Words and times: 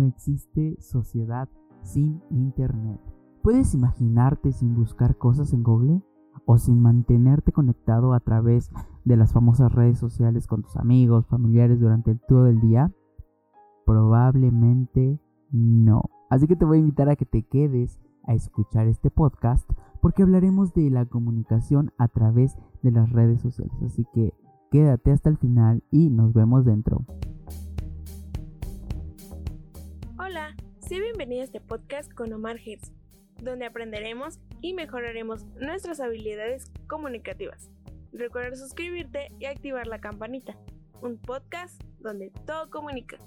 no 0.00 0.06
existe 0.06 0.76
sociedad 0.80 1.48
sin 1.82 2.22
Internet. 2.30 3.00
¿Puedes 3.42 3.74
imaginarte 3.74 4.52
sin 4.52 4.74
buscar 4.74 5.16
cosas 5.16 5.52
en 5.52 5.62
Google? 5.62 6.02
¿O 6.46 6.58
sin 6.58 6.80
mantenerte 6.80 7.52
conectado 7.52 8.12
a 8.12 8.20
través 8.20 8.70
de 9.04 9.16
las 9.16 9.32
famosas 9.32 9.72
redes 9.72 9.98
sociales 9.98 10.46
con 10.46 10.62
tus 10.62 10.76
amigos, 10.76 11.26
familiares 11.26 11.80
durante 11.80 12.14
todo 12.14 12.46
el 12.46 12.60
día? 12.60 12.92
Probablemente 13.86 15.20
no. 15.50 16.02
Así 16.28 16.46
que 16.46 16.56
te 16.56 16.64
voy 16.64 16.78
a 16.78 16.80
invitar 16.80 17.08
a 17.08 17.16
que 17.16 17.26
te 17.26 17.42
quedes 17.42 18.00
a 18.24 18.34
escuchar 18.34 18.86
este 18.88 19.10
podcast 19.10 19.68
porque 20.00 20.22
hablaremos 20.22 20.72
de 20.74 20.90
la 20.90 21.04
comunicación 21.06 21.92
a 21.98 22.08
través 22.08 22.56
de 22.82 22.90
las 22.90 23.10
redes 23.10 23.40
sociales. 23.42 23.74
Así 23.84 24.06
que 24.12 24.34
quédate 24.70 25.12
hasta 25.12 25.28
el 25.28 25.36
final 25.36 25.82
y 25.90 26.10
nos 26.10 26.32
vemos 26.32 26.64
dentro. 26.64 27.04
Sé 30.90 30.98
bienvenido 30.98 31.42
a 31.42 31.44
este 31.44 31.60
podcast 31.60 32.12
con 32.12 32.32
Omar 32.32 32.56
Hirsch, 32.58 32.90
donde 33.40 33.64
aprenderemos 33.64 34.40
y 34.60 34.74
mejoraremos 34.74 35.46
nuestras 35.60 36.00
habilidades 36.00 36.72
comunicativas. 36.88 37.70
Recuerda 38.12 38.56
suscribirte 38.56 39.30
y 39.38 39.44
activar 39.44 39.86
la 39.86 40.00
campanita. 40.00 40.56
Un 41.00 41.16
podcast 41.18 41.80
donde 42.00 42.32
todo 42.44 42.70
comunica. 42.70 43.18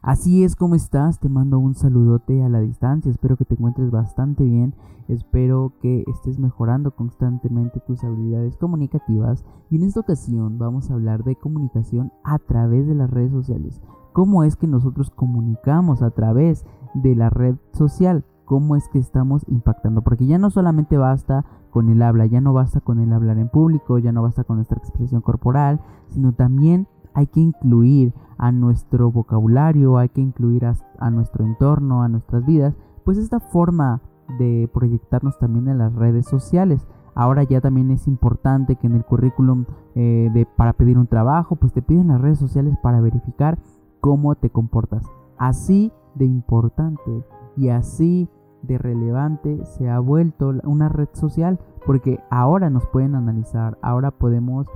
Así 0.00 0.44
es 0.44 0.56
como 0.56 0.76
estás, 0.76 1.20
te 1.20 1.28
mando 1.28 1.58
un 1.58 1.74
saludote 1.74 2.42
a 2.42 2.48
la 2.48 2.62
distancia, 2.62 3.10
espero 3.10 3.36
que 3.36 3.44
te 3.44 3.52
encuentres 3.52 3.90
bastante 3.90 4.44
bien, 4.44 4.74
espero 5.08 5.74
que 5.82 6.04
estés 6.06 6.38
mejorando 6.38 6.96
constantemente 6.96 7.80
tus 7.80 8.02
habilidades 8.02 8.56
comunicativas 8.56 9.44
y 9.68 9.76
en 9.76 9.82
esta 9.82 10.00
ocasión 10.00 10.56
vamos 10.56 10.90
a 10.90 10.94
hablar 10.94 11.22
de 11.22 11.36
comunicación 11.36 12.14
a 12.24 12.38
través 12.38 12.88
de 12.88 12.94
las 12.94 13.10
redes 13.10 13.32
sociales. 13.32 13.82
¿Cómo 14.12 14.42
es 14.44 14.56
que 14.56 14.66
nosotros 14.66 15.10
comunicamos 15.10 16.02
a 16.02 16.10
través 16.10 16.64
de 16.94 17.14
la 17.14 17.30
red 17.30 17.56
social? 17.72 18.24
¿Cómo 18.44 18.74
es 18.74 18.88
que 18.88 18.98
estamos 18.98 19.44
impactando? 19.46 20.02
Porque 20.02 20.26
ya 20.26 20.38
no 20.38 20.50
solamente 20.50 20.96
basta 20.96 21.44
con 21.70 21.88
el 21.88 22.02
habla, 22.02 22.26
ya 22.26 22.40
no 22.40 22.52
basta 22.52 22.80
con 22.80 22.98
el 22.98 23.12
hablar 23.12 23.38
en 23.38 23.48
público, 23.48 23.98
ya 23.98 24.10
no 24.10 24.22
basta 24.22 24.42
con 24.42 24.56
nuestra 24.56 24.78
expresión 24.78 25.20
corporal, 25.20 25.80
sino 26.08 26.32
también 26.32 26.88
hay 27.14 27.28
que 27.28 27.40
incluir 27.40 28.12
a 28.38 28.50
nuestro 28.50 29.12
vocabulario, 29.12 29.98
hay 29.98 30.08
que 30.08 30.20
incluir 30.20 30.66
a, 30.66 31.10
nuestro 31.10 31.44
entorno, 31.44 32.02
a 32.02 32.08
nuestras 32.08 32.44
vidas, 32.44 32.74
pues 33.04 33.18
esta 33.18 33.38
forma 33.38 34.00
de 34.38 34.68
proyectarnos 34.72 35.38
también 35.38 35.68
en 35.68 35.78
las 35.78 35.94
redes 35.94 36.26
sociales. 36.26 36.86
Ahora 37.14 37.42
ya 37.44 37.60
también 37.60 37.90
es 37.90 38.08
importante 38.08 38.76
que 38.76 38.86
en 38.86 38.94
el 38.94 39.04
currículum 39.04 39.66
eh, 39.94 40.30
de, 40.32 40.46
para 40.46 40.72
pedir 40.72 40.98
un 40.98 41.06
trabajo, 41.06 41.56
pues 41.56 41.72
te 41.72 41.82
piden 41.82 42.08
las 42.08 42.20
redes 42.20 42.38
sociales 42.38 42.76
para 42.82 43.00
verificar 43.00 43.58
cómo 44.00 44.34
te 44.34 44.50
comportas. 44.50 45.04
Así 45.38 45.92
de 46.14 46.24
importante 46.24 47.24
y 47.56 47.68
así 47.68 48.28
de 48.62 48.78
relevante 48.78 49.64
se 49.64 49.88
ha 49.88 49.98
vuelto 50.00 50.52
una 50.64 50.88
red 50.88 51.08
social 51.12 51.58
porque 51.86 52.20
ahora 52.30 52.68
nos 52.70 52.86
pueden 52.86 53.14
analizar, 53.14 53.78
ahora 53.82 54.10
podemos 54.10 54.66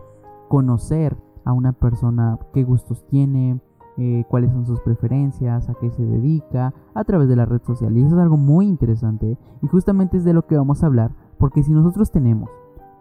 conocer 0.49 1.17
a 1.45 1.53
una 1.53 1.73
persona 1.73 2.39
qué 2.53 2.65
gustos 2.65 3.05
tiene, 3.07 3.61
eh, 3.97 4.25
cuáles 4.29 4.51
son 4.53 4.67
sus 4.67 4.81
preferencias, 4.81 5.69
a 5.69 5.75
qué 5.75 5.91
se 5.91 6.05
dedica, 6.05 6.75
a 6.95 7.05
través 7.05 7.29
de 7.29 7.37
la 7.37 7.45
red 7.45 7.63
social. 7.63 7.97
Y 7.97 8.03
eso 8.03 8.17
es 8.17 8.23
algo 8.23 8.37
muy 8.37 8.67
interesante 8.67 9.39
y 9.63 9.67
justamente 9.67 10.17
es 10.17 10.25
de 10.25 10.33
lo 10.33 10.47
que 10.47 10.57
vamos 10.57 10.83
a 10.83 10.87
hablar, 10.87 11.13
porque 11.39 11.63
si 11.63 11.73
nosotros 11.73 12.11
tenemos 12.11 12.51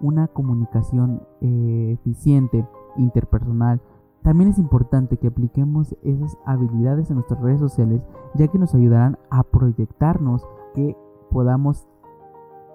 una 0.02 0.28
comunicación 0.28 1.24
eh, 1.42 1.98
eficiente, 2.00 2.68
interpersonal, 2.98 3.82
también 4.24 4.50
es 4.50 4.58
importante 4.58 5.18
que 5.18 5.28
apliquemos 5.28 5.96
esas 6.02 6.38
habilidades 6.46 7.10
en 7.10 7.16
nuestras 7.16 7.42
redes 7.42 7.60
sociales, 7.60 8.02
ya 8.36 8.48
que 8.48 8.58
nos 8.58 8.74
ayudarán 8.74 9.18
a 9.30 9.44
proyectarnos, 9.44 10.48
que 10.74 10.98
podamos 11.30 11.88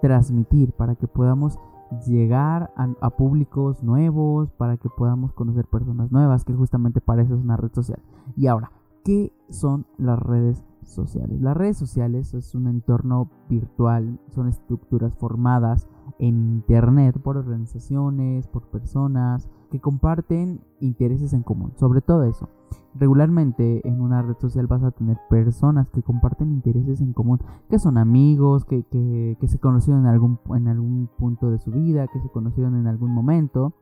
transmitir, 0.01 0.73
para 0.73 0.95
que 0.95 1.07
podamos 1.07 1.59
llegar 2.05 2.71
a, 2.75 3.09
públicos 3.09 3.81
nuevos, 3.83 4.51
para 4.51 4.77
que 4.77 4.89
podamos 4.89 5.33
conocer 5.33 5.65
personas 5.65 6.11
nuevas, 6.11 6.45
que 6.45 6.53
justamente 6.53 7.01
para 7.01 7.23
eso 7.23 7.35
es 7.35 7.41
una 7.41 7.57
red 7.57 7.73
social. 7.73 7.99
Y 8.35 8.47
ahora, 8.47 8.71
¿qué 9.03 9.33
son 9.49 9.87
las 9.97 10.19
redes 10.19 10.63
sociales? 10.83 11.41
Las 11.41 11.57
redes 11.57 11.77
sociales 11.77 12.33
es 12.35 12.53
un 12.53 12.67
entorno 12.67 13.29
virtual, 13.49 14.19
son 14.29 14.47
estructuras 14.47 15.15
formadas 15.15 15.87
en 16.17 16.49
Internet 16.49 17.19
por 17.21 17.37
organizaciones, 17.37 18.47
por 18.47 18.63
personas 18.63 19.47
que 19.71 19.79
comparten 19.79 20.61
intereses 20.79 21.33
en 21.33 21.43
común, 21.43 21.73
sobre 21.75 22.01
todo 22.01 22.23
eso. 22.23 22.49
Regularmente 22.95 23.87
en 23.87 24.01
una 24.01 24.21
red 24.21 24.35
social 24.39 24.65
vas 24.67 24.83
a 24.83 24.91
tener 24.91 25.17
personas 25.29 25.89
que 25.89 26.01
comparten 26.01 26.51
intereses 26.51 27.01
en 27.01 27.13
común, 27.13 27.39
que 27.69 27.77
son 27.77 27.97
amigos, 27.97 28.65
que, 28.65 28.83
que, 28.83 29.47
se 29.47 29.59
conocieron 29.59 30.01
en 30.01 30.07
algún, 30.07 30.39
en 30.55 30.67
algún 30.67 31.07
punto 31.17 31.51
de 31.51 31.59
su 31.59 31.71
vida, 31.71 32.07
que 32.07 32.19
se 32.19 32.29
conocieron 32.29 32.75
en 32.75 32.87
algún 32.87 33.11
momento. 33.11 33.73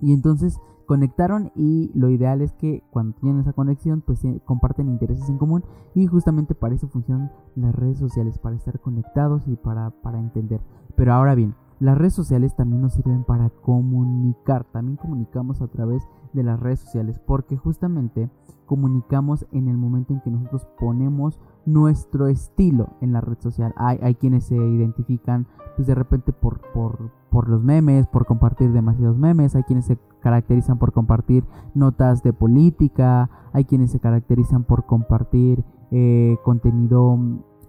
Y 0.00 0.12
entonces 0.12 0.60
conectaron 0.86 1.52
y 1.54 1.90
lo 1.94 2.10
ideal 2.10 2.40
es 2.40 2.52
que 2.54 2.82
cuando 2.90 3.16
tienen 3.20 3.40
esa 3.40 3.52
conexión 3.52 4.00
pues 4.00 4.20
comparten 4.44 4.88
intereses 4.88 5.28
en 5.28 5.38
común 5.38 5.64
y 5.94 6.06
justamente 6.06 6.54
para 6.54 6.74
eso 6.74 6.88
funcionan 6.88 7.32
las 7.56 7.74
redes 7.74 7.98
sociales, 7.98 8.38
para 8.38 8.56
estar 8.56 8.80
conectados 8.80 9.42
y 9.46 9.56
para, 9.56 9.90
para 9.90 10.18
entender. 10.18 10.60
Pero 10.96 11.12
ahora 11.12 11.34
bien, 11.34 11.54
las 11.80 11.98
redes 11.98 12.14
sociales 12.14 12.54
también 12.54 12.82
nos 12.82 12.94
sirven 12.94 13.24
para 13.24 13.50
comunicar, 13.50 14.64
también 14.64 14.96
comunicamos 14.96 15.60
a 15.60 15.68
través 15.68 16.06
de 16.32 16.42
las 16.42 16.58
redes 16.60 16.80
sociales 16.80 17.18
porque 17.26 17.56
justamente 17.56 18.30
comunicamos 18.66 19.46
en 19.52 19.68
el 19.68 19.76
momento 19.76 20.14
en 20.14 20.20
que 20.20 20.30
nosotros 20.30 20.66
ponemos 20.78 21.40
nuestro 21.66 22.28
estilo 22.28 22.90
en 23.00 23.12
la 23.12 23.20
red 23.20 23.38
social. 23.40 23.74
Hay, 23.76 23.98
hay 24.02 24.14
quienes 24.14 24.44
se 24.44 24.56
identifican 24.56 25.46
pues 25.76 25.88
de 25.88 25.94
repente 25.94 26.32
por, 26.32 26.60
por, 26.72 27.10
por 27.30 27.48
los 27.48 27.62
memes, 27.62 28.06
por 28.06 28.26
compartir 28.26 28.72
demasiados 28.72 29.18
memes, 29.18 29.56
hay 29.56 29.64
quienes 29.64 29.86
se 29.86 29.98
caracterizan 30.20 30.78
por 30.78 30.92
compartir 30.92 31.44
notas 31.74 32.22
de 32.22 32.32
política, 32.32 33.30
hay 33.52 33.64
quienes 33.64 33.90
se 33.90 34.00
caracterizan 34.00 34.64
por 34.64 34.86
compartir 34.86 35.64
eh, 35.90 36.36
contenido 36.44 37.18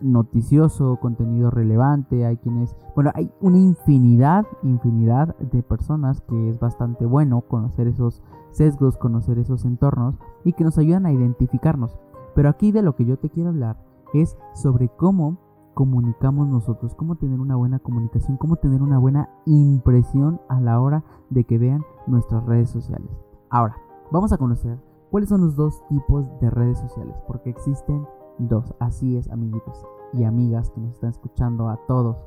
noticioso, 0.01 0.97
contenido 0.97 1.49
relevante, 1.51 2.25
hay 2.25 2.37
quienes, 2.37 2.75
bueno, 2.95 3.11
hay 3.13 3.31
una 3.41 3.57
infinidad, 3.57 4.45
infinidad 4.63 5.35
de 5.37 5.63
personas 5.63 6.21
que 6.21 6.49
es 6.49 6.59
bastante 6.59 7.05
bueno 7.05 7.41
conocer 7.41 7.87
esos 7.87 8.21
sesgos, 8.51 8.97
conocer 8.97 9.37
esos 9.39 9.65
entornos 9.65 10.15
y 10.43 10.53
que 10.53 10.63
nos 10.63 10.77
ayudan 10.77 11.05
a 11.05 11.11
identificarnos. 11.11 11.97
Pero 12.35 12.49
aquí 12.49 12.71
de 12.71 12.81
lo 12.81 12.95
que 12.95 13.05
yo 13.05 13.17
te 13.17 13.29
quiero 13.29 13.49
hablar 13.49 13.77
es 14.13 14.37
sobre 14.53 14.89
cómo 14.89 15.37
comunicamos 15.73 16.47
nosotros, 16.47 16.95
cómo 16.95 17.15
tener 17.17 17.39
una 17.39 17.55
buena 17.55 17.79
comunicación, 17.79 18.37
cómo 18.37 18.55
tener 18.55 18.81
una 18.81 18.97
buena 18.97 19.29
impresión 19.45 20.41
a 20.47 20.61
la 20.61 20.79
hora 20.79 21.03
de 21.29 21.43
que 21.43 21.57
vean 21.57 21.83
nuestras 22.07 22.43
redes 22.45 22.69
sociales. 22.69 23.09
Ahora, 23.49 23.77
vamos 24.11 24.31
a 24.31 24.37
conocer 24.37 24.79
cuáles 25.11 25.29
son 25.29 25.41
los 25.41 25.55
dos 25.55 25.85
tipos 25.87 26.27
de 26.39 26.49
redes 26.49 26.79
sociales, 26.79 27.15
porque 27.27 27.49
existen 27.49 28.07
dos, 28.37 28.73
así 28.79 29.17
es 29.17 29.29
amiguitos 29.29 29.85
y 30.13 30.23
amigas 30.23 30.69
que 30.71 30.81
nos 30.81 30.93
están 30.93 31.09
escuchando 31.09 31.69
a 31.69 31.79
todos. 31.87 32.17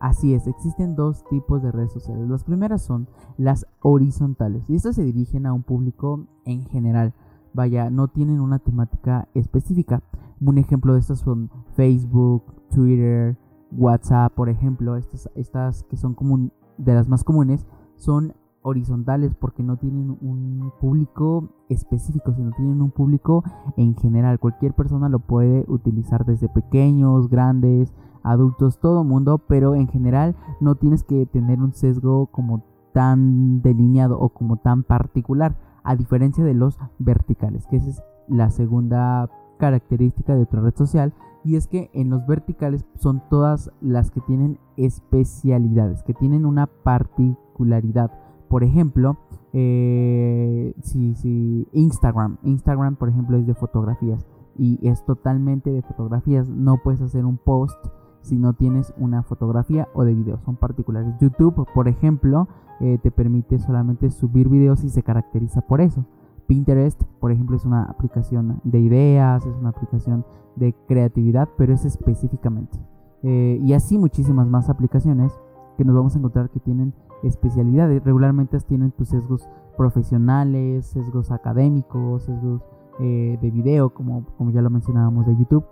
Así 0.00 0.34
es, 0.34 0.46
existen 0.46 0.96
dos 0.96 1.24
tipos 1.30 1.62
de 1.62 1.72
redes 1.72 1.92
sociales. 1.92 2.28
Las 2.28 2.44
primeras 2.44 2.82
son 2.82 3.08
las 3.38 3.66
horizontales 3.80 4.68
y 4.68 4.74
estas 4.74 4.96
se 4.96 5.04
dirigen 5.04 5.46
a 5.46 5.52
un 5.52 5.62
público 5.62 6.26
en 6.44 6.64
general. 6.66 7.14
Vaya, 7.54 7.88
no 7.88 8.08
tienen 8.08 8.40
una 8.40 8.58
temática 8.58 9.28
específica. 9.34 10.02
Un 10.40 10.58
ejemplo 10.58 10.92
de 10.92 11.00
estas 11.00 11.20
son 11.20 11.50
Facebook, 11.74 12.42
Twitter, 12.70 13.38
WhatsApp, 13.70 14.34
por 14.34 14.48
ejemplo. 14.48 14.96
Estas, 14.96 15.30
estas 15.36 15.84
que 15.84 15.96
son 15.96 16.14
como 16.14 16.50
de 16.76 16.94
las 16.94 17.08
más 17.08 17.24
comunes 17.24 17.64
son 17.96 18.34
horizontales 18.64 19.34
porque 19.34 19.62
no 19.62 19.76
tienen 19.76 20.16
un 20.20 20.72
público 20.80 21.50
específico, 21.68 22.32
sino 22.32 22.50
tienen 22.52 22.82
un 22.82 22.90
público 22.90 23.44
en 23.76 23.94
general. 23.94 24.40
Cualquier 24.40 24.72
persona 24.72 25.08
lo 25.08 25.20
puede 25.20 25.64
utilizar 25.68 26.24
desde 26.24 26.48
pequeños, 26.48 27.28
grandes, 27.28 27.94
adultos, 28.22 28.80
todo 28.80 29.04
mundo, 29.04 29.38
pero 29.38 29.74
en 29.74 29.86
general 29.86 30.34
no 30.60 30.74
tienes 30.74 31.04
que 31.04 31.26
tener 31.26 31.60
un 31.60 31.74
sesgo 31.74 32.26
como 32.28 32.64
tan 32.92 33.60
delineado 33.60 34.18
o 34.18 34.30
como 34.30 34.56
tan 34.56 34.82
particular, 34.82 35.56
a 35.82 35.94
diferencia 35.94 36.42
de 36.42 36.54
los 36.54 36.78
verticales, 36.98 37.66
que 37.66 37.76
esa 37.76 37.90
es 37.90 38.02
la 38.28 38.50
segunda 38.50 39.28
característica 39.58 40.34
de 40.34 40.42
otra 40.42 40.62
red 40.62 40.74
social, 40.74 41.12
y 41.44 41.56
es 41.56 41.66
que 41.66 41.90
en 41.92 42.08
los 42.08 42.26
verticales 42.26 42.86
son 42.94 43.22
todas 43.28 43.70
las 43.82 44.10
que 44.10 44.22
tienen 44.22 44.58
especialidades, 44.78 46.02
que 46.02 46.14
tienen 46.14 46.46
una 46.46 46.66
particularidad. 46.66 48.10
Por 48.54 48.62
ejemplo, 48.62 49.16
eh, 49.52 50.74
si, 50.80 51.66
Instagram, 51.72 52.38
Instagram 52.44 52.94
por 52.94 53.08
ejemplo 53.08 53.36
es 53.36 53.48
de 53.48 53.54
fotografías 53.54 54.24
y 54.56 54.78
es 54.88 55.04
totalmente 55.04 55.72
de 55.72 55.82
fotografías, 55.82 56.48
no 56.48 56.76
puedes 56.80 57.00
hacer 57.00 57.24
un 57.24 57.36
post 57.36 57.76
si 58.20 58.38
no 58.38 58.52
tienes 58.52 58.94
una 58.96 59.24
fotografía 59.24 59.88
o 59.92 60.04
de 60.04 60.14
video, 60.14 60.38
son 60.44 60.54
particulares. 60.54 61.12
YouTube, 61.20 61.66
por 61.74 61.88
ejemplo, 61.88 62.46
eh, 62.78 62.98
te 63.02 63.10
permite 63.10 63.58
solamente 63.58 64.08
subir 64.12 64.48
videos 64.48 64.84
y 64.84 64.88
se 64.88 65.02
caracteriza 65.02 65.62
por 65.62 65.80
eso. 65.80 66.04
Pinterest, 66.46 67.02
por 67.18 67.32
ejemplo, 67.32 67.56
es 67.56 67.64
una 67.64 67.82
aplicación 67.82 68.60
de 68.62 68.78
ideas, 68.78 69.44
es 69.44 69.56
una 69.56 69.70
aplicación 69.70 70.24
de 70.54 70.76
creatividad, 70.86 71.48
pero 71.58 71.74
es 71.74 71.84
específicamente. 71.84 72.78
Eh, 73.24 73.58
y 73.60 73.72
así 73.72 73.98
muchísimas 73.98 74.46
más 74.46 74.70
aplicaciones 74.70 75.32
que 75.76 75.84
nos 75.84 75.96
vamos 75.96 76.14
a 76.14 76.18
encontrar 76.18 76.50
que 76.50 76.60
tienen 76.60 76.94
especialidades. 77.24 78.02
Regularmente 78.04 78.58
tienen 78.60 78.92
tus 78.92 79.08
sesgos 79.08 79.48
profesionales, 79.76 80.86
sesgos 80.86 81.30
académicos, 81.30 82.24
sesgos 82.24 82.62
eh, 83.00 83.38
de 83.40 83.50
video, 83.50 83.90
como, 83.90 84.24
como 84.38 84.50
ya 84.50 84.62
lo 84.62 84.70
mencionábamos 84.70 85.26
de 85.26 85.36
YouTube. 85.36 85.64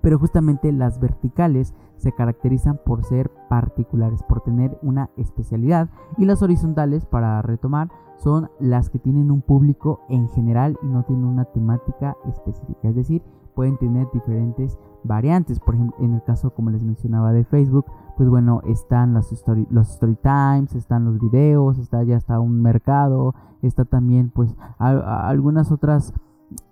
Pero 0.00 0.18
justamente 0.18 0.72
las 0.72 0.98
verticales 0.98 1.74
se 1.96 2.12
caracterizan 2.12 2.80
por 2.84 3.04
ser 3.04 3.30
particulares, 3.48 4.22
por 4.24 4.40
tener 4.40 4.76
una 4.82 5.10
especialidad. 5.16 5.90
Y 6.18 6.24
las 6.24 6.42
horizontales, 6.42 7.06
para 7.06 7.40
retomar, 7.42 7.88
son 8.16 8.50
las 8.58 8.90
que 8.90 8.98
tienen 8.98 9.30
un 9.30 9.42
público 9.42 10.00
en 10.08 10.28
general 10.30 10.76
y 10.82 10.86
no 10.86 11.04
tienen 11.04 11.24
una 11.24 11.44
temática 11.44 12.16
específica. 12.28 12.88
Es 12.88 12.96
decir, 12.96 13.22
pueden 13.54 13.76
tener 13.78 14.08
diferentes 14.12 14.78
variantes. 15.04 15.60
Por 15.60 15.74
ejemplo, 15.74 15.96
en 16.00 16.14
el 16.14 16.22
caso, 16.24 16.50
como 16.50 16.70
les 16.70 16.82
mencionaba, 16.82 17.32
de 17.32 17.44
Facebook, 17.44 17.86
pues 18.16 18.28
bueno, 18.28 18.60
están 18.64 19.14
las 19.14 19.32
story, 19.32 19.66
los 19.70 19.90
story 19.90 20.16
times, 20.16 20.74
están 20.74 21.04
los 21.04 21.18
videos, 21.18 21.78
está 21.78 22.02
ya 22.02 22.16
está 22.16 22.40
un 22.40 22.60
mercado, 22.60 23.34
está 23.62 23.84
también 23.84 24.30
pues 24.30 24.54
algunas 24.78 25.70
otras 25.72 26.12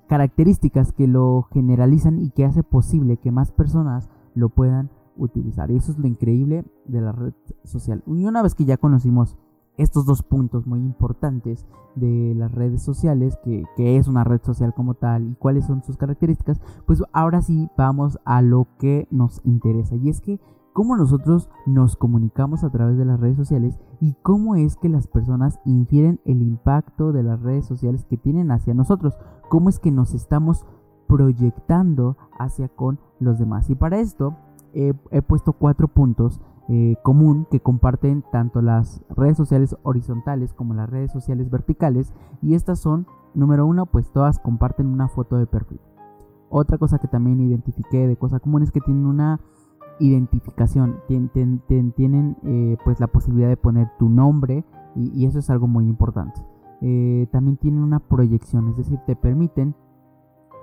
características 0.09 0.93
que 0.93 1.07
lo 1.07 1.43
generalizan 1.53 2.19
y 2.19 2.31
que 2.31 2.45
hace 2.45 2.63
posible 2.63 3.17
que 3.17 3.31
más 3.31 3.53
personas 3.53 4.11
lo 4.35 4.49
puedan 4.49 4.91
utilizar. 5.17 5.71
Y 5.71 5.77
eso 5.77 5.93
es 5.93 5.99
lo 5.99 6.09
increíble 6.09 6.65
de 6.87 7.01
la 7.01 7.13
red 7.13 7.35
social. 7.65 8.03
Y 8.07 8.27
una 8.27 8.43
vez 8.43 8.55
que 8.55 8.65
ya 8.65 8.77
conocimos 8.77 9.37
estos 9.77 10.05
dos 10.05 10.23
puntos 10.23 10.67
muy 10.67 10.81
importantes 10.81 11.67
de 11.95 12.35
las 12.35 12.53
redes 12.53 12.83
sociales, 12.83 13.39
que, 13.45 13.65
que, 13.77 13.97
es 13.97 14.09
una 14.09 14.25
red 14.25 14.41
social 14.43 14.75
como 14.75 14.95
tal 14.95 15.31
y 15.31 15.35
cuáles 15.37 15.65
son 15.67 15.83
sus 15.83 15.97
características, 15.97 16.61
pues 16.87 17.03
ahora 17.13 17.41
sí 17.41 17.69
vamos 17.77 18.19
a 18.25 18.43
lo 18.43 18.67
que 18.79 19.07
nos 19.11 19.41
interesa. 19.45 19.97
Y 19.97 20.09
es 20.09 20.21
que 20.21 20.41
cómo 20.73 20.97
nosotros 20.97 21.49
nos 21.67 21.97
comunicamos 21.97 22.65
a 22.65 22.71
través 22.71 22.97
de 22.97 23.05
las 23.05 23.21
redes 23.21 23.37
sociales 23.37 23.79
y 24.01 24.15
cómo 24.23 24.57
es 24.57 24.77
que 24.77 24.89
las 24.89 25.07
personas 25.07 25.61
infieren 25.65 26.21
el 26.25 26.43
impacto 26.43 27.13
de 27.13 27.23
las 27.23 27.41
redes 27.41 27.67
sociales 27.67 28.05
que 28.05 28.17
tienen 28.17 28.51
hacia 28.51 28.75
nosotros, 28.75 29.19
cómo 29.49 29.69
es 29.69 29.79
que 29.79 29.91
nos 29.91 30.15
estamos 30.15 30.65
proyectando 31.07 32.17
hacia 32.39 32.69
con 32.69 33.01
los 33.19 33.39
demás. 33.39 33.69
Y 33.69 33.75
para 33.75 33.99
esto 33.99 34.37
he, 34.73 34.95
puesto 35.23 35.53
cuatro 35.53 35.89
puntos 35.89 36.41
eh, 36.69 36.97
común 37.03 37.49
que 37.51 37.61
comparten 37.61 38.23
tanto 38.31 38.63
las 38.63 39.03
redes 39.09 39.37
sociales 39.37 39.77
horizontales 39.83 40.53
como 40.53 40.75
las 40.75 40.89
redes 40.89 41.11
sociales 41.11 41.51
verticales 41.51 42.15
y 42.41 42.55
estas 42.55 42.79
son, 42.79 43.07
número 43.35 43.67
uno, 43.67 43.87
pues 43.87 44.13
todas 44.13 44.39
comparten 44.39 44.87
una 44.87 45.09
foto 45.09 45.37
de 45.37 45.47
perfil. 45.47 45.81
Otra 46.49 46.79
cosa 46.79 46.99
que 46.99 47.09
también 47.09 47.41
identifiqué 47.41 48.07
de 48.07 48.17
cosa 48.17 48.41
común 48.41 48.63
es 48.63 48.73
que 48.73 48.81
tienen 48.81 49.07
una 49.07 49.41
identificación, 50.01 51.01
tienen, 51.07 52.37
eh, 52.43 52.77
pues 52.85 52.99
la 53.01 53.07
posibilidad 53.07 53.49
de 53.49 53.57
poner 53.57 53.89
tu 53.99 54.09
nombre 54.09 54.65
y, 54.97 55.27
eso 55.27 55.39
es 55.39 55.51
algo 55.51 55.69
muy 55.69 55.87
importante. 55.87 56.41
Eh, 56.81 57.29
también 57.31 57.57
tienen 57.57 57.83
una 57.83 58.01
proyección, 58.01 58.69
es 58.69 58.77
decir, 58.77 58.99
te 59.07 59.15
permiten 59.15 59.75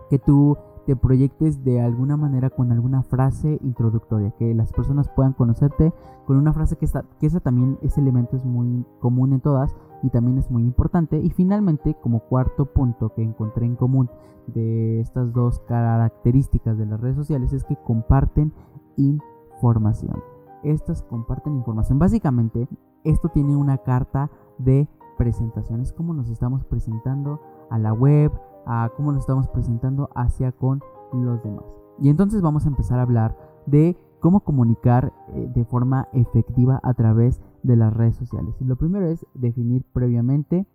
que 0.10 0.20
tú 0.20 0.58
te 0.88 0.96
proyectes 0.96 1.66
de 1.66 1.82
alguna 1.82 2.16
manera 2.16 2.50
con 2.50 2.72
alguna 2.72 3.04
frase 3.04 3.60
introductoria, 3.62 4.32
que 4.32 4.54
las 4.54 4.72
personas 4.72 5.10
puedan 5.10 5.34
conocerte 5.34 5.94
con 6.26 6.38
una 6.38 6.54
frase 6.54 6.78
que, 6.78 6.86
está, 6.86 7.04
que 7.20 7.28
esa 7.28 7.42
también, 7.42 7.78
ese 7.82 8.00
elemento 8.00 8.38
es 8.38 8.46
muy 8.46 8.86
común 9.00 9.34
en 9.34 9.42
todas 9.42 9.76
y 10.02 10.10
también 10.10 10.38
es 10.38 10.50
muy 10.50 10.64
importante. 10.64 11.20
Y 11.20 11.30
finalmente, 11.32 11.96
como 12.02 12.22
cuarto 12.22 12.68
punto 12.68 13.14
que 13.14 13.22
encontré 13.22 13.66
en 13.66 13.76
común 13.76 14.10
de 14.48 15.02
estas 15.02 15.34
dos 15.34 15.60
características 15.68 16.78
de 16.78 16.86
las 16.86 17.02
redes 17.02 17.18
sociales 17.18 17.52
es 17.52 17.66
que 17.66 17.76
comparten 17.76 18.54
información. 18.98 20.22
Estas 20.64 21.04
comparten 21.04 21.56
información. 21.56 22.00
Básicamente, 22.00 22.68
esto 23.04 23.30
tiene 23.30 23.56
una 23.56 23.78
carta 23.78 24.30
de 24.58 24.90
presentación. 25.18 25.82
Es 25.82 25.94
como 25.94 26.14
nos 26.14 26.30
estamos 26.30 26.66
presentando 26.66 27.42
a 27.70 27.80
la 27.80 27.94
web, 27.94 28.32
a 28.66 28.92
cómo 28.96 29.12
nos 29.12 29.22
estamos 29.22 29.48
presentando 29.48 30.10
hacia 30.16 30.52
con 30.52 30.82
los 31.14 31.42
demás. 31.44 31.64
Y 32.00 32.10
entonces 32.10 32.42
vamos 32.42 32.66
a 32.66 32.70
empezar 32.70 33.00
a 33.00 33.04
hablar 33.04 33.38
de 33.66 33.98
cómo 34.20 34.42
comunicar 34.42 35.14
eh, 35.30 35.50
de 35.54 35.66
forma 35.66 36.08
efectiva 36.14 36.80
a 36.84 36.94
través 36.94 37.42
de 37.64 37.76
las 37.76 37.94
redes 37.94 38.16
sociales. 38.16 38.56
Y 38.60 38.66
lo 38.66 38.76
primero 38.76 39.08
es 39.08 39.26
definir 39.34 39.84
previamente 39.94 40.68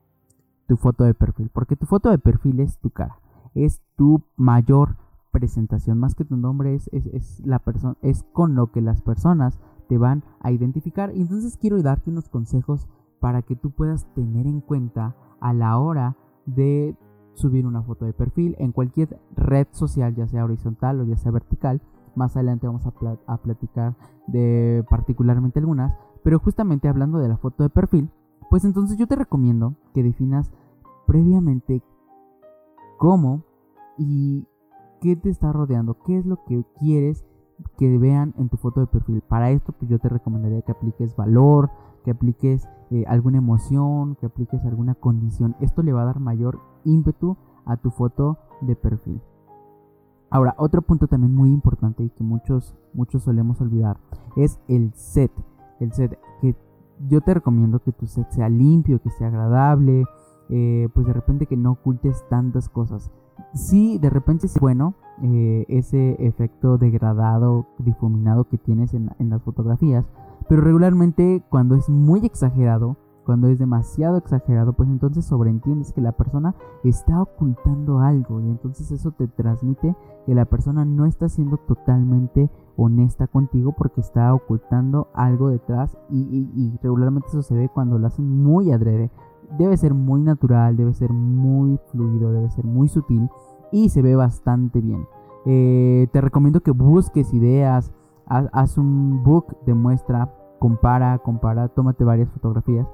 tu 0.67 0.77
foto 0.77 1.05
de 1.05 1.15
perfil, 1.15 1.51
porque 1.53 1.77
tu 1.77 1.87
foto 1.87 2.11
de 2.11 2.19
perfil 2.19 2.61
es 2.61 2.79
tu 2.79 2.91
cara, 2.91 3.19
es 3.55 3.83
tu 3.97 4.23
mayor 4.37 4.97
presentación, 5.33 5.99
más 5.99 6.15
que 6.15 6.25
tu 6.25 6.37
nombre 6.37 6.75
es, 6.75 6.89
es, 6.93 7.41
la 7.45 7.59
persona, 7.59 7.97
es 8.03 8.23
con 8.33 8.55
lo 8.55 8.71
que 8.71 8.81
las 8.81 9.03
personas 9.03 9.59
te 9.89 9.99
van 9.99 10.23
a 10.41 10.53
identificar. 10.53 11.11
Y 11.15 11.23
entonces 11.23 11.57
quiero 11.57 11.83
darte 11.83 12.11
unos 12.11 12.29
consejos 12.29 12.87
para 13.19 13.43
que 13.43 13.57
tú 13.57 13.71
puedas 13.71 14.07
tener 14.15 14.47
en 14.47 14.61
cuenta 14.61 15.17
a 15.41 15.53
la 15.53 15.79
hora 15.79 16.17
de 16.47 16.97
subir 17.35 17.67
una 17.67 17.83
foto 17.83 18.05
de 18.05 18.13
perfil 18.13 18.55
en 18.59 18.73
cualquier 18.73 19.19
red 19.35 19.67
social, 19.73 20.15
ya 20.15 20.29
sea 20.29 20.45
horizontal 20.45 21.01
o 21.01 21.05
ya 21.05 21.17
sea 21.17 21.33
vertical. 21.33 21.81
Más 22.15 22.37
adelante 22.37 22.67
vamos 22.67 22.87
a, 22.87 22.93
a 23.27 23.37
platicar 23.39 23.97
de 24.27 24.85
particularmente 24.89 25.59
algunas. 25.59 25.95
Pero 26.23 26.39
justamente 26.39 26.89
hablando 26.89 27.19
de 27.19 27.29
la 27.29 27.39
foto 27.39 27.65
de 27.65 27.71
perfil, 27.71 28.11
pues 28.51 28.65
entonces 28.65 28.99
yo 28.99 29.07
te 29.07 29.17
recomiendo 29.17 29.75
que 29.95 30.03
definas 30.03 30.53
previamente 31.07 31.83
cómo 32.99 33.45
y 33.99 34.47
qué 35.03 35.17
te 35.17 35.29
está 35.29 35.53
rodeando, 35.53 35.99
qué 36.05 36.17
es 36.17 36.25
lo 36.25 36.43
que 36.45 36.65
quieres 36.79 37.25
que 37.77 37.99
vean 37.99 38.35
en 38.39 38.49
tu 38.49 38.57
foto 38.57 38.81
de 38.81 38.87
perfil. 38.87 39.21
Para 39.21 39.51
esto, 39.51 39.73
pues 39.73 39.91
yo 39.91 39.99
te 39.99 40.09
recomendaría 40.09 40.63
que 40.63 40.73
apliques 40.73 41.17
valor, 41.17 41.71
que 42.05 42.13
apliques 42.13 42.69
eh, 42.91 43.05
alguna 43.07 43.39
emoción, 43.39 44.17
que 44.17 44.27
apliques 44.27 44.65
alguna 44.65 44.95
condición. 44.95 45.57
Esto 45.61 45.83
le 45.83 45.93
va 45.93 46.03
a 46.03 46.07
dar 46.07 46.21
mayor 46.21 46.61
ímpetu 46.85 47.37
a 47.67 47.77
tu 47.77 47.91
foto 47.91 48.39
de 48.61 48.77
perfil. 48.77 49.21
Ahora, 50.31 50.55
otro 50.57 50.83
punto 50.83 51.09
también 51.09 51.35
muy 51.35 51.51
importante 51.51 52.05
y 52.05 52.11
que 52.11 52.25
muchos, 52.25 52.75
muchos 52.95 53.25
solemos 53.25 53.61
olvidar 53.61 53.99
es 54.37 54.59
el 54.69 54.95
set. 54.95 55.33
El 55.79 55.93
set 55.93 56.19
que 56.41 56.57
yo 57.09 57.21
te 57.21 57.35
recomiendo 57.35 57.81
que 57.81 57.93
tu 57.93 58.07
set 58.07 58.31
sea 58.31 58.49
limpio, 58.49 59.03
que 59.03 59.11
sea 59.11 59.29
agradable, 59.29 60.05
eh, 60.49 60.89
pues 60.95 61.07
de 61.07 61.13
repente 61.13 61.47
que 61.47 61.57
no 61.57 61.73
ocultes 61.73 62.25
tantas 62.29 62.69
cosas 62.69 63.11
sí, 63.55 63.99
de 63.99 64.11
repente 64.11 64.47
es 64.47 64.59
bueno 64.59 64.95
eh, 65.23 65.65
ese 65.69 66.17
efecto 66.27 66.79
degradado, 66.79 67.67
difuminado 67.79 68.45
que 68.45 68.59
tienes 68.59 68.95
en, 68.95 69.11
las 69.19 69.43
fotografías, 69.43 70.09
pero 70.49 70.63
regularmente 70.63 71.43
cuando 71.49 71.75
es 71.75 71.89
muy 71.89 72.25
exagerado, 72.25 72.97
cuando 73.25 73.49
es 73.49 73.59
demasiado 73.59 74.17
exagerado, 74.17 74.73
pues 74.73 74.89
entonces 74.89 75.25
sobreentiendes 75.25 75.93
que 75.93 76.01
la 76.01 76.13
persona 76.13 76.57
está 76.83 77.23
ocultando 77.23 78.01
algo 78.01 78.41
y 78.41 78.51
entonces 78.51 78.91
eso 78.91 79.13
te 79.13 79.29
transmite 79.29 79.95
que 80.27 80.35
la 80.35 80.45
persona 80.45 80.85
no 80.85 81.07
está 81.07 81.29
siendo 81.29 81.57
totalmente 81.59 82.51
honesta 82.77 83.29
contigo 83.29 83.73
porque 83.79 84.01
está 84.01 84.35
ocultando 84.35 85.09
algo 85.15 85.51
detrás 85.51 85.97
y, 86.11 86.51
y 86.55 86.77
regularmente 86.83 87.29
eso 87.29 87.43
se 87.43 87.55
ve 87.55 87.69
cuando 87.69 87.99
lo 87.99 88.09
hacen 88.09 88.29
muy 88.29 88.73
adrede 88.73 89.13
debe 89.59 89.77
ser 89.77 89.95
muy 89.95 90.21
natural, 90.21 90.77
debe 90.77 90.95
ser 90.95 91.13
muy 91.13 91.79
fluido, 91.91 92.33
debe 92.33 92.51
ser 92.51 92.65
muy 92.65 92.89
sutil 92.89 93.29
y 93.71 93.89
se 93.89 94.03
ve 94.03 94.17
bastante 94.17 94.81
bien. 94.81 95.07
Eh, 95.45 96.09
te 96.13 96.21
recomiendo 96.21 96.61
que 96.61 96.71
busques 96.71 97.33
ideas, 97.35 97.93
haz, 98.27 98.79
un 98.79 99.23
book 99.25 99.57
de 99.67 99.75
muestra, 99.75 100.33
compara, 100.59 101.19
compara, 101.19 101.69
tómate 101.69 102.05
varias 102.05 102.31
fotografías, 102.31 102.87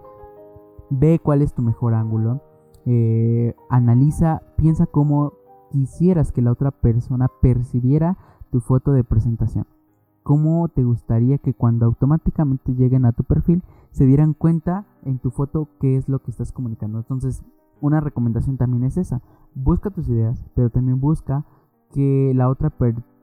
ve 0.90 1.20
cuál 1.22 1.42
es 1.42 1.52
tu 1.52 1.62
mejor 1.62 1.94
ángulo, 1.94 2.40
eh, 2.86 3.54
analiza, 3.68 4.42
piensa 4.56 4.86
cómo 4.86 5.34
quisieras 5.70 6.32
que 6.32 6.42
la 6.42 6.52
otra 6.52 6.70
persona 6.70 7.28
percibiera 7.42 8.16
tu 8.50 8.60
foto 8.60 8.92
de 8.92 9.04
presentación. 9.04 9.66
¿Cómo 10.22 10.68
te 10.68 10.84
gustaría 10.84 11.38
que 11.38 11.54
cuando 11.54 11.86
automáticamente 11.86 12.74
lleguen 12.74 13.04
a 13.06 13.12
tu 13.12 13.24
perfil 13.24 13.62
se 13.90 14.04
dieran 14.04 14.34
cuenta 14.34 14.86
en 15.02 15.18
tu 15.18 15.30
foto 15.30 15.68
qué 15.80 15.96
es 15.96 16.08
lo 16.08 16.20
que 16.20 16.30
estás 16.30 16.52
comunicando? 16.52 16.98
Entonces, 16.98 17.42
una 17.80 18.00
recomendación 18.00 18.56
también 18.56 18.84
es 18.84 18.96
esa. 18.96 19.22
Busca 19.54 19.90
tus 19.90 20.08
ideas, 20.08 20.44
pero 20.54 20.70
también 20.70 21.00
busca 21.00 21.44
que 21.92 22.32
la 22.34 22.48
otra 22.48 22.72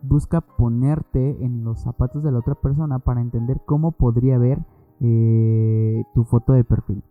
busca 0.02 0.42
ponerte 0.42 1.44
en 1.44 1.64
los 1.64 1.82
zapatos 1.82 2.24
de 2.24 2.32
la 2.32 2.40
otra 2.40 2.56
persona 2.56 3.00
para 3.00 3.22
entender 3.22 3.62
cómo 3.66 3.92
podría 3.92 4.38
ver 4.38 4.64
eh, 5.02 6.04
tu 6.14 6.24
foto 6.24 6.54
de 6.54 6.64
perfil. 6.64 7.04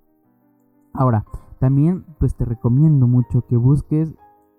Ahora, 0.92 1.24
también 1.58 2.04
pues 2.18 2.34
te 2.34 2.44
recomiendo 2.44 3.06
mucho 3.06 3.46
que 3.46 3.56
busques 3.56 4.14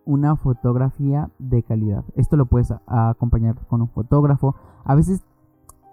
una 0.06 0.36
fotografía 0.36 1.30
de 1.40 1.64
calidad. 1.64 2.04
Esto 2.16 2.38
lo 2.38 2.46
puedes 2.46 2.74
acompañar 2.88 3.56
con 3.68 3.82
un 3.82 3.90
fotógrafo. 3.90 4.56
A 4.84 4.96
veces 4.96 5.24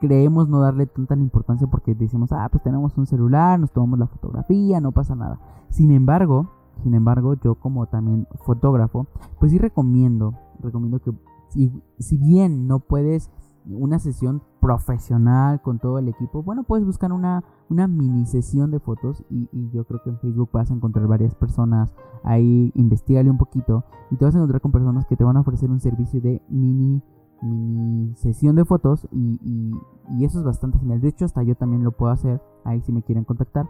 creemos 0.00 0.49
no 0.49 0.61
darle 0.61 0.87
tanta 0.87 1.14
importancia 1.14 1.66
porque 1.66 1.95
decimos, 1.95 2.33
ah, 2.33 2.49
pues 2.50 2.62
tenemos 2.62 2.97
un 2.99 3.07
celular, 3.07 3.59
nos 3.59 3.73
tomamos 3.73 3.99
la 3.99 4.07
fotografía, 4.07 4.81
no 4.81 4.92
pasa 4.92 5.14
nada. 5.14 5.38
Sin 5.71 5.90
embargo, 5.92 6.50
Sin 6.83 6.95
embargo, 6.95 7.35
yo 7.35 7.54
como 7.54 7.87
también 7.87 8.26
fotógrafo, 8.45 9.07
pues 9.38 9.52
sí 9.52 9.59
recomiendo, 9.59 10.35
recomiendo 10.61 11.00
que 11.00 11.12
si, 11.49 11.71
si 11.99 12.16
bien 12.16 12.66
no 12.66 12.81
puedes 12.81 13.31
una 13.71 13.99
sesión 13.99 14.42
profesional 14.61 15.61
con 15.62 15.78
todo 15.78 15.99
el 15.99 16.09
equipo, 16.09 16.42
bueno, 16.42 16.64
puedes 16.64 16.85
buscar 16.85 17.12
una, 17.12 17.45
una 17.69 17.87
mini 17.87 18.26
sesión 18.26 18.71
de 18.71 18.81
fotos 18.81 19.25
y, 19.31 19.49
yo 19.73 19.85
creo 19.85 20.02
que 20.02 20.11
en 20.11 20.19
Facebook 20.19 20.50
vas 20.52 20.71
a 20.71 20.75
encontrar 20.75 21.07
varias 21.07 21.35
personas, 21.35 21.95
ahí 22.25 22.73
investigale 22.75 23.31
un 23.31 23.38
poquito 23.38 23.85
y 24.11 24.16
te 24.16 24.25
vas 24.25 24.35
a 24.35 24.38
encontrar 24.38 24.61
con 24.61 24.73
personas 24.73 25.07
que 25.07 25.16
te 25.16 25.25
van 25.25 25.37
a 25.37 25.40
ofrecer 25.40 25.71
un 25.71 25.81
servicio 25.81 26.21
de 26.21 26.42
mini, 26.49 27.02
mini 27.40 28.14
sesión 28.16 28.57
de 28.57 28.64
fotos 28.64 29.07
y, 29.11 29.38
y 30.11 30.25
eso 30.25 30.38
es 30.38 30.45
bastante 30.45 30.78
genial. 30.78 31.00
De 31.00 31.09
hecho, 31.09 31.25
hasta 31.25 31.42
yo 31.42 31.54
también 31.54 31.85
lo 31.85 31.92
puedo 31.92 32.12
hacer, 32.12 32.40
ahí 32.64 32.81
si 32.83 32.92
me 32.92 33.02
quieren 33.02 33.25
contactar. 33.25 33.69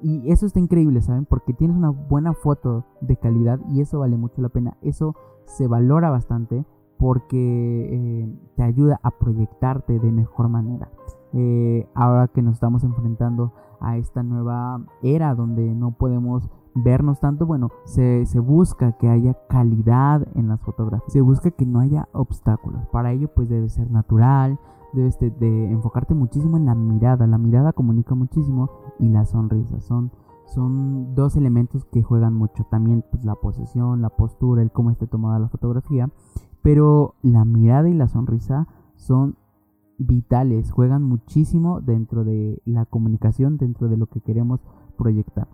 Y 0.00 0.32
eso 0.32 0.46
está 0.46 0.58
increíble, 0.58 1.00
¿saben? 1.00 1.26
Porque 1.26 1.52
tienes 1.52 1.76
una 1.76 1.90
buena 1.90 2.32
foto 2.32 2.84
de 3.00 3.16
calidad 3.16 3.60
y 3.68 3.80
eso 3.80 4.00
vale 4.00 4.16
mucho 4.16 4.42
la 4.42 4.48
pena. 4.48 4.76
Eso 4.82 5.14
se 5.44 5.68
valora 5.68 6.10
bastante 6.10 6.64
porque 7.02 7.36
eh, 7.36 8.38
te 8.54 8.62
ayuda 8.62 9.00
a 9.02 9.10
proyectarte 9.10 9.98
de 9.98 10.12
mejor 10.12 10.48
manera. 10.48 10.88
Eh, 11.32 11.88
ahora 11.96 12.28
que 12.28 12.42
nos 12.42 12.54
estamos 12.54 12.84
enfrentando 12.84 13.52
a 13.80 13.96
esta 13.96 14.22
nueva 14.22 14.86
era 15.02 15.34
donde 15.34 15.74
no 15.74 15.90
podemos 15.96 16.48
vernos 16.76 17.18
tanto, 17.18 17.44
bueno, 17.44 17.70
se, 17.86 18.24
busca 18.38 18.92
que 18.98 19.08
haya 19.08 19.36
calidad 19.48 20.28
en 20.36 20.46
las 20.46 20.60
fotografías, 20.60 21.12
se 21.12 21.20
busca 21.22 21.50
que 21.50 21.66
no 21.66 21.80
haya 21.80 22.08
obstáculos. 22.12 22.86
Para 22.92 23.10
ello 23.10 23.28
pues 23.34 23.48
debe 23.48 23.68
ser 23.68 23.90
natural, 23.90 24.60
debes 24.92 25.18
de, 25.18 25.72
enfocarte 25.72 26.14
muchísimo 26.14 26.56
en 26.56 26.66
la 26.66 26.76
mirada, 26.76 27.26
la 27.26 27.36
mirada 27.36 27.72
comunica 27.72 28.14
muchísimo 28.14 28.70
y 29.00 29.08
la 29.08 29.24
sonrisa, 29.24 29.80
son, 29.80 30.12
son 30.46 31.16
dos 31.16 31.34
elementos 31.34 31.84
que 31.86 32.04
juegan 32.04 32.34
mucho, 32.34 32.62
también 32.70 33.04
pues, 33.10 33.24
la 33.24 33.34
posición, 33.34 34.02
la 34.02 34.10
postura, 34.10 34.62
el 34.62 34.70
cómo 34.70 34.92
esté 34.92 35.08
tomada 35.08 35.40
la 35.40 35.48
fotografía 35.48 36.08
pero 36.62 37.14
la 37.22 37.44
mirada 37.44 37.88
y 37.88 37.94
la 37.94 38.08
sonrisa 38.08 38.66
son 38.96 39.36
vitales, 39.98 40.70
juegan 40.70 41.02
muchísimo 41.02 41.80
dentro 41.80 42.24
de 42.24 42.60
la 42.64 42.86
comunicación, 42.86 43.56
dentro 43.56 43.88
de 43.88 43.96
lo 43.96 44.06
que 44.06 44.20
queremos 44.20 44.60
proyectar. 44.96 45.48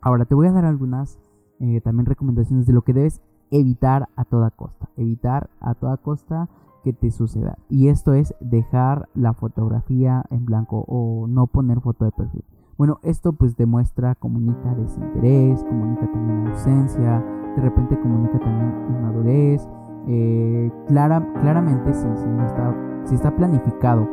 Ahora 0.00 0.24
te 0.24 0.34
voy 0.34 0.46
a 0.46 0.52
dar 0.52 0.64
algunas 0.64 1.18
eh, 1.58 1.80
también 1.80 2.06
recomendaciones 2.06 2.66
de 2.66 2.72
lo 2.72 2.82
que 2.82 2.94
debes 2.94 3.20
evitar 3.50 4.08
a 4.16 4.24
toda 4.24 4.50
costa. 4.50 4.88
Evitar 4.96 5.50
a 5.60 5.74
toda 5.74 5.96
costa 5.96 6.48
que 6.82 6.92
te 6.92 7.10
suceda. 7.10 7.58
Y 7.68 7.88
esto 7.88 8.14
es 8.14 8.34
dejar 8.40 9.08
la 9.14 9.34
fotografía 9.34 10.24
en 10.30 10.46
blanco 10.46 10.84
o 10.88 11.26
no 11.28 11.46
poner 11.46 11.80
foto 11.80 12.04
de 12.04 12.12
perfil. 12.12 12.44
Bueno, 12.78 12.98
esto 13.02 13.34
pues 13.34 13.56
demuestra, 13.56 14.14
comunica 14.14 14.74
desinterés, 14.74 15.62
comunica 15.64 16.10
también 16.10 16.46
ausencia, 16.46 17.22
de 17.54 17.60
repente 17.60 18.00
comunica 18.00 18.38
también 18.38 18.86
inmadurez, 18.88 19.68
eh, 20.06 20.70
clara, 20.86 21.22
claramente 21.40 21.92
si, 21.94 22.06
no 22.06 22.46
está, 22.46 22.74
si 23.04 23.14
está 23.14 23.30
planificado 23.30 24.08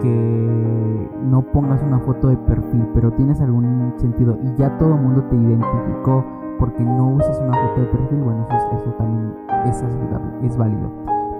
que 0.00 1.10
no 1.24 1.42
pongas 1.42 1.82
una 1.82 1.98
foto 2.00 2.28
de 2.28 2.36
perfil, 2.36 2.86
pero 2.94 3.12
tienes 3.12 3.40
algún 3.40 3.94
sentido 3.96 4.38
y 4.42 4.54
ya 4.56 4.76
todo 4.78 4.94
el 4.94 5.00
mundo 5.00 5.22
te 5.24 5.36
identificó 5.36 6.24
porque 6.58 6.82
no 6.84 7.14
usas 7.14 7.40
una 7.40 7.54
foto 7.54 7.80
de 7.80 7.86
perfil, 7.86 8.18
bueno, 8.20 8.46
eso, 8.50 8.94
también 8.98 9.34
es 9.66 9.84
es 10.42 10.56
válido. 10.56 10.90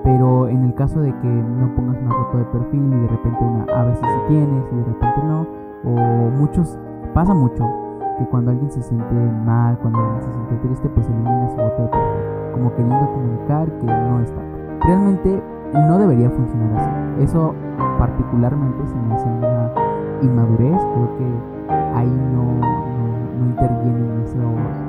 Pero 0.05 0.49
en 0.49 0.65
el 0.65 0.75
caso 0.75 1.01
de 1.01 1.17
que 1.19 1.29
no 1.29 1.75
pongas 1.75 1.97
una 2.01 2.13
foto 2.13 2.39
de 2.39 2.45
perfil 2.47 2.93
y 2.93 3.01
de 3.01 3.09
repente 3.09 3.39
una, 3.45 3.65
a 3.65 3.85
veces 3.85 4.01
sí 4.01 4.21
tienes 4.29 4.65
y 4.73 4.77
de 4.77 4.85
repente 4.85 5.23
no, 5.25 5.47
o 5.85 6.31
muchos, 6.31 6.79
pasa 7.15 7.35
mucho 7.35 7.82
que 8.19 8.27
cuando 8.27 8.51
alguien 8.51 8.71
se 8.71 8.83
siente 8.83 9.15
mal, 9.45 9.79
cuando 9.79 9.99
alguien 9.99 10.23
se 10.23 10.33
siente 10.33 10.55
triste, 10.67 10.89
pues 10.89 11.07
elimina 11.09 11.49
su 11.51 11.57
foto 11.57 11.83
de 11.83 11.89
perfil 11.89 12.33
como 12.53 12.71
queriendo 12.75 13.11
comunicar 13.13 13.67
que 13.79 13.87
no 13.87 14.21
está. 14.21 14.43
Realmente 14.85 15.43
no 15.73 15.99
debería 15.99 16.31
funcionar 16.31 16.79
así. 16.79 17.25
Eso 17.25 17.55
particularmente 17.99 18.87
se 18.87 18.95
me 18.95 19.15
hace 19.15 19.27
una 19.27 19.73
inmadurez, 20.23 20.81
creo 20.95 21.17
que 21.19 21.73
ahí 21.95 22.11
no, 22.35 22.45
no, 22.61 23.47
intervienen 23.47 24.25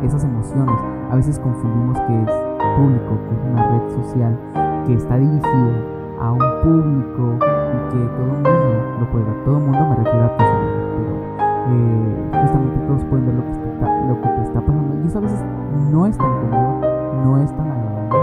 esas 0.04 0.24
emociones. 0.24 0.76
A 1.10 1.16
veces 1.16 1.40
confundimos 1.40 2.00
que 2.02 2.24
es 2.24 2.30
público, 2.78 3.18
que 3.30 3.36
es 3.36 3.52
una 3.52 3.68
red 3.70 4.04
social, 4.04 4.38
que 4.86 4.94
está 4.94 5.18
dirigido 5.18 5.72
a 6.20 6.32
un 6.32 6.40
público 6.64 7.38
y 7.38 7.92
que 7.92 8.06
todo 8.16 8.26
el 8.26 8.44
mundo 8.44 9.00
lo 9.00 9.12
puede 9.12 9.26
ver. 9.26 9.44
Todo 9.46 9.58
el 9.58 9.64
mundo 9.64 9.80
me 9.90 9.96
refiero 9.96 10.26
a 10.26 10.38
tus 10.38 10.48
amigos, 10.48 11.13
eh, 11.70 12.30
justamente 12.42 12.88
todos 12.88 13.04
pueden 13.06 13.26
ver 13.26 13.36
lo 13.36 13.44
que, 13.44 14.08
lo 14.08 14.22
que 14.22 14.28
te 14.30 14.42
está 14.44 14.62
pasando. 14.62 15.04
Y 15.04 15.08
eso 15.08 15.18
a 15.18 15.22
veces 15.22 15.44
no 15.92 16.06
es 16.06 16.18
tan 16.18 16.28
cómodo 16.28 16.94
no 17.24 17.38
es 17.42 17.52
tan 17.56 17.72
agradable. 17.72 18.20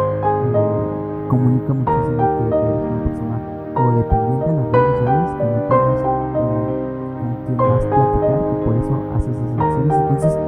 Eh, 0.53 1.29
comunica 1.29 1.73
muchísimo 1.73 2.21
que 2.21 2.43
eres 2.53 2.83
una 2.85 3.01
persona 3.05 3.37
codependiente 3.75 4.51
en 4.51 4.57
las 4.57 4.67
redes 4.73 4.99
sociales, 4.99 5.31
que 5.31 5.45
no 5.45 5.61
tienes 5.69 6.03
con 6.05 7.31
quien 7.47 7.57
más 7.57 7.85
platicar 7.87 8.41
y 8.45 8.65
por 8.65 8.75
eso 8.77 8.95
haces 9.17 9.37
esas 9.37 9.59
acciones. 9.59 9.97
Entonces, 9.97 10.39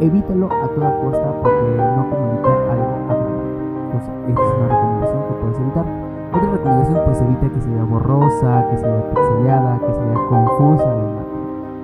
evítalo 0.00 0.46
a 0.50 0.66
toda 0.74 0.90
costa 0.98 1.28
porque 1.42 1.68
no 1.78 2.02
comunica 2.10 2.50
algo 2.72 2.90
agradable. 3.06 3.38
Pues 3.92 4.02
esa 4.02 4.42
es 4.42 4.54
una 4.58 4.68
recomendación 4.68 5.22
que 5.22 5.34
puedes 5.38 5.58
evitar. 5.62 5.86
Otra 6.32 6.50
recomendación, 6.50 6.98
pues 7.04 7.22
evita 7.22 7.48
que 7.54 7.60
se 7.60 7.70
vea 7.70 7.84
borrosa, 7.84 8.66
que 8.70 8.76
se 8.78 8.86
vea 8.86 9.10
pixeleada, 9.14 9.78
que 9.78 9.92
se 9.94 10.00
vea 10.00 10.18
confusa 10.28 11.11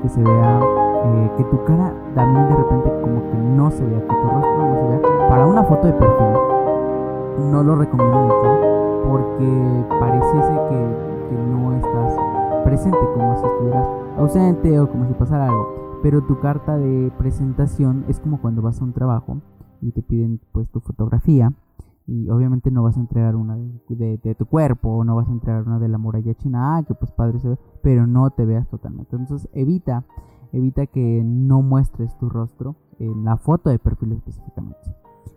que 0.02 0.08
se 0.08 0.22
vea 0.22 0.60
eh, 1.04 1.30
que 1.36 1.44
tu 1.44 1.64
cara 1.64 1.92
también 2.14 2.48
de 2.48 2.56
repente 2.56 2.92
como 3.02 3.22
que 3.30 3.38
no 3.38 3.70
se 3.70 3.84
vea, 3.84 4.00
que 4.00 4.06
tu 4.06 4.28
rostro 4.28 4.68
no 4.68 4.74
se 4.74 4.86
vea. 4.88 5.28
Para 5.28 5.46
una 5.46 5.62
foto 5.64 5.86
de 5.86 5.92
perfil 5.92 6.36
no 7.50 7.62
lo 7.62 7.76
recomiendo 7.76 8.18
mucho 8.18 8.78
porque 9.08 9.84
pareciese 10.00 10.52
que, 10.68 11.08
no 11.50 11.74
estás 11.74 12.16
presente, 12.64 12.98
como 13.14 13.36
si 13.36 13.46
estuvieras 13.46 13.88
ausente 14.18 14.80
o 14.80 14.88
como 14.88 15.06
si 15.06 15.14
pasara 15.14 15.48
algo. 15.48 16.00
Pero 16.02 16.22
tu 16.22 16.38
carta 16.40 16.76
de 16.76 17.12
presentación 17.18 18.04
es 18.08 18.20
como 18.20 18.40
cuando 18.40 18.62
vas 18.62 18.80
a 18.80 18.84
un 18.84 18.92
trabajo 18.92 19.38
y 19.80 19.92
te 19.92 20.02
piden 20.02 20.40
pues 20.52 20.68
tu 20.68 20.80
fotografía 20.80 21.52
y 22.08 22.28
obviamente 22.30 22.70
no 22.70 22.82
vas 22.82 22.96
a 22.96 23.00
entregar 23.00 23.36
una 23.36 23.56
de, 23.56 24.34
tu 24.36 24.46
cuerpo 24.46 24.88
o 24.88 25.04
no 25.04 25.14
vas 25.14 25.28
a 25.28 25.32
entregar 25.32 25.62
una 25.64 25.78
de 25.78 25.88
la 25.88 25.98
muralla 25.98 26.34
china, 26.34 26.76
ah, 26.76 26.82
que 26.82 26.94
pues 26.94 27.12
padre 27.12 27.38
se 27.38 27.50
ve, 27.50 27.58
pero 27.82 28.06
no 28.06 28.30
te 28.30 28.44
veas 28.44 28.66
totalmente. 28.68 29.14
Entonces 29.14 29.48
evita 29.52 30.04
evita 30.52 30.86
que 30.86 31.22
no 31.24 31.62
muestres 31.62 32.16
tu 32.18 32.28
rostro 32.28 32.76
en 32.98 33.24
la 33.24 33.36
foto 33.36 33.70
de 33.70 33.78
perfil 33.78 34.12
específicamente. 34.12 34.94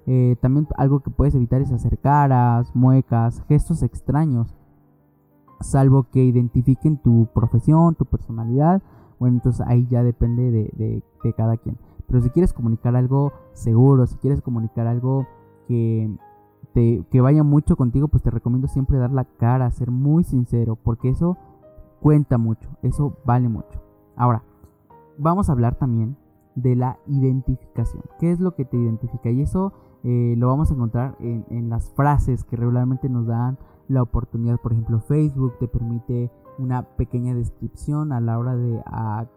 Eh, 0.08 0.36
también 0.42 0.68
algo 0.78 1.01
que 1.01 1.12
puedes 1.12 1.36
evitar 1.36 1.62
es 1.62 1.72
hacer 1.72 2.00
caras, 2.00 2.74
muecas, 2.74 3.44
gestos 3.48 3.84
extraños, 3.84 4.56
salvo 5.60 6.08
que 6.12 6.24
identifiquen 6.24 6.98
tu 6.98 7.28
profesión, 7.34 7.96
tu 7.96 8.06
personalidad. 8.06 8.82
Bueno, 9.20 9.38
entonces 9.38 9.66
ahí 9.68 9.86
ya 9.88 10.04
depende 10.04 10.51
de, 10.51 11.04
cada 11.36 11.58
quien. 11.58 11.78
Pero 12.08 12.22
si 12.22 12.30
quieres 12.30 12.54
comunicar 12.54 12.96
algo 12.96 13.32
seguro, 13.54 14.08
si 14.08 14.16
quieres 14.16 14.42
comunicar 14.42 14.88
algo 14.88 15.28
que, 15.68 16.10
que 16.74 17.22
vaya 17.22 17.44
mucho 17.44 17.75
contigo, 17.75 18.08
pues 18.08 18.24
te 18.24 18.32
recomiendo 18.32 18.68
siempre 18.68 18.98
dar 18.98 19.12
la 19.12 19.25
cara, 19.25 19.70
ser 19.72 19.92
muy 19.92 20.24
sincero, 20.24 20.78
porque 20.82 21.10
eso 21.10 21.38
cuenta 22.00 22.38
mucho, 22.38 22.70
eso 22.82 23.18
vale 23.25 23.50
mucho. 23.50 23.82
Ahora, 24.16 24.44
vamos 25.18 25.50
a 25.50 25.54
hablar 25.54 25.75
también 25.75 26.18
de 26.56 26.75
la 26.75 26.98
identificación. 27.08 28.04
¿Qué 28.20 28.32
es 28.32 28.40
lo 28.40 28.56
que 28.56 28.66
te 28.66 28.78
identifica? 28.78 29.30
Y 29.30 29.42
eso 29.42 29.74
eh, 30.04 30.36
lo 30.38 30.48
vamos 30.48 30.72
a 30.72 30.74
encontrar 30.74 31.16
en, 31.20 31.70
las 31.70 31.92
frases 31.92 32.44
que 32.44 32.56
regularmente 32.56 33.10
nos 33.10 33.28
dan 33.28 33.58
la 33.88 34.01
oportunidad. 34.01 34.60
Por 34.60 34.74
ejemplo, 34.74 35.00
Facebook 35.00 35.58
te 35.60 35.68
permite 35.68 36.32
una 36.58 36.84
pequeña 36.84 37.34
descripción 37.34 38.12
a 38.12 38.20
la 38.20 38.38
hora 38.38 38.56
de 38.56 38.82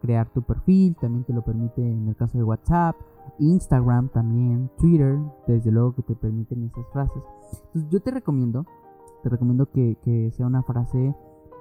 crear 0.00 0.28
tu 0.30 0.42
perfil. 0.42 0.96
También 1.00 1.24
te 1.24 1.32
lo 1.32 1.42
permite 1.42 1.82
en 1.82 2.08
el 2.08 2.16
caso 2.16 2.38
de 2.38 2.44
WhatsApp. 2.44 2.96
Instagram 3.38 4.08
también, 4.08 4.70
Twitter, 4.78 5.18
desde 5.46 5.70
luego 5.70 5.94
que 5.94 6.02
te 6.02 6.14
permiten 6.14 6.64
esas 6.64 6.86
frases. 6.92 7.22
Entonces 7.66 7.90
yo 7.90 8.00
te 8.00 8.10
recomiendo, 8.10 8.64
te 9.22 9.28
recomiendo 9.28 9.70
que, 9.70 10.30
sea 10.36 10.46
una 10.46 10.62
frase 10.62 11.14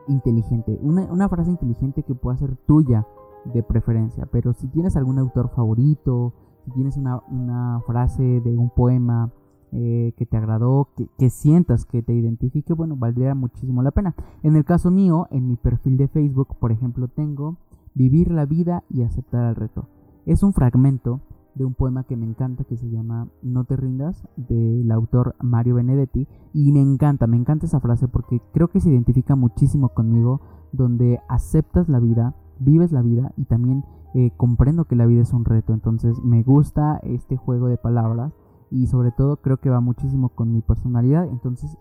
inteligente, 0.08 0.78
una, 0.82 1.04
una 1.12 1.30
frase 1.30 1.52
inteligente 1.52 2.04
que 2.04 2.16
pueda 2.16 2.38
ser 2.38 2.56
tuya, 2.68 3.06
de 3.46 3.64
preferencia. 3.64 4.26
Pero 4.28 4.54
si 4.54 4.68
tienes 4.68 4.96
algún 4.96 5.20
autor 5.20 5.50
favorito, 5.50 6.34
si 6.66 6.72
tienes 6.72 6.98
una, 6.98 7.82
frase 7.86 8.42
de 8.42 8.58
un 8.58 8.70
poema 8.70 9.32
eh, 9.72 10.14
que 10.18 10.26
te 10.26 10.38
agradó, 10.38 10.90
que, 11.18 11.30
sientas 11.30 11.86
que 11.86 12.02
te 12.04 12.14
identifique, 12.14 12.74
bueno, 12.74 12.96
valdría 12.96 13.36
muchísimo 13.36 13.84
la 13.84 13.92
pena. 13.92 14.16
En 14.44 14.56
el 14.56 14.66
caso 14.66 14.92
mío, 14.92 15.28
en 15.32 15.48
mi 15.48 15.56
perfil 15.56 15.98
de 15.98 16.08
Facebook, 16.08 16.56
por 16.60 16.72
ejemplo, 16.72 17.08
tengo 17.08 17.58
Vivir 17.96 18.32
la 18.32 18.48
vida 18.48 18.84
y 18.90 19.04
aceptar 19.04 19.48
el 19.48 19.56
reto. 19.56 19.88
Es 20.26 20.42
un 20.42 20.52
fragmento 20.52 21.20
de 21.56 21.66
un 21.66 21.74
poema 21.74 22.04
que 22.04 22.18
me 22.18 22.26
encanta 22.26 22.64
que 22.64 22.78
se 22.78 22.90
llama 22.90 23.28
No 23.42 23.64
te 23.66 23.76
rindas 23.76 24.28
del 24.38 24.92
autor 24.92 25.36
Mario 25.42 25.76
Benedetti 25.76 26.28
y 26.54 26.72
me 26.72 26.82
encanta, 26.82 27.28
me 27.28 27.38
encanta 27.38 27.66
esa 27.66 27.80
frase 27.80 28.08
porque 28.08 28.42
creo 28.54 28.70
que 28.70 28.80
se 28.80 28.90
identifica 28.90 29.36
muchísimo 29.36 29.90
conmigo 29.90 30.42
donde 30.72 31.20
aceptas 31.30 31.90
la 31.90 32.00
vida, 32.00 32.36
vives 32.60 32.92
la 32.92 33.02
vida 33.02 33.34
y 33.38 33.46
también 33.46 33.86
eh, 34.16 34.32
comprendo 34.38 34.86
que 34.86 34.96
la 34.96 35.06
vida 35.06 35.22
es 35.22 35.34
un 35.34 35.46
reto. 35.46 35.74
Entonces 35.74 36.20
me 36.24 36.44
gusta 36.44 37.00
este 37.04 37.38
juego 37.38 37.68
de 37.68 37.78
palabras 37.78 38.34
y 38.72 38.88
sobre 38.88 39.12
todo 39.12 39.38
creo 39.38 39.58
que 39.58 39.70
va 39.70 39.80
muchísimo 39.80 40.30
con 40.30 40.52
mi 40.52 40.62
personalidad. 40.62 41.28
Entonces 41.30 41.78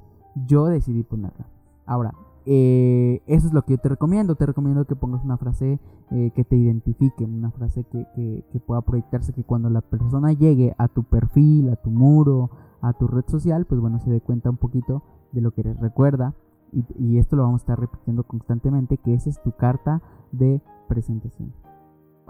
yo 0.47 0.67
decidí 0.67 1.03
ponerla. 1.03 1.47
Ahora, 1.87 2.15
eh, 2.47 3.23
eso 3.27 3.47
es 3.47 3.53
lo 3.53 3.63
que 3.63 3.75
yo 3.75 3.79
te 3.79 3.89
recomiendo. 3.89 4.35
Te 4.35 4.47
recomiendo 4.47 4.85
que 4.85 4.97
pongas 4.97 5.25
una 5.25 5.37
frase 5.37 5.79
eh, 6.11 6.31
que 6.35 6.45
te 6.45 6.57
identifique, 6.57 7.25
una 7.25 7.51
frase 7.51 7.85
que, 7.85 8.07
que, 8.53 8.61
pueda 8.61 8.81
proyectarse, 8.83 9.33
que 9.33 9.45
cuando 9.45 9.71
la 9.71 9.81
persona 9.81 10.33
llegue 10.33 10.75
a 10.79 10.89
tu 10.89 11.05
perfil, 11.05 11.71
a 11.71 11.77
tu 11.77 11.91
muro, 11.91 12.51
a 12.81 12.93
tu 12.93 13.07
red 13.07 13.25
social, 13.29 13.65
pues 13.67 13.81
bueno, 13.81 13.99
se 14.01 14.11
dé 14.11 14.21
cuenta 14.21 14.51
un 14.51 14.57
poquito 14.57 15.03
de 15.33 15.41
lo 15.41 15.53
que 15.53 15.63
les 15.63 15.79
recuerda. 15.81 16.35
Y, 16.73 16.85
y 16.99 17.19
esto 17.19 17.37
lo 17.37 17.43
vamos 17.43 17.61
a 17.61 17.65
estar 17.65 17.81
repitiendo 17.81 18.25
constantemente, 18.25 18.97
que 18.97 19.15
esa 19.15 19.31
es 19.31 19.43
tu 19.43 19.53
carta 19.53 20.03
de 20.33 20.61
presentación. 20.89 21.53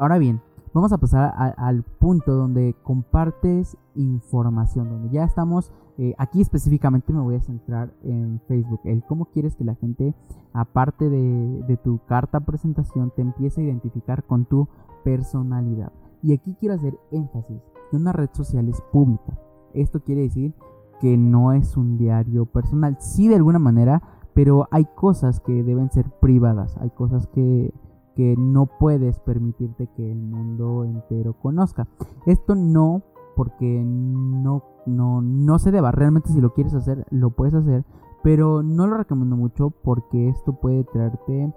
Ahora 0.02 0.18
bien, 0.18 0.40
vamos 0.74 0.92
a 0.92 0.98
pasar 0.98 1.32
al 1.56 1.84
punto 1.84 2.34
donde 2.34 2.74
compartes 2.82 3.76
información, 3.94 4.88
donde 4.88 5.10
ya 5.10 5.22
estamos, 5.22 5.70
eh, 5.96 6.12
aquí 6.18 6.40
específicamente 6.40 7.12
me 7.12 7.20
voy 7.20 7.36
a 7.36 7.40
centrar 7.40 7.94
en 8.02 8.40
Facebook, 8.48 8.80
el 8.82 9.04
cómo 9.04 9.26
quieres 9.26 9.54
que 9.54 9.62
la 9.62 9.76
gente, 9.76 10.12
aparte 10.52 11.08
de, 11.08 11.62
de 11.68 11.76
tu 11.76 12.00
carta 12.08 12.40
presentación, 12.40 13.12
te 13.14 13.22
empiece 13.22 13.60
a 13.60 13.64
identificar 13.64 14.24
con 14.24 14.44
tu 14.44 14.66
personalidad. 15.04 15.92
Y 16.20 16.32
aquí 16.32 16.56
quiero 16.58 16.74
hacer 16.74 16.98
énfasis 17.12 17.62
que 17.92 17.96
una 17.96 18.10
red 18.10 18.30
social 18.32 18.68
es 18.68 18.80
pública. 18.90 19.38
Esto 19.72 20.00
quiere 20.00 20.22
decir 20.22 20.52
que 21.00 21.16
no 21.16 21.52
es 21.52 21.76
un 21.76 21.96
diario 21.96 22.46
personal, 22.46 22.96
sí 22.98 23.28
de 23.28 23.36
alguna 23.36 23.60
manera, 23.60 24.02
pero 24.34 24.66
hay 24.72 24.84
cosas 24.96 25.38
que 25.38 25.62
deben 25.62 25.92
ser 25.92 26.10
privadas, 26.18 26.76
hay 26.78 26.90
cosas 26.90 27.28
que 27.28 27.72
que 28.14 28.34
no 28.36 28.66
puedes 28.66 29.18
permitirte 29.20 29.88
que 29.96 30.10
el 30.10 30.20
mundo 30.20 30.84
entero 30.84 31.34
conozca. 31.34 31.88
Esto 32.26 32.54
no 32.54 33.02
porque 33.34 33.82
no, 33.84 34.64
no, 34.86 35.22
no 35.22 35.58
se 35.58 35.70
deba. 35.70 35.90
Realmente 35.90 36.30
si 36.30 36.40
lo 36.40 36.52
quieres 36.52 36.74
hacer, 36.74 37.06
lo 37.10 37.30
puedes 37.30 37.54
hacer. 37.54 37.84
Pero 38.22 38.62
no 38.62 38.86
lo 38.86 38.96
recomiendo 38.96 39.36
mucho 39.36 39.70
porque 39.70 40.28
esto 40.28 40.52
puede 40.52 40.84
traerte 40.84 41.52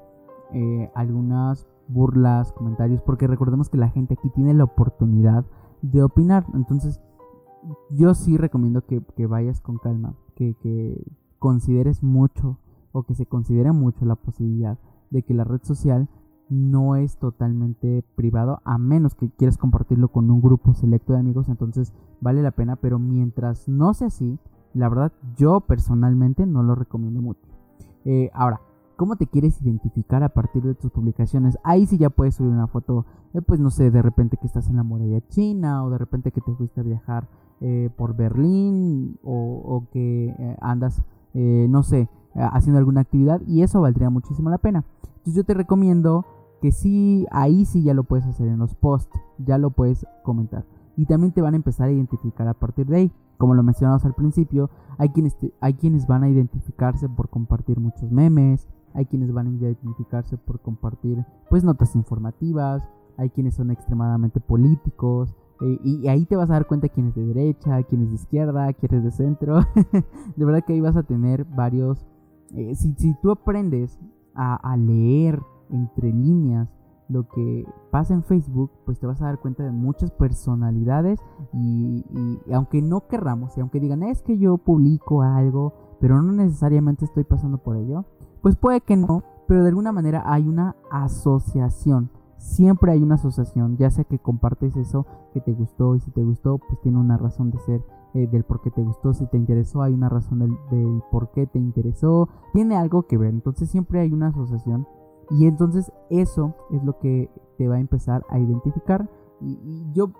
eh, 0.54 0.92
algunas 0.96 1.68
burlas, 1.88 2.52
comentarios. 2.54 3.02
Porque 3.02 3.28
recordemos 3.28 3.70
que 3.70 3.78
la 3.78 3.90
gente 3.90 4.16
aquí 4.16 4.30
tiene 4.30 4.54
la 4.54 4.64
oportunidad 4.64 5.46
de 5.82 6.04
opinar. 6.04 6.46
Entonces 6.54 7.02
yo 7.90 8.14
sí 8.14 8.38
recomiendo 8.38 8.86
que, 8.86 9.28
vayas 9.28 9.62
con 9.62 9.78
calma. 9.78 10.16
Que, 10.36 10.56
que 10.56 11.06
consideres 11.40 12.04
mucho 12.04 12.60
o 12.92 13.04
que 13.04 13.16
se 13.16 13.26
considere 13.26 13.72
mucho 13.72 14.06
la 14.06 14.16
posibilidad 14.16 14.80
de 15.12 15.24
que 15.24 15.34
la 15.34 15.44
red 15.44 15.62
social 15.64 16.10
no 16.50 16.96
es 16.96 17.18
totalmente 17.18 18.04
privado, 18.16 18.62
a 18.66 18.78
menos 18.78 19.16
que 19.16 19.30
quieras 19.30 19.58
compartirlo 19.58 20.10
con 20.10 20.30
un 20.30 20.42
grupo 20.42 20.74
selecto 20.74 21.14
de 21.14 21.20
amigos, 21.20 21.50
entonces 21.50 21.94
vale 22.22 22.44
la 22.44 22.52
pena, 22.52 22.76
pero 22.76 23.00
mientras 23.00 23.68
no 23.68 23.94
sea 23.94 24.08
así, 24.08 24.38
la 24.74 24.90
verdad 24.90 25.12
yo 25.38 25.62
personalmente 25.62 26.46
no 26.46 26.62
lo 26.62 26.76
recomiendo 26.76 27.22
mucho. 27.22 27.48
Eh, 28.04 28.30
ahora, 28.34 28.62
¿cómo 28.98 29.16
te 29.16 29.26
quieres 29.26 29.62
identificar 29.62 30.22
a 30.22 30.30
partir 30.30 30.62
de 30.64 30.76
tus 30.76 30.92
publicaciones? 30.92 31.58
Ahí 31.64 31.88
sí 31.88 31.98
ya 31.98 32.10
puedes 32.10 32.36
subir 32.36 32.52
una 32.52 32.68
foto, 32.68 33.06
eh, 33.34 33.42
pues 33.42 33.60
no 33.60 33.72
sé, 33.72 33.90
de 33.90 34.02
repente 34.02 34.38
que 34.38 34.48
estás 34.48 34.70
en 34.70 34.76
la 34.76 34.84
muralla 34.84 35.22
china 35.30 35.84
o 35.84 35.90
de 35.90 35.98
repente 35.98 36.32
que 36.32 36.42
te 36.42 36.54
fuiste 36.54 36.82
a 36.82 36.84
viajar 36.84 37.28
eh, 37.62 37.90
por 37.96 38.16
Berlín 38.16 39.18
o, 39.24 39.86
que 39.92 40.36
andas, 40.62 41.02
no 41.34 41.84
sé, 41.84 42.10
haciendo 42.36 42.80
alguna 42.80 43.02
actividad 43.02 43.42
y 43.48 43.62
eso 43.62 43.82
valdría 43.82 44.10
muchísimo 44.10 44.50
la 44.50 44.58
pena. 44.58 44.84
Entonces 45.26 45.42
yo 45.42 45.44
te 45.44 45.56
recomiendo 45.56 46.24
que 46.62 46.72
sí, 46.72 47.26
ahí 47.32 47.66
sí 47.66 47.82
ya 47.82 47.96
lo 47.96 48.04
puedes 48.04 48.28
hacer 48.28 48.48
en 48.48 48.60
los 48.60 48.76
posts, 48.76 49.20
ya 49.40 49.58
lo 49.58 49.72
puedes 49.72 50.06
comentar. 50.22 50.66
Y 50.96 51.08
también 51.08 51.34
te 51.34 51.42
van 51.42 51.56
a 51.56 51.58
empezar 51.58 51.90
a 51.90 51.92
identificar 51.92 52.48
a 52.48 52.54
partir 52.54 52.86
de 52.86 52.96
ahí. 52.96 53.12
Como 53.40 53.56
lo 53.56 53.64
mencionamos 53.64 54.06
al 54.06 54.14
principio, 54.14 54.70
hay 55.00 55.10
quienes, 55.10 55.36
hay 55.62 55.74
quienes 55.74 56.06
van 56.06 56.24
a 56.24 56.30
identificarse 56.30 57.10
por 57.10 57.30
compartir 57.30 57.80
muchos 57.80 58.12
memes, 58.12 58.68
hay 58.94 59.08
quienes 59.08 59.34
van 59.34 59.48
a 59.48 59.50
identificarse 59.50 60.38
por 60.38 60.60
compartir 60.60 61.26
pues 61.50 61.64
notas 61.64 61.96
informativas, 61.96 62.88
hay 63.18 63.32
quienes 63.32 63.56
son 63.56 63.72
extremadamente 63.72 64.40
políticos, 64.40 65.34
eh, 65.62 65.80
y, 65.84 66.08
ahí 66.08 66.26
te 66.26 66.36
vas 66.36 66.52
a 66.52 66.54
dar 66.54 66.68
cuenta 66.68 66.88
quién 66.88 67.08
es 67.08 67.16
de 67.16 67.26
derecha, 67.26 67.82
quién 67.82 68.04
es 68.04 68.10
de 68.10 68.16
izquierda, 68.16 68.72
quién 68.74 68.94
es 68.94 69.04
de 69.04 69.12
centro. 69.12 69.62
de 70.36 70.46
verdad 70.46 70.64
que 70.64 70.74
ahí 70.74 70.82
vas 70.82 70.98
a 70.98 71.04
tener 71.04 71.46
varios... 71.46 72.06
Eh, 72.54 72.76
si, 72.76 72.94
si 72.94 73.16
tú 73.22 73.32
aprendes 73.32 73.98
a, 74.36 74.76
leer 74.78 75.42
entre 75.70 76.12
líneas 76.12 76.70
lo 77.08 77.28
que 77.28 77.66
pasa 77.92 78.14
en 78.14 78.24
Facebook, 78.24 78.72
pues 78.86 79.00
te 79.00 79.06
vas 79.06 79.22
a 79.22 79.26
dar 79.26 79.40
cuenta 79.40 79.64
de 79.64 79.72
muchas 79.72 80.12
personalidades 80.12 81.20
y, 81.54 82.04
aunque 82.52 82.82
no 82.82 83.08
querramos 83.08 83.56
y 83.58 83.62
aunque 83.62 83.80
digan 83.80 84.04
es 84.04 84.24
que 84.24 84.38
yo 84.38 84.58
publico 84.58 85.22
algo, 85.22 85.74
pero 86.00 86.22
no 86.22 86.32
necesariamente 86.32 87.06
estoy 87.06 87.24
pasando 87.24 87.60
por 87.60 87.78
ello, 87.78 88.06
pues 88.42 88.56
puede 88.56 88.82
que 88.82 88.98
no, 88.98 89.24
pero 89.48 89.62
de 89.62 89.70
alguna 89.70 89.92
manera 89.92 90.24
hay 90.26 90.48
una 90.48 90.76
asociación. 90.92 92.10
Siempre 92.38 92.92
hay 92.92 93.02
una 93.02 93.16
asociación, 93.16 93.78
ya 93.78 93.90
sea 93.90 94.04
que 94.04 94.20
compartes 94.20 94.76
eso 94.76 95.06
que 95.34 95.42
te 95.42 95.54
gustó 95.54 95.96
y 95.96 96.00
si 96.00 96.12
te 96.12 96.24
gustó, 96.24 96.60
pues 96.60 96.80
tiene 96.82 97.00
una 97.00 97.18
razón 97.18 97.50
de 97.50 97.60
ser 97.60 97.82
eh, 98.16 98.28
del 98.28 98.44
por 98.44 98.62
qué 98.62 98.72
te 98.72 98.82
gustó, 98.82 99.14
si 99.14 99.28
te 99.28 99.38
interesó, 99.38 99.84
hay 99.84 99.94
una 99.94 100.10
razón 100.10 100.40
del, 100.40 100.58
del 100.72 101.04
por 101.12 101.32
qué 101.32 101.46
te 101.46 101.60
interesó, 101.60 102.30
tiene 102.54 102.76
algo 102.76 103.04
que 103.04 103.18
ver, 103.18 103.30
entonces 103.30 103.70
siempre 103.70 104.00
hay 104.00 104.12
una 104.12 104.28
asociación 104.28 104.88
y 105.30 105.48
entonces 105.48 105.92
eso 106.10 106.56
es 106.72 106.84
lo 106.84 107.00
que 107.00 107.30
te 107.58 107.68
va 107.68 107.76
a 107.76 107.80
empezar 107.80 108.26
a 108.30 108.40
identificar. 108.40 109.10
Y, 109.42 109.86
yo, 109.94 110.12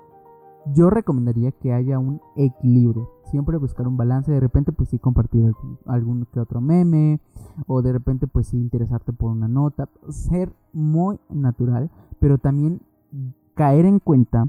yo 0.74 0.90
recomendaría 0.90 1.52
que 1.52 1.74
haya 1.74 2.00
un 2.00 2.22
equilibrio. 2.36 3.12
Siempre 3.26 3.58
buscar 3.58 3.88
un 3.88 3.98
balance. 3.98 4.32
De 4.32 4.40
repente, 4.40 4.72
pues 4.72 4.90
sí, 4.90 5.00
compartir 5.00 5.54
algún, 5.86 6.26
que 6.32 6.40
otro 6.40 6.62
meme. 6.62 7.20
O 7.68 7.82
de 7.82 7.94
repente, 7.94 8.28
pues 8.28 8.48
sí, 8.48 8.58
interesarte 8.58 9.14
por 9.14 9.32
una 9.32 9.48
nota. 9.48 9.90
Ser 10.10 10.54
muy 10.74 11.20
natural. 11.30 11.92
Pero 12.20 12.38
también 12.38 12.82
caer 13.54 13.86
en 13.86 14.00
cuenta 14.00 14.48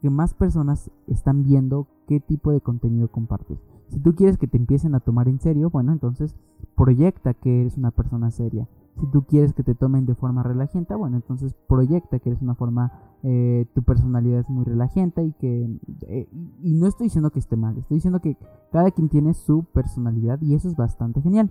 que 0.00 0.10
más 0.10 0.34
personas 0.34 0.90
están 1.06 1.42
viendo 1.42 1.86
qué 2.06 2.20
tipo 2.20 2.52
de 2.52 2.60
contenido 2.60 3.08
compartes. 3.08 3.58
Si 3.88 4.00
tú 4.00 4.14
quieres 4.14 4.38
que 4.38 4.46
te 4.46 4.56
empiecen 4.56 4.94
a 4.94 5.00
tomar 5.00 5.28
en 5.28 5.40
serio, 5.40 5.70
bueno, 5.70 5.92
entonces 5.92 6.34
proyecta 6.74 7.34
que 7.34 7.60
eres 7.60 7.76
una 7.76 7.90
persona 7.90 8.30
seria. 8.30 8.68
Si 9.00 9.06
tú 9.08 9.24
quieres 9.24 9.52
que 9.52 9.64
te 9.64 9.74
tomen 9.74 10.06
de 10.06 10.14
forma 10.14 10.42
relajenta, 10.42 10.96
bueno, 10.96 11.16
entonces 11.16 11.54
proyecta 11.68 12.18
que 12.20 12.30
eres 12.30 12.42
una 12.42 12.54
forma, 12.54 12.92
eh, 13.22 13.66
tu 13.74 13.82
personalidad 13.82 14.40
es 14.40 14.48
muy 14.48 14.64
relajenta 14.64 15.22
y 15.22 15.32
que, 15.32 15.78
eh, 16.02 16.28
y 16.62 16.74
no 16.74 16.86
estoy 16.86 17.06
diciendo 17.06 17.30
que 17.30 17.40
esté 17.40 17.56
mal, 17.56 17.76
estoy 17.76 17.96
diciendo 17.96 18.20
que 18.20 18.36
cada 18.70 18.90
quien 18.92 19.08
tiene 19.08 19.34
su 19.34 19.64
personalidad 19.64 20.40
y 20.40 20.54
eso 20.54 20.68
es 20.68 20.76
bastante 20.76 21.20
genial. 21.22 21.50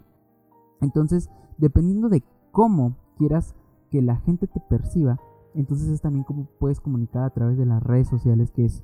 Entonces, 0.82 1.30
dependiendo 1.58 2.08
de 2.10 2.24
cómo 2.52 2.96
quieras 3.18 3.56
que 3.89 4.02
la 4.02 4.16
gente 4.18 4.48
te 4.48 4.62
perciba, 4.62 5.20
entonces 5.54 5.89
es 5.89 6.02
también 6.02 6.24
cómo 6.24 6.48
puedes 6.60 6.80
comunicar 6.80 7.24
a 7.24 7.30
través 7.30 7.58
de 7.58 7.66
las 7.66 7.84
redes 7.84 8.08
sociales, 8.08 8.52
que 8.52 8.66
es 8.66 8.84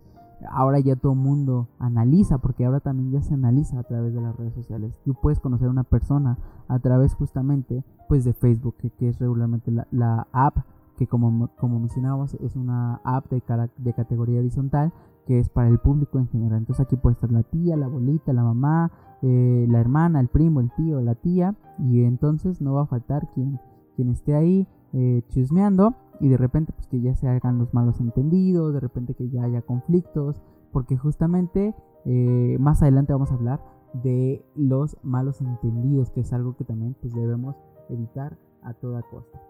ahora 0.49 0.79
ya 0.79 0.95
todo 0.95 1.13
el 1.13 1.19
mundo 1.19 1.67
analiza, 1.79 2.37
porque 2.37 2.65
ahora 2.65 2.79
también 2.79 3.11
ya 3.11 3.21
se 3.21 3.33
analiza 3.33 3.79
a 3.79 3.83
través 3.83 4.13
de 4.13 4.21
las 4.21 4.35
redes 4.35 4.53
sociales. 4.53 4.93
Tú 5.05 5.13
puedes 5.13 5.39
conocer 5.39 5.67
a 5.67 5.71
una 5.71 5.83
persona 5.83 6.37
a 6.67 6.79
través 6.79 7.13
justamente 7.13 7.83
pues 8.07 8.23
de 8.23 8.33
Facebook, 8.33 8.75
que, 8.97 9.09
es 9.09 9.19
regularmente 9.19 9.71
la, 9.71 10.27
app, 10.31 10.57
que 10.97 11.07
como, 11.07 11.49
como 11.57 11.79
mencionábamos 11.79 12.33
es 12.35 12.55
una 12.55 13.01
app 13.03 13.29
de, 13.29 13.41
de 13.77 13.93
categoría 13.93 14.39
horizontal, 14.39 14.91
que 15.25 15.39
es 15.39 15.49
para 15.49 15.67
el 15.67 15.79
público 15.79 16.17
en 16.17 16.27
general. 16.27 16.59
Entonces 16.59 16.85
aquí 16.85 16.95
puede 16.95 17.13
estar 17.13 17.31
la 17.31 17.43
tía, 17.43 17.77
la 17.77 17.85
abuelita, 17.85 18.33
la 18.33 18.43
mamá, 18.43 18.91
eh, 19.21 19.67
la 19.69 19.79
hermana, 19.79 20.19
el 20.19 20.27
primo, 20.27 20.59
el 20.59 20.71
tío, 20.71 21.01
la 21.01 21.15
tía, 21.15 21.55
y 21.77 22.03
entonces 22.03 22.61
no 22.61 22.73
va 22.73 22.83
a 22.83 22.87
faltar 22.87 23.29
quien, 23.33 23.59
quien 23.95 24.09
esté 24.09 24.35
ahí 24.35 24.67
eh, 24.93 25.23
chismeando 25.29 25.95
y 26.19 26.29
de 26.29 26.37
repente 26.37 26.73
pues 26.73 26.87
que 26.87 27.01
ya 27.01 27.15
se 27.15 27.27
hagan 27.27 27.59
los 27.59 27.73
malos 27.73 27.99
entendidos, 27.99 28.73
de 28.73 28.79
repente 28.79 29.13
que 29.13 29.29
ya 29.29 29.43
haya 29.43 29.61
conflictos, 29.61 30.41
porque 30.71 30.97
justamente 30.97 31.75
eh, 32.05 32.57
más 32.59 32.81
adelante 32.81 33.13
vamos 33.13 33.31
a 33.31 33.35
hablar 33.35 33.61
de 33.93 34.45
los 34.55 34.97
malos 35.03 35.41
entendidos, 35.41 36.11
que 36.11 36.21
es 36.21 36.33
algo 36.33 36.55
que 36.55 36.63
también 36.63 36.95
pues 37.01 37.13
debemos 37.13 37.55
evitar 37.89 38.37
a 38.63 38.73
toda 38.73 39.01
costa. 39.03 39.41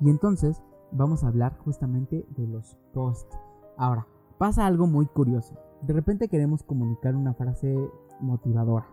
Y 0.00 0.10
entonces 0.10 0.62
vamos 0.92 1.24
a 1.24 1.28
hablar 1.28 1.56
justamente 1.58 2.26
de 2.36 2.46
los 2.46 2.76
posts. 2.92 3.38
Ahora, 3.76 4.06
pasa 4.38 4.66
algo 4.66 4.86
muy 4.86 5.06
curioso. 5.06 5.54
De 5.82 5.92
repente 5.92 6.28
queremos 6.28 6.62
comunicar 6.62 7.14
una 7.16 7.34
frase 7.34 7.76
motivadora. 8.20 8.86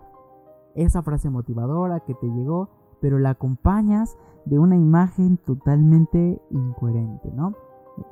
Esa 0.76 1.02
frase 1.04 1.30
motivadora 1.30 2.02
que 2.02 2.13
te 2.15 2.28
llegó 2.28 2.70
pero 2.99 3.19
la 3.19 3.31
acompañas 3.31 4.17
de 4.45 4.60
una 4.60 4.75
imagen 4.75 5.38
totalmente 5.38 6.41
incoherente, 6.49 7.31
¿no? 7.31 7.53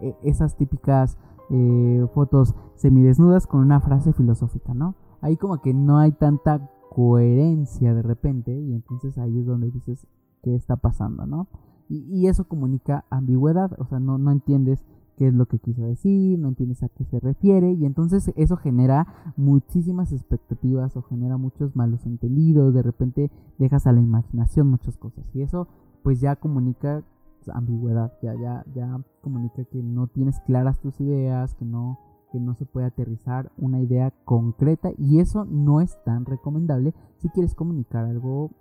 E, 0.02 0.16
esas 0.24 0.56
típicas 0.58 1.18
eh, 1.50 2.08
fotos 2.14 2.56
semidesnudas 2.76 3.48
con 3.48 3.62
una 3.62 3.80
frase 3.80 4.14
filosófica, 4.14 4.74
¿no? 4.74 4.96
Ahí 5.22 5.38
como 5.38 5.62
que 5.62 5.74
no 5.74 5.98
hay 6.00 6.12
tanta 6.12 6.70
coherencia 6.90 7.94
de 7.94 8.02
repente 8.02 8.58
y 8.60 8.74
entonces 8.74 9.18
ahí 9.18 9.40
es 9.40 9.46
donde 9.46 9.72
dices 9.72 10.08
qué 10.42 10.56
está 10.56 10.76
pasando, 10.76 11.26
¿no? 11.26 11.48
Y, 11.90 12.28
eso 12.28 12.46
comunica 12.48 13.06
ambigüedad, 13.10 13.72
o 13.80 13.86
sea, 13.86 14.00
no, 14.00 14.18
no 14.18 14.32
entiendes 14.32 14.84
qué 15.18 15.28
es 15.28 15.34
lo 15.34 15.46
que 15.46 15.60
quiso 15.60 15.84
decir, 15.84 16.40
no 16.40 16.50
entiendes 16.50 16.84
a 16.84 16.90
qué 16.90 17.06
se 17.06 17.20
refiere 17.20 17.72
y 17.72 17.86
entonces 17.86 18.32
eso 18.36 18.58
genera 18.58 19.34
muchísimas 19.38 20.12
expectativas 20.12 20.96
o 20.98 21.02
genera 21.04 21.38
muchos 21.38 21.76
malos 21.76 22.06
entendidos, 22.06 22.74
de 22.74 22.82
repente 22.82 23.32
dejas 23.58 23.88
a 23.88 23.92
la 23.92 24.02
imaginación 24.02 24.70
muchas 24.70 24.98
cosas 24.98 25.26
y 25.34 25.42
eso 25.42 25.68
pues 26.04 26.20
ya 26.20 26.36
comunica 26.36 27.04
ambigüedad, 27.52 28.14
ya, 28.22 28.36
ya, 28.36 28.66
ya 28.74 29.02
comunica 29.22 29.64
que 29.66 29.82
no 29.82 30.08
tienes 30.08 30.40
claras 30.42 30.80
tus 30.80 31.00
ideas, 31.02 31.54
que 31.56 31.66
no, 31.66 32.00
que 32.32 32.40
no 32.40 32.56
se 32.56 32.66
puede 32.66 32.88
aterrizar 32.88 33.52
una 33.58 33.82
idea 33.82 34.14
concreta 34.26 34.92
y 34.98 35.20
eso 35.20 35.46
no 35.46 35.82
es 35.82 35.98
tan 36.04 36.26
recomendable 36.26 36.94
si 37.18 37.30
quieres 37.30 37.56
comunicar 37.56 38.06
algo, 38.06 38.52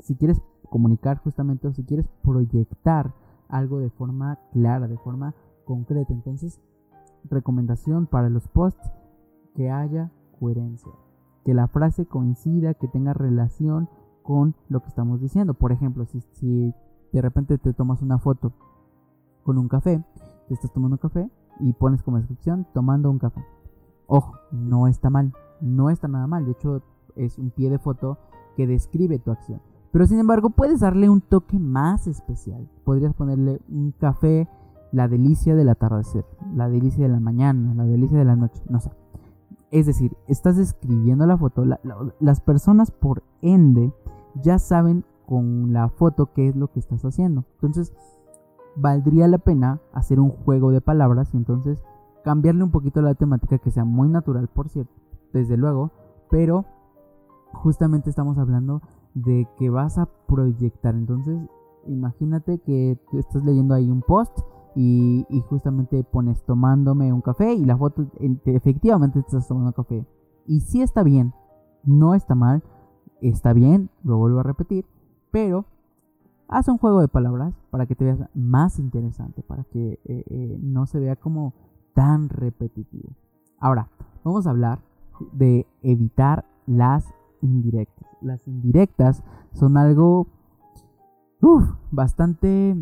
si 0.00 0.14
quieres 0.14 0.40
comunicar 0.70 1.18
justamente 1.18 1.68
o 1.68 1.72
si 1.72 1.84
quieres 1.84 2.08
proyectar 2.22 3.14
algo 3.48 3.78
de 3.78 3.90
forma 3.90 4.38
clara, 4.52 4.88
de 4.88 4.96
forma 4.98 5.34
concreta. 5.64 6.12
Entonces, 6.12 6.60
recomendación 7.28 8.06
para 8.06 8.28
los 8.28 8.48
posts, 8.48 8.90
que 9.54 9.70
haya 9.70 10.10
coherencia, 10.38 10.92
que 11.44 11.54
la 11.54 11.68
frase 11.68 12.06
coincida, 12.06 12.74
que 12.74 12.88
tenga 12.88 13.14
relación 13.14 13.88
con 14.22 14.54
lo 14.68 14.80
que 14.80 14.88
estamos 14.88 15.20
diciendo. 15.20 15.54
Por 15.54 15.70
ejemplo, 15.70 16.04
si, 16.06 16.74
de 17.12 17.22
repente 17.22 17.58
te 17.58 17.72
tomas 17.72 18.02
una 18.02 18.18
foto 18.18 18.52
con 19.44 19.58
un 19.58 19.68
café, 19.68 20.02
te 20.48 20.54
estás 20.54 20.72
tomando 20.72 20.94
un 20.94 20.98
café 20.98 21.30
y 21.60 21.72
pones 21.74 22.02
como 22.02 22.16
descripción 22.16 22.66
tomando 22.74 23.10
un 23.10 23.18
café. 23.18 23.44
Ojo, 24.06 24.34
no 24.50 24.88
está 24.88 25.10
mal, 25.10 25.32
no 25.60 25.90
está 25.90 26.08
nada 26.08 26.26
mal, 26.26 26.44
de 26.44 26.52
hecho 26.52 26.82
es 27.14 27.38
un 27.38 27.50
pie 27.50 27.70
de 27.70 27.78
foto 27.78 28.18
que 28.56 28.66
describe 28.66 29.18
tu 29.18 29.30
acción. 29.30 29.60
Pero 29.92 30.06
sin 30.06 30.18
embargo 30.18 30.50
puedes 30.50 30.80
darle 30.80 31.08
un 31.08 31.20
toque 31.20 31.58
más 31.58 32.06
especial. 32.06 32.68
Podrías 32.84 33.14
ponerle 33.14 33.60
un 33.68 33.92
café, 33.92 34.48
la 34.94 35.08
delicia 35.08 35.56
del 35.56 35.68
atardecer, 35.68 36.24
la 36.54 36.68
delicia 36.68 37.02
de 37.02 37.12
la 37.12 37.18
mañana, 37.18 37.74
la 37.74 37.84
delicia 37.84 38.16
de 38.16 38.24
la 38.24 38.36
noche, 38.36 38.62
no 38.68 38.80
sé. 38.80 38.90
Es 39.72 39.86
decir, 39.86 40.16
estás 40.28 40.56
describiendo 40.56 41.26
la 41.26 41.36
foto, 41.36 41.64
las 42.20 42.40
personas 42.40 42.92
por 42.92 43.24
ende 43.42 43.92
ya 44.40 44.60
saben 44.60 45.04
con 45.26 45.72
la 45.72 45.88
foto 45.88 46.32
qué 46.32 46.48
es 46.48 46.54
lo 46.54 46.68
que 46.70 46.78
estás 46.78 47.04
haciendo. 47.04 47.44
Entonces, 47.54 47.92
valdría 48.76 49.26
la 49.26 49.38
pena 49.38 49.80
hacer 49.92 50.20
un 50.20 50.30
juego 50.30 50.70
de 50.70 50.80
palabras 50.80 51.34
y 51.34 51.38
entonces 51.38 51.82
cambiarle 52.22 52.62
un 52.62 52.70
poquito 52.70 53.02
la 53.02 53.16
temática 53.16 53.58
que 53.58 53.72
sea 53.72 53.84
muy 53.84 54.08
natural, 54.08 54.46
por 54.46 54.68
cierto, 54.68 54.94
desde 55.32 55.56
luego, 55.56 55.90
pero 56.30 56.66
justamente 57.52 58.10
estamos 58.10 58.38
hablando 58.38 58.80
de 59.14 59.48
que 59.58 59.70
vas 59.70 59.98
a 59.98 60.06
proyectar. 60.28 60.94
Entonces, 60.94 61.36
imagínate 61.88 62.60
que 62.60 62.96
estás 63.12 63.44
leyendo 63.44 63.74
ahí 63.74 63.90
un 63.90 64.02
post 64.02 64.38
y, 64.74 65.26
justamente 65.48 66.02
pones 66.04 66.42
tomándome 66.44 67.12
un 67.12 67.20
café 67.20 67.54
y 67.54 67.64
la 67.64 67.76
foto 67.76 68.06
efectivamente 68.44 69.20
estás 69.20 69.46
tomando 69.46 69.72
café. 69.72 70.06
Y 70.46 70.60
si 70.60 70.82
está 70.82 71.02
bien, 71.02 71.32
no 71.84 72.14
está 72.14 72.34
mal, 72.34 72.62
está 73.20 73.52
bien, 73.52 73.90
lo 74.02 74.18
vuelvo 74.18 74.40
a 74.40 74.42
repetir, 74.42 74.84
pero 75.30 75.66
haz 76.48 76.68
un 76.68 76.78
juego 76.78 77.00
de 77.00 77.08
palabras 77.08 77.54
para 77.70 77.86
que 77.86 77.94
te 77.94 78.04
veas 78.04 78.18
más 78.34 78.78
interesante, 78.78 79.42
para 79.42 79.64
que 79.64 80.00
eh, 80.04 80.24
eh, 80.28 80.58
no 80.60 80.86
se 80.86 80.98
vea 80.98 81.16
como 81.16 81.54
tan 81.94 82.28
repetitivo. 82.28 83.10
Ahora, 83.58 83.88
vamos 84.24 84.46
a 84.46 84.50
hablar 84.50 84.80
de 85.32 85.66
evitar 85.82 86.44
las 86.66 87.14
indirectas. 87.40 88.08
Las 88.20 88.46
indirectas 88.48 89.22
son 89.52 89.76
algo 89.76 90.26
bastante 91.90 92.76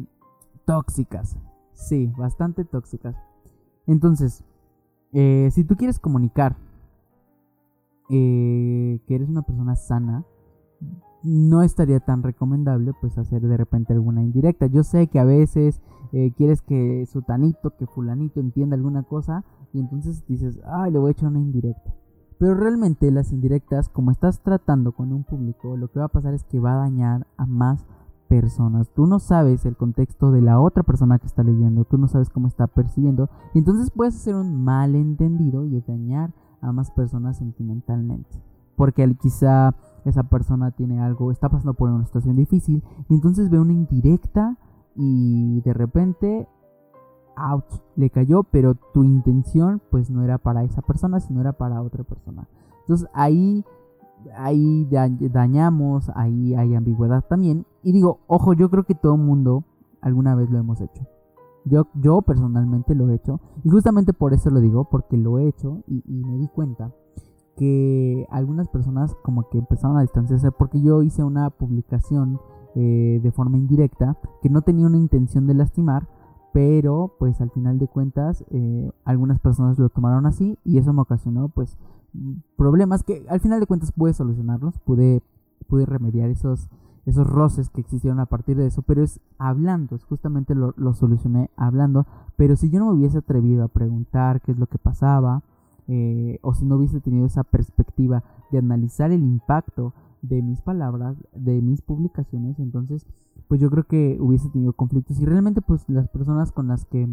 tóxicas. 0.65 1.37
Sí, 1.73 2.13
bastante 2.17 2.65
tóxicas. 2.65 3.17
Entonces, 3.87 4.45
eh, 5.13 5.49
si 5.53 5.65
tú 5.65 5.77
quieres 5.77 5.99
comunicar 5.99 6.57
que 8.09 9.15
eres 9.15 9.31
una 9.31 9.41
persona 9.41 9.75
sana, 9.75 10.27
no 11.23 11.63
estaría 11.63 12.01
tan 12.01 12.23
recomendable 12.23 12.93
pues 13.01 13.17
hacer 13.17 13.43
de 13.43 13.57
repente 13.57 13.93
alguna 13.93 14.23
indirecta. 14.23 14.67
Yo 14.67 14.83
sé 14.83 15.07
que 15.07 15.19
a 15.19 15.25
veces 15.25 15.81
eh, 16.13 16.33
quieres 16.37 16.63
que 16.63 17.07
sutanito, 17.07 17.77
que 17.77 17.87
fulanito 17.87 18.41
entienda 18.41 18.77
alguna 18.77 19.03
cosa 19.05 19.45
y 19.73 19.79
entonces 19.79 20.27
dices, 20.27 20.61
ay, 20.67 20.91
le 20.91 20.99
voy 20.99 21.09
a 21.09 21.13
echar 21.13 21.29
una 21.29 21.41
indirecta. 21.41 21.95
Pero 22.39 22.55
realmente 22.55 23.11
las 23.13 23.33
indirectas, 23.33 23.89
como 23.89 24.11
estás 24.11 24.41
tratando 24.41 24.93
con 24.93 25.13
un 25.13 25.23
público, 25.23 25.77
lo 25.77 25.91
que 25.91 26.01
va 26.01 26.07
a 26.07 26.13
pasar 26.13 26.35
es 26.35 26.43
que 26.45 26.59
va 26.59 26.75
a 26.75 26.85
dañar 26.85 27.27
a 27.37 27.47
más. 27.47 27.87
Tú 28.95 29.07
no 29.07 29.19
sabes 29.19 29.67
el 29.67 29.77
contexto 29.77 30.31
de 30.31 30.41
la 30.41 30.59
otra 30.59 30.83
persona 30.83 31.19
que 31.19 31.27
está 31.27 31.43
leyendo, 31.43 31.85
tú 31.85 31.99
no 31.99 32.09
sabes 32.09 32.31
cómo 32.31 32.49
está 32.49 32.67
percibiendo 32.67 33.29
y 33.53 33.59
entonces 33.59 33.91
puedes 33.91 34.17
hacer 34.17 34.35
un 34.35 34.65
malentendido 34.65 35.67
y 35.67 35.79
dañar 35.83 36.33
a 36.63 36.73
más 36.73 36.91
personas 36.93 37.37
sentimentalmente. 37.37 38.31
Porque 38.75 39.15
quizá 39.17 39.75
esa 40.07 40.23
persona 40.23 40.71
tiene 40.71 40.99
algo, 41.01 41.31
está 41.31 41.51
pasando 41.51 41.75
por 41.75 41.91
una 41.91 42.07
situación 42.07 42.37
difícil, 42.37 42.83
y 43.11 43.15
entonces 43.15 43.51
ve 43.51 43.61
una 43.61 43.75
indirecta 43.75 44.57
y 44.95 45.61
de 45.61 45.75
repente, 45.75 46.49
ouch, 47.37 47.83
le 47.97 48.09
cayó, 48.09 48.45
pero 48.45 48.77
tu 48.95 49.05
intención 49.05 49.83
pues 49.91 50.09
no 50.09 50.23
era 50.23 50.39
para 50.39 50.65
esa 50.65 50.81
persona, 50.81 51.21
sino 51.21 51.43
era 51.43 51.53
para 51.53 51.83
otra 51.83 52.03
persona. 52.03 52.49
Entonces 52.81 53.07
ahí, 53.13 53.63
ahí 54.37 54.89
dañamos, 54.89 56.11
ahí 56.15 56.55
hay 56.55 56.75
ambigüedad 56.75 57.23
también. 57.29 57.67
Y 57.83 57.93
digo, 57.93 58.21
ojo, 58.27 58.55
yo 58.55 58.71
creo 58.71 58.85
que 58.85 58.95
todo 58.95 59.17
mundo 59.17 59.65
alguna 60.01 60.35
vez 60.35 60.51
lo 60.51 60.59
hemos 60.59 60.81
hecho. 60.81 61.07
Yo, 61.65 61.87
yo 61.95 62.23
personalmente 62.23 62.95
lo 62.95 63.09
he 63.09 63.15
hecho. 63.15 63.41
Y 63.65 63.71
justamente 63.71 64.13
por 64.13 64.35
eso 64.35 64.51
lo 64.51 64.61
digo, 64.61 64.85
porque 64.85 65.17
lo 65.17 65.39
he 65.39 65.49
hecho 65.49 65.83
y 65.87 66.03
me 66.25 66.39
di 66.39 66.49
cuenta 66.49 66.93
que 67.57 68.27
algunas 68.31 68.69
personas 68.69 69.15
como 69.23 69.49
que 69.49 69.59
empezaron 69.59 69.97
a 69.97 70.03
distanciarse 70.03 70.51
porque 70.51 70.81
yo 70.81 71.03
hice 71.03 71.23
una 71.23 71.51
publicación 71.51 72.41
eh, 72.75 73.21
de 73.23 73.33
forma 73.33 73.59
indirecta 73.59 74.17
que 74.41 74.49
no 74.49 74.63
tenía 74.63 74.87
una 74.87 74.97
intención 74.97 75.47
de 75.47 75.55
lastimar 75.55 76.09
pero 76.53 77.15
pues 77.19 77.41
al 77.41 77.51
final 77.51 77.79
de 77.79 77.89
cuentas 77.89 78.45
eh, 78.51 78.91
algunas 79.05 79.39
personas 79.41 79.79
lo 79.79 79.89
tomaron 79.91 80.27
así 80.27 80.59
y 80.65 80.79
eso 80.79 80.93
me 80.93 81.03
ocasionó 81.03 81.49
pues 81.49 81.77
problemas 82.57 83.03
que 83.03 83.25
al 83.29 83.41
final 83.41 83.61
de 83.61 83.67
cuentas 83.67 83.93
pude 83.93 84.15
solucionarlos 84.15 84.79
pude 84.81 85.23
pude 85.69 85.87
remediar 85.87 86.31
esos 86.31 86.71
esos 87.07 87.27
roces 87.27 87.69
que 87.71 87.81
existieron 87.81 88.21
a 88.21 88.27
partir 88.27 88.57
de 88.57 88.67
eso, 88.67 88.83
pero 88.83 89.03
es 89.03 89.21
hablando, 89.39 89.97
es 89.97 90.05
justamente 90.05 90.55
lo, 90.55 90.73
lo, 90.77 90.95
solucioné 90.95 91.51
hablando, 91.57 92.07
pero 92.37 92.57
si 92.57 92.71
yo 92.71 92.79
no 92.79 92.87
me 92.87 92.93
hubiese 92.93 93.19
atrevido 93.19 93.65
a 93.65 93.69
preguntar 93.69 94.41
qué 94.41 94.53
es 94.53 94.59
lo 94.59 94.67
que 94.67 94.79
pasaba, 94.79 95.43
eh, 95.89 96.39
o 96.43 96.55
si 96.55 96.65
no 96.65 96.77
hubiese 96.77 97.01
tenido 97.01 97.27
esa 97.27 97.43
perspectiva 97.43 98.23
de 98.51 98.59
analizar 98.59 99.11
el 99.11 99.23
impacto 99.23 99.95
de 100.23 100.41
mis 100.41 100.61
palabras, 100.61 101.17
de 101.35 101.61
mis 101.61 101.83
publicaciones, 101.83 102.59
entonces 102.61 103.07
pues 103.49 103.61
yo 103.61 103.69
creo 103.71 103.85
que 103.85 104.17
hubiese 104.21 104.49
tenido 104.49 104.73
conflictos. 104.73 105.21
Y 105.21 105.27
realmente 105.27 105.61
pues 105.61 105.85
las 105.89 106.09
personas 106.09 106.53
con 106.53 106.69
las 106.69 106.87
que 106.87 107.07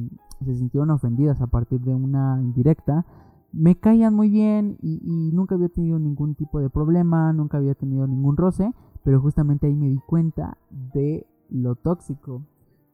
se 0.45 0.55
sintieron 0.55 0.91
ofendidas 0.91 1.41
a 1.41 1.47
partir 1.47 1.81
de 1.81 1.93
una 1.93 2.39
indirecta 2.41 3.05
me 3.51 3.75
caían 3.75 4.13
muy 4.13 4.29
bien 4.29 4.77
y, 4.81 5.01
y 5.03 5.31
nunca 5.31 5.55
había 5.55 5.69
tenido 5.69 5.99
ningún 5.99 6.35
tipo 6.35 6.59
de 6.59 6.69
problema, 6.69 7.33
nunca 7.33 7.57
había 7.57 7.75
tenido 7.75 8.07
ningún 8.07 8.37
roce, 8.37 8.71
pero 9.03 9.21
justamente 9.21 9.67
ahí 9.67 9.75
me 9.75 9.89
di 9.89 9.99
cuenta 10.05 10.57
de 10.93 11.25
lo 11.49 11.75
tóxico, 11.75 12.43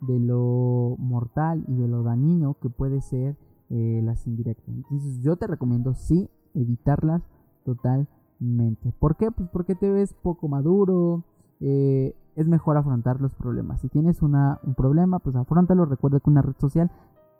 de 0.01 0.19
lo 0.19 0.95
mortal 0.97 1.63
y 1.67 1.75
de 1.75 1.87
lo 1.87 2.03
dañino 2.03 2.55
que 2.61 2.69
puede 2.69 3.01
ser 3.01 3.35
eh, 3.69 4.01
las 4.03 4.27
indirectas. 4.27 4.73
Entonces 4.75 5.19
yo 5.21 5.35
te 5.37 5.47
recomiendo 5.47 5.93
sí 5.93 6.29
evitarlas 6.53 7.23
totalmente. 7.63 8.93
¿Por 8.99 9.15
qué? 9.17 9.31
Pues 9.31 9.49
porque 9.49 9.75
te 9.75 9.91
ves 9.91 10.13
poco 10.13 10.47
maduro. 10.47 11.23
Eh, 11.59 12.15
es 12.35 12.47
mejor 12.47 12.77
afrontar 12.77 13.21
los 13.21 13.33
problemas. 13.33 13.81
Si 13.81 13.87
tienes 13.87 14.21
una, 14.21 14.59
un 14.63 14.75
problema, 14.75 15.19
pues 15.19 15.35
afrontalo. 15.35 15.85
Recuerda 15.85 16.19
que 16.19 16.29
una 16.29 16.41
red 16.41 16.55
social 16.59 16.91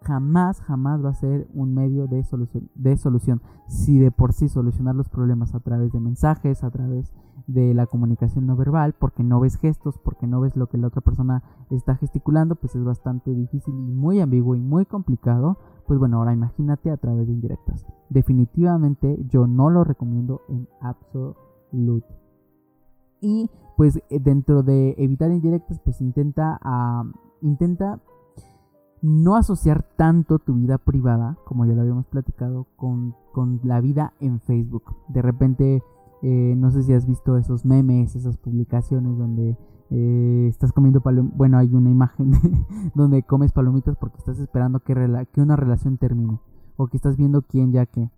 jamás, 0.06 0.62
jamás 0.62 1.04
va 1.04 1.10
a 1.10 1.16
ser 1.16 1.48
un 1.54 1.74
medio 1.74 2.08
de 2.08 2.24
solución, 2.24 2.70
de 2.76 2.96
solución. 2.96 3.42
Si 3.68 3.98
de 3.98 4.12
por 4.12 4.34
sí 4.34 4.48
solucionar 4.48 4.96
los 4.96 5.10
problemas 5.10 5.56
a 5.56 5.60
través 5.60 5.92
de 5.92 6.00
mensajes, 6.00 6.64
a 6.64 6.70
través 6.70 7.12
de 7.48 7.74
la 7.74 7.88
comunicación 7.88 8.46
no 8.46 8.56
verbal, 8.56 8.94
porque 8.94 9.24
no 9.24 9.40
ves 9.40 9.58
gestos, 9.58 9.98
porque 9.98 10.28
no 10.28 10.40
ves 10.40 10.56
lo 10.56 10.68
que 10.68 10.78
la 10.78 10.88
otra 10.88 11.02
persona 11.02 11.44
está 11.72 11.96
gesticulando, 11.96 12.56
pues 12.56 12.76
es 12.76 12.84
bastante 12.84 13.34
difícil 13.34 13.74
y 13.74 13.92
muy 13.92 14.22
ambiguo 14.22 14.56
y 14.56 14.62
muy 14.62 14.86
complicado. 14.86 15.58
Pues 15.88 16.00
bueno, 16.00 16.18
ahora 16.18 16.34
imagínate 16.34 16.92
a 16.92 16.98
través 16.98 17.28
de 17.28 17.34
indirectas. 17.34 17.86
Definitivamente 18.10 19.18
yo 19.28 19.48
no 19.48 19.70
lo 19.70 19.84
recomiendo 19.84 20.42
en 20.50 20.68
absoluto. 20.82 22.14
Y 23.22 23.50
pues 23.76 23.98
eh, 24.10 24.20
dentro 24.20 24.62
de 24.62 24.96
evitar 24.98 25.32
indirectas, 25.32 25.80
pues 25.80 26.00
intenta, 26.00 26.60
intenta 27.42 28.00
no 29.06 29.36
asociar 29.36 29.86
tanto 29.96 30.40
tu 30.40 30.56
vida 30.56 30.78
privada, 30.78 31.38
como 31.46 31.66
ya 31.66 31.74
lo 31.74 31.82
habíamos 31.82 32.08
platicado, 32.08 32.66
con, 32.76 33.16
con 33.32 33.60
la 33.64 33.80
vida 33.80 34.14
en 34.20 34.40
Facebook. 34.40 34.96
De 35.08 35.22
repente, 35.22 35.84
eh, 36.22 36.56
no 36.58 36.72
sé 36.72 36.84
si 36.84 36.94
has 36.94 37.06
visto 37.06 37.38
esos 37.38 37.66
memes, 37.66 38.16
esas 38.16 38.38
publicaciones 38.38 39.18
donde 39.18 39.58
eh, 39.92 40.48
estás 40.50 40.72
comiendo 40.72 41.02
palomitas, 41.02 41.38
bueno, 41.38 41.58
hay 41.58 41.74
una 41.76 41.92
imagen 41.92 42.32
donde 42.96 43.22
comes 43.24 43.52
palomitas 43.52 43.96
porque 43.98 44.18
estás 44.18 44.40
esperando 44.40 44.80
que, 44.80 44.94
una 45.38 45.56
relación 45.56 45.98
termine 45.98 46.40
o 46.76 46.88
que 46.88 46.98
estás 46.98 47.16
viendo 47.16 47.44
quién 47.44 47.72
ya 47.72 47.86
que. 47.86 48.10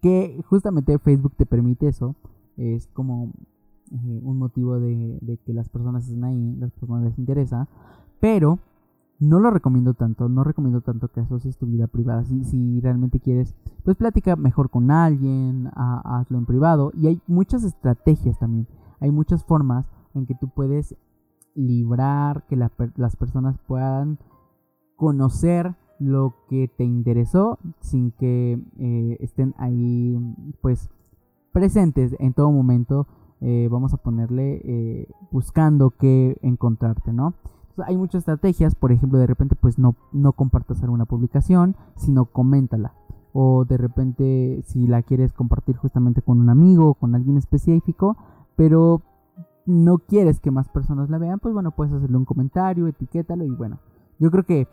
Que 0.00 0.42
justamente 0.48 0.98
Facebook 0.98 1.34
te 1.36 1.46
permite 1.46 1.88
eso, 1.88 2.14
es 2.56 2.86
como 2.88 3.32
eh, 3.90 4.20
un 4.22 4.38
motivo 4.38 4.78
de, 4.78 5.18
de, 5.20 5.36
que 5.38 5.52
las 5.52 5.68
personas 5.68 6.06
estén 6.06 6.24
ahí, 6.24 6.56
las 6.56 6.72
personas 6.72 7.04
les 7.04 7.18
interesa, 7.18 7.68
pero 8.20 8.58
no 9.18 9.40
lo 9.40 9.50
recomiendo 9.50 9.94
tanto, 9.94 10.28
no 10.28 10.44
recomiendo 10.44 10.80
tanto 10.80 11.08
que 11.08 11.20
asocies 11.20 11.56
tu 11.56 11.66
vida 11.66 11.86
privada. 11.86 12.24
Si, 12.24 12.44
si 12.44 12.80
realmente 12.80 13.20
quieres, 13.20 13.54
pues 13.84 13.96
platica 13.96 14.36
mejor 14.36 14.70
con 14.70 14.90
alguien, 14.90 15.70
hazlo 15.74 16.38
en 16.38 16.46
privado. 16.46 16.92
Y 16.94 17.06
hay 17.06 17.20
muchas 17.26 17.64
estrategias 17.64 18.38
también, 18.38 18.66
hay 19.00 19.10
muchas 19.10 19.44
formas 19.44 19.86
en 20.14 20.26
que 20.26 20.34
tú 20.34 20.48
puedes 20.48 20.94
librar 21.54 22.44
que 22.48 22.56
las 22.56 23.16
personas 23.16 23.56
puedan 23.66 24.18
conocer 24.96 25.74
lo 25.98 26.34
que 26.48 26.68
te 26.68 26.84
interesó 26.84 27.58
sin 27.80 28.10
que 28.12 28.60
eh, 28.78 29.16
estén 29.20 29.54
ahí 29.58 30.18
pues 30.60 30.90
presentes 31.52 32.14
en 32.18 32.34
todo 32.34 32.50
momento 32.52 33.06
eh, 33.40 33.68
vamos 33.70 33.94
a 33.94 33.98
ponerle 33.98 34.60
eh, 34.64 35.08
buscando 35.30 35.90
qué 35.90 36.36
encontrarte 36.42 37.12
no 37.12 37.34
hay 37.84 37.96
muchas 37.96 38.20
estrategias, 38.20 38.74
por 38.74 38.92
ejemplo, 38.92 39.18
de 39.18 39.26
repente 39.26 39.54
pues 39.54 39.78
no, 39.78 39.96
no 40.12 40.32
compartas 40.32 40.82
alguna 40.82 41.04
publicación, 41.04 41.76
sino 41.96 42.26
coméntala. 42.26 42.94
O 43.32 43.64
de 43.64 43.76
repente 43.76 44.62
si 44.66 44.86
la 44.86 45.02
quieres 45.02 45.32
compartir 45.32 45.76
justamente 45.76 46.22
con 46.22 46.40
un 46.40 46.48
amigo 46.48 46.88
o 46.88 46.94
con 46.94 47.14
alguien 47.14 47.36
específico, 47.36 48.16
pero 48.56 49.02
no 49.66 49.98
quieres 49.98 50.40
que 50.40 50.50
más 50.50 50.68
personas 50.68 51.10
la 51.10 51.18
vean, 51.18 51.40
pues 51.40 51.52
bueno, 51.52 51.72
puedes 51.72 51.92
hacerle 51.92 52.16
un 52.16 52.24
comentario, 52.24 52.86
etiquétalo 52.86 53.44
y 53.44 53.50
bueno, 53.50 53.78
yo 54.18 54.30
creo 54.30 54.44
que 54.44 54.68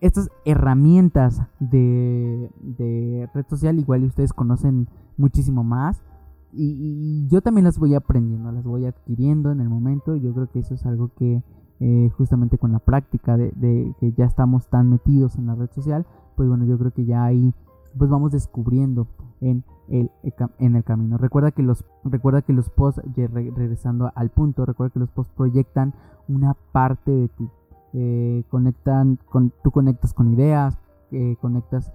estas 0.00 0.30
herramientas 0.44 1.42
de, 1.60 2.50
de 2.60 3.30
red 3.32 3.46
social 3.48 3.78
igual 3.78 4.02
ustedes 4.04 4.32
conocen 4.32 4.88
muchísimo 5.16 5.62
más 5.62 6.02
y, 6.52 6.74
y, 6.74 7.28
yo 7.28 7.40
también 7.40 7.64
las 7.64 7.78
voy 7.78 7.94
aprendiendo, 7.94 8.52
las 8.52 8.64
voy 8.64 8.84
adquiriendo 8.84 9.52
en 9.52 9.60
el 9.60 9.70
momento, 9.70 10.16
yo 10.16 10.34
creo 10.34 10.50
que 10.50 10.58
eso 10.58 10.74
es 10.74 10.84
algo 10.84 11.10
que 11.16 11.42
eh, 11.80 12.10
justamente 12.16 12.58
con 12.58 12.70
la 12.70 12.78
práctica 12.78 13.36
de, 13.36 13.94
que 13.98 14.12
ya 14.12 14.24
estamos 14.24 14.68
tan 14.68 14.88
metidos 14.88 15.36
en 15.36 15.46
la 15.46 15.56
red 15.56 15.68
social, 15.72 16.06
pues 16.36 16.48
bueno, 16.48 16.64
yo 16.64 16.78
creo 16.78 16.92
que 16.92 17.04
ya 17.04 17.24
ahí 17.24 17.52
pues 17.98 18.08
vamos 18.08 18.30
descubriendo 18.30 19.08
en 19.40 19.64
el, 19.88 20.10
en 20.60 20.76
el 20.76 20.84
camino. 20.84 21.18
Recuerda 21.18 21.50
que 21.50 21.62
los, 21.62 21.84
recuerda 22.04 22.42
que 22.42 22.52
los 22.52 22.70
posts, 22.70 23.02
regresando 23.16 24.12
al 24.14 24.30
punto, 24.30 24.64
recuerda 24.64 24.92
que 24.92 25.00
los 25.00 25.10
posts 25.10 25.32
proyectan 25.36 25.92
una 26.28 26.54
parte 26.70 27.10
de 27.10 27.28
ti. 27.28 27.50
Eh, 27.94 28.44
conectan, 28.48 29.18
con, 29.28 29.52
tú 29.64 29.72
conectas 29.72 30.14
con 30.14 30.32
ideas, 30.32 30.78
eh, 31.10 31.36
conectas 31.40 31.92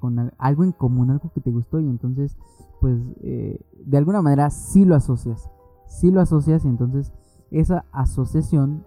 con 0.00 0.32
algo 0.38 0.64
en 0.64 0.72
común, 0.72 1.12
algo 1.12 1.30
que 1.32 1.40
te 1.40 1.52
gustó 1.52 1.78
y 1.78 1.88
entonces 1.88 2.36
pues 2.80 3.00
de 3.20 3.96
alguna 3.96 4.20
manera 4.20 4.50
sí 4.50 4.84
lo 4.84 4.96
asocias, 4.96 5.48
sí 5.86 6.10
lo 6.10 6.20
asocias 6.20 6.64
y 6.64 6.68
entonces 6.68 7.12
esa 7.52 7.84
asociación 7.92 8.84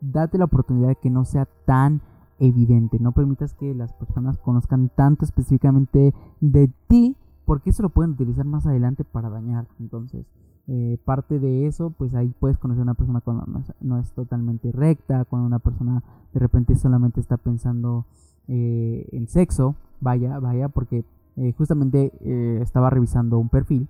date 0.00 0.38
la 0.38 0.44
oportunidad 0.44 0.88
de 0.88 0.96
que 0.96 1.10
no 1.10 1.24
sea 1.24 1.46
tan 1.64 2.00
evidente. 2.38 2.98
No 2.98 3.12
permitas 3.12 3.54
que 3.54 3.74
las 3.74 3.92
personas 3.92 4.38
conozcan 4.38 4.90
tanto 4.94 5.24
específicamente 5.24 6.14
de 6.40 6.70
ti, 6.86 7.16
porque 7.44 7.70
eso 7.70 7.82
lo 7.82 7.90
pueden 7.90 8.12
utilizar 8.12 8.44
más 8.44 8.66
adelante 8.66 9.04
para 9.04 9.30
dañar. 9.30 9.66
Entonces, 9.80 10.26
eh, 10.66 10.98
parte 11.04 11.38
de 11.38 11.66
eso, 11.66 11.90
pues 11.90 12.14
ahí 12.14 12.32
puedes 12.38 12.58
conocer 12.58 12.80
a 12.80 12.84
una 12.84 12.94
persona 12.94 13.20
cuando 13.22 13.46
no 13.80 13.98
es, 13.98 14.12
totalmente 14.12 14.70
recta, 14.70 15.24
cuando 15.24 15.46
una 15.46 15.58
persona 15.58 16.02
de 16.34 16.40
repente 16.40 16.76
solamente 16.76 17.20
está 17.20 17.38
pensando 17.38 18.04
eh, 18.48 19.08
en 19.12 19.28
sexo. 19.28 19.76
Vaya, 20.00 20.38
vaya, 20.38 20.68
porque 20.68 21.04
eh, 21.36 21.54
justamente 21.56 22.12
estaba 22.60 22.90
revisando 22.90 23.38
un 23.38 23.48
perfil. 23.48 23.88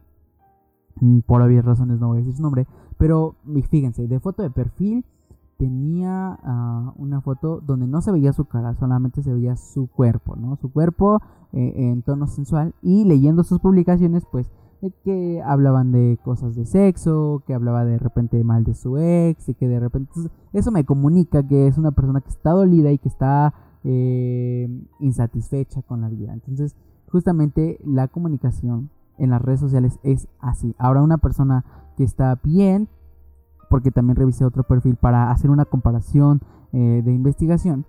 Mm, 1.01 1.21
por 1.21 1.42
obvias 1.42 1.64
razones 1.64 2.01
no 2.01 2.09
voy 2.09 2.18
a 2.18 2.21
decir 2.21 2.37
su 2.37 2.42
nombre. 2.42 2.66
Pero 2.97 3.35
fíjense, 3.71 4.07
de 4.07 4.21
foto 4.21 4.42
de 4.42 4.51
perfil 4.51 5.05
tenía 5.59 6.38
ah, 6.42 6.94
una 6.97 7.21
foto 7.21 7.61
donde 7.61 7.87
no 7.87 8.01
se 8.01 8.12
veía 8.12 8.33
su 8.33 8.47
cara, 8.47 8.75
solamente 8.75 9.23
se 9.23 9.33
veía 9.33 9.57
su 9.57 9.88
cuerpo, 9.88 10.37
¿no? 10.37 10.57
Su 10.57 10.73
cuerpo 10.73 11.21
eh, 11.53 11.90
en 11.90 12.03
tono 12.03 12.27
sensual 12.29 12.75
y 12.81 13.05
leyendo 13.05 13.44
sus 13.44 13.59
publicaciones, 13.59 14.25
pues 14.31 14.51
que 15.05 15.42
hablaban 15.44 15.90
de 15.90 16.18
cosas 16.25 16.55
de 16.55 16.64
sexo, 16.64 17.42
que 17.47 17.55
hablaba 17.55 17.85
de 17.85 17.99
repente 17.99 18.42
mal 18.44 18.62
de 18.62 18.75
su 18.75 18.97
ex, 18.97 19.49
y 19.49 19.55
que 19.55 19.66
de 19.66 19.81
repente 19.81 20.12
eso 20.53 20.71
me 20.71 20.85
comunica 20.85 21.47
que 21.47 21.66
es 21.66 21.79
una 21.79 21.90
persona 21.90 22.21
que 22.21 22.31
está 22.31 22.53
dolida 22.53 22.92
y 22.92 22.99
que 22.99 23.09
está 23.09 23.55
eh, 23.83 24.68
insatisfecha 25.01 25.83
con 25.83 26.01
la 26.01 26.09
vida. 26.09 26.33
Entonces, 26.33 26.77
justamente 27.11 27.81
la 27.85 28.07
comunicación 28.07 28.90
en 29.18 29.31
las 29.31 29.42
redes 29.42 29.59
sociales 29.59 29.99
es 30.05 30.29
así. 30.38 30.77
Ahora 30.79 31.03
una 31.03 31.18
persona 31.18 31.64
que 31.97 32.05
está 32.05 32.38
bien 32.44 32.88
porque 33.68 33.90
también 33.90 34.16
revisé 34.16 34.44
otro 34.44 34.62
perfil 34.64 34.96
para 34.96 35.31
hacer 35.31 35.50
una 35.50 35.64
comparación 35.64 36.40
eh, 36.72 37.02
de 37.04 37.12
investigación, 37.12 37.87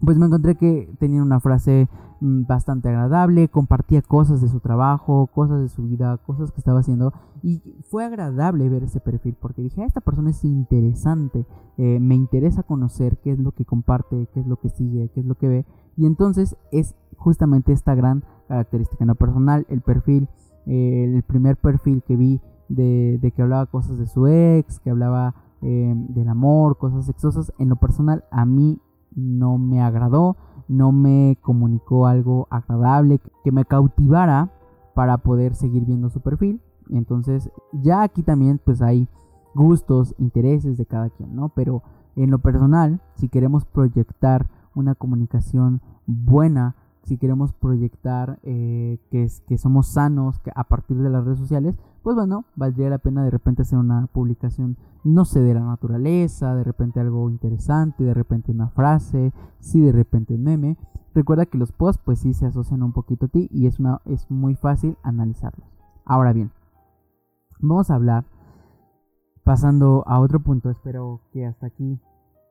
pues 0.00 0.16
me 0.16 0.26
encontré 0.26 0.54
que 0.54 0.90
tenía 0.98 1.22
una 1.22 1.40
frase 1.40 1.88
mm, 2.20 2.42
bastante 2.46 2.88
agradable, 2.88 3.48
compartía 3.48 4.02
cosas 4.02 4.40
de 4.40 4.48
su 4.48 4.60
trabajo, 4.60 5.26
cosas 5.28 5.60
de 5.60 5.68
su 5.68 5.82
vida, 5.82 6.16
cosas 6.18 6.52
que 6.52 6.60
estaba 6.60 6.80
haciendo 6.80 7.12
y 7.42 7.60
fue 7.88 8.04
agradable 8.04 8.68
ver 8.68 8.84
ese 8.84 9.00
perfil 9.00 9.36
porque 9.40 9.62
dije, 9.62 9.82
ah, 9.82 9.86
esta 9.86 10.00
persona 10.00 10.30
es 10.30 10.44
interesante, 10.44 11.46
eh, 11.76 11.98
me 12.00 12.14
interesa 12.14 12.62
conocer 12.62 13.18
qué 13.18 13.32
es 13.32 13.38
lo 13.38 13.52
que 13.52 13.64
comparte, 13.64 14.28
qué 14.32 14.40
es 14.40 14.46
lo 14.46 14.56
que 14.56 14.70
sigue, 14.70 15.10
qué 15.10 15.20
es 15.20 15.26
lo 15.26 15.34
que 15.34 15.48
ve 15.48 15.66
y 15.96 16.06
entonces 16.06 16.56
es 16.70 16.94
justamente 17.16 17.72
esta 17.72 17.94
gran 17.94 18.24
característica 18.46 19.04
en 19.04 19.08
lo 19.08 19.14
personal, 19.14 19.66
el 19.68 19.80
perfil, 19.80 20.28
eh, 20.66 21.12
el 21.14 21.22
primer 21.22 21.56
perfil 21.56 22.02
que 22.06 22.16
vi 22.16 22.40
de, 22.68 23.32
que 23.34 23.42
hablaba 23.42 23.66
cosas 23.66 23.98
de 23.98 24.06
su 24.06 24.26
ex, 24.26 24.80
que 24.80 24.90
hablaba 24.90 25.34
eh, 25.62 25.94
del 26.08 26.28
amor, 26.28 26.78
cosas 26.78 27.06
sexosas. 27.06 27.52
En 27.58 27.68
lo 27.68 27.76
personal, 27.76 28.24
a 28.30 28.44
mí 28.44 28.78
no 29.14 29.58
me 29.58 29.80
agradó, 29.80 30.36
no 30.68 30.92
me 30.92 31.38
comunicó 31.42 32.06
algo 32.06 32.46
agradable 32.50 33.20
que 33.42 33.52
me 33.52 33.64
cautivara 33.64 34.50
para 34.94 35.18
poder 35.18 35.54
seguir 35.54 35.84
viendo 35.84 36.10
su 36.10 36.20
perfil. 36.20 36.60
Entonces, 36.90 37.50
ya 37.72 38.02
aquí 38.02 38.22
también 38.22 38.60
pues 38.64 38.82
hay 38.82 39.08
gustos, 39.54 40.14
intereses 40.18 40.76
de 40.76 40.86
cada 40.86 41.10
quien, 41.10 41.34
¿no? 41.34 41.50
Pero 41.50 41.82
en 42.16 42.30
lo 42.30 42.38
personal, 42.38 43.00
si 43.14 43.28
queremos 43.28 43.64
proyectar 43.64 44.48
una 44.74 44.94
comunicación 44.94 45.80
buena, 46.06 46.76
si 47.02 47.16
queremos 47.16 47.52
proyectar 47.52 48.38
eh, 48.42 48.98
que, 49.10 49.28
que 49.46 49.58
somos 49.58 49.88
sanos 49.88 50.40
a 50.54 50.64
partir 50.64 50.98
de 50.98 51.10
las 51.10 51.24
redes 51.24 51.38
sociales, 51.38 51.76
pues 52.08 52.16
bueno, 52.16 52.46
valdría 52.56 52.88
la 52.88 52.96
pena 52.96 53.22
de 53.22 53.28
repente 53.28 53.60
hacer 53.60 53.78
una 53.78 54.06
publicación, 54.06 54.78
no 55.04 55.26
sé, 55.26 55.42
de 55.42 55.52
la 55.52 55.60
naturaleza, 55.60 56.54
de 56.54 56.64
repente 56.64 57.00
algo 57.00 57.28
interesante, 57.28 58.02
de 58.02 58.14
repente 58.14 58.50
una 58.50 58.70
frase, 58.70 59.34
sí, 59.60 59.78
de 59.78 59.92
repente 59.92 60.32
un 60.32 60.42
meme. 60.42 60.78
Recuerda 61.14 61.44
que 61.44 61.58
los 61.58 61.70
posts 61.70 62.00
pues 62.02 62.20
sí 62.20 62.32
se 62.32 62.46
asocian 62.46 62.82
un 62.82 62.94
poquito 62.94 63.26
a 63.26 63.28
ti 63.28 63.50
y 63.52 63.66
es, 63.66 63.78
una, 63.78 64.00
es 64.06 64.30
muy 64.30 64.54
fácil 64.54 64.96
analizarlos. 65.02 65.68
Ahora 66.06 66.32
bien, 66.32 66.50
vamos 67.60 67.90
a 67.90 67.96
hablar, 67.96 68.24
pasando 69.44 70.02
a 70.06 70.18
otro 70.18 70.40
punto, 70.40 70.70
espero 70.70 71.20
que 71.30 71.44
hasta 71.44 71.66
aquí 71.66 72.00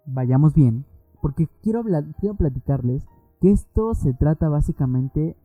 vayamos 0.06 0.54
bien, 0.54 0.86
porque 1.20 1.50
quiero, 1.64 1.84
quiero 2.20 2.36
platicarles 2.36 3.08
que 3.42 3.50
esto 3.50 3.96
se 3.96 4.14
trata 4.14 4.50
básicamente 4.50 5.36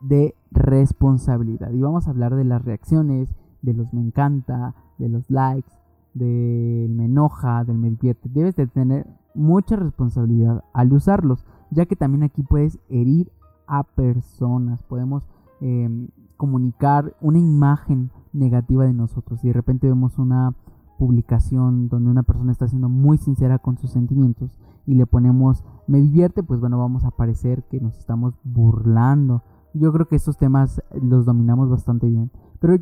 de 0.00 0.34
responsabilidad. 0.50 1.72
Y 1.72 1.80
vamos 1.80 2.06
a 2.06 2.10
hablar 2.10 2.34
de 2.34 2.44
las 2.44 2.64
reacciones, 2.64 3.28
de 3.62 3.74
los 3.74 3.92
me 3.92 4.00
encanta, 4.00 4.74
de 4.98 5.08
los 5.08 5.30
likes, 5.30 5.70
del 6.14 6.94
me 6.94 7.06
enoja, 7.06 7.64
del 7.64 7.78
me 7.78 7.90
divierte. 7.90 8.28
Debes 8.28 8.56
de 8.56 8.66
tener 8.66 9.06
mucha 9.34 9.76
responsabilidad 9.76 10.64
al 10.72 10.92
usarlos, 10.92 11.44
ya 11.70 11.86
que 11.86 11.96
también 11.96 12.22
aquí 12.22 12.42
puedes 12.42 12.78
herir 12.88 13.32
a 13.66 13.82
personas. 13.82 14.82
Podemos 14.82 15.24
em, 15.60 16.08
comunicar 16.36 17.16
una 17.20 17.38
imagen 17.38 18.10
negativa 18.32 18.84
de 18.84 18.92
nosotros. 18.92 19.42
Y 19.44 19.48
de 19.48 19.54
repente 19.54 19.88
vemos 19.88 20.18
una 20.18 20.54
publicación 20.98 21.88
donde 21.88 22.10
una 22.10 22.22
persona 22.22 22.52
está 22.52 22.68
siendo 22.68 22.88
muy 22.88 23.18
sincera 23.18 23.58
con 23.58 23.78
sus 23.78 23.90
sentimientos 23.90 24.56
y 24.86 24.94
le 24.94 25.06
ponemos 25.06 25.64
me 25.86 26.00
divierte, 26.00 26.42
pues 26.42 26.60
bueno, 26.60 26.78
vamos 26.78 27.04
a 27.04 27.10
parecer 27.10 27.64
que 27.64 27.80
nos 27.80 27.98
estamos 27.98 28.34
burlando. 28.42 29.42
Yo 29.74 29.92
creo 29.92 30.06
que 30.06 30.16
estos 30.16 30.36
temas 30.36 30.82
los 30.92 31.26
dominamos 31.26 31.68
bastante 31.68 32.06
bien. 32.06 32.30
Pero 32.60 32.76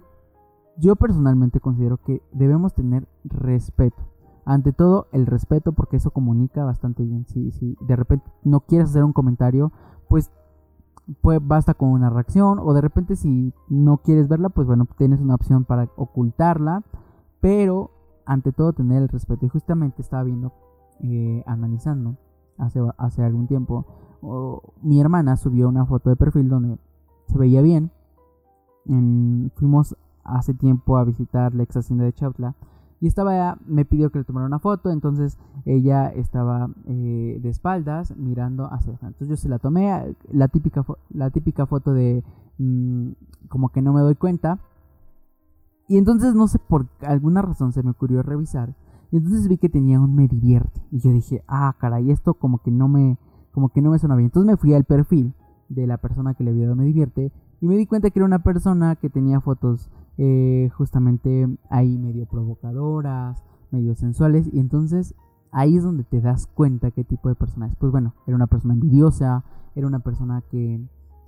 yo 0.77 0.97
personalmente 0.97 1.61
considero 1.61 1.97
que 1.99 2.23
debemos 2.33 2.75
tener 2.75 3.09
respeto. 3.25 4.03
Ante 4.45 4.73
todo, 4.73 5.07
el 5.13 5.27
respeto, 5.27 5.73
porque 5.73 5.97
eso 5.97 6.11
comunica 6.11 6.65
bastante 6.65 7.03
bien. 7.05 7.27
Si, 7.29 7.51
si 7.53 7.77
de 7.81 7.97
repente 7.97 8.31
no 8.45 8.61
quieres 8.61 8.91
hacer 8.91 9.05
un 9.05 9.13
comentario, 9.13 9.73
pues, 10.09 10.31
pues 11.21 11.41
basta 11.43 11.75
con 11.75 11.91
una 11.91 12.11
reacción. 12.11 12.59
O 12.59 12.75
de 12.75 12.81
repente, 12.81 13.17
si 13.17 13.55
no 13.69 13.99
quieres 13.99 14.29
verla, 14.29 14.51
pues 14.51 14.67
bueno, 14.67 14.87
tienes 14.99 15.21
una 15.21 15.35
opción 15.35 15.65
para 15.65 15.89
ocultarla. 15.97 16.83
Pero 17.41 17.91
ante 18.27 18.53
todo 18.53 18.73
tener 18.73 19.03
el 19.03 19.09
respeto. 19.09 19.47
Y 19.47 19.49
justamente 19.49 20.03
estaba 20.03 20.25
viendo, 20.25 20.53
eh, 21.01 21.43
analizando 21.47 22.17
hace, 22.59 22.81
hace 22.99 23.23
algún 23.23 23.47
tiempo, 23.47 23.87
mi 24.83 25.01
hermana 25.01 25.37
subió 25.37 25.69
una 25.69 25.85
foto 25.85 26.11
de 26.11 26.17
perfil 26.17 26.49
donde 26.49 26.79
se 27.27 27.39
veía 27.39 27.63
bien. 27.63 27.91
fuimos 29.57 29.97
hace 30.25 30.55
tiempo 30.55 30.97
a 30.97 31.05
visitar 31.05 31.55
la 31.55 31.65
ex 31.65 31.77
hacienda 31.77 32.05
de 32.05 32.13
Chautla 32.13 32.55
y 33.03 33.09
estaba, 33.09 33.59
me 33.67 33.85
pidió 33.85 34.11
que 34.13 34.21
le 34.21 34.25
tomara 34.25 34.47
una 34.47 34.61
foto, 34.61 34.89
entonces 34.91 35.37
ella 35.65 36.07
estaba 36.11 36.71
eh, 36.87 37.41
de 37.43 37.49
espaldas 37.49 38.17
mirando 38.17 38.73
hacia. 38.73 38.93
Entonces 38.93 39.29
yo 39.29 39.37
se 39.37 39.49
la 39.49 39.59
tomé, 39.59 40.15
la 40.31 40.47
típica, 40.47 40.85
la 41.11 41.31
típica 41.31 41.67
foto 41.67 41.95
de 41.95 42.23
mm, 42.59 43.09
como 43.49 43.71
que 43.71 43.83
no 43.83 43.93
me 43.93 44.03
doy 44.03 44.15
cuenta. 44.15 44.61
Y 45.89 45.99
entonces 45.99 46.37
no 46.37 46.47
sé 46.47 46.61
por 46.61 46.87
alguna 47.01 47.43
razón 47.43 47.73
se 47.73 47.83
me 47.83 47.91
ocurrió 47.91 48.23
revisar. 48.23 48.77
Y 49.13 49.19
entonces 49.19 49.47
vi 49.47 49.59
que 49.59 49.69
tenía 49.69 50.01
un 50.01 50.17
me 50.17 50.27
divierte. 50.27 50.81
Y 50.91 50.99
yo 50.99 51.13
dije, 51.13 51.45
ah, 51.47 51.77
caray, 51.79 52.11
esto 52.11 52.35
como 52.35 52.59
que 52.59 52.71
no 52.71 52.89
me, 52.89 53.19
como 53.53 53.69
que 53.69 53.83
no 53.83 53.91
me 53.91 53.99
suena 53.99 54.17
bien. 54.17 54.27
Entonces 54.27 54.51
me 54.51 54.57
fui 54.57 54.73
al 54.73 54.85
perfil 54.85 55.35
de 55.69 55.87
la 55.87 55.99
persona 55.99 56.35
que 56.35 56.43
le 56.43 56.51
había 56.51 56.65
dado 56.65 56.77
me 56.77 56.87
divierte. 56.87 57.31
Y 57.61 57.67
me 57.67 57.77
di 57.77 57.87
cuenta 57.87 58.11
que 58.11 58.19
era 58.19 58.27
una 58.27 58.43
persona 58.43 58.97
que 58.97 59.11
tenía 59.11 59.41
fotos 59.41 59.91
eh, 60.17 60.71
justamente 60.75 61.47
ahí 61.69 61.99
medio 61.99 62.27
provocadoras, 62.27 63.45
medio 63.71 63.95
sensuales, 63.95 64.49
y 64.51 64.59
entonces 64.59 65.15
ahí 65.51 65.77
es 65.77 65.85
donde 65.85 66.05
te 66.05 66.21
das 66.21 66.47
cuenta 66.47 66.91
qué 66.91 67.05
tipo 67.05 67.29
de 67.29 67.35
persona 67.35 67.67
es. 67.67 67.77
Pues 67.77 67.93
bueno, 67.93 68.15
era 68.27 68.35
una 68.35 68.47
persona 68.47 68.73
envidiosa, 68.75 69.45
era 69.75 69.87
una 69.87 70.01
persona 70.01 70.43
que, 70.51 70.81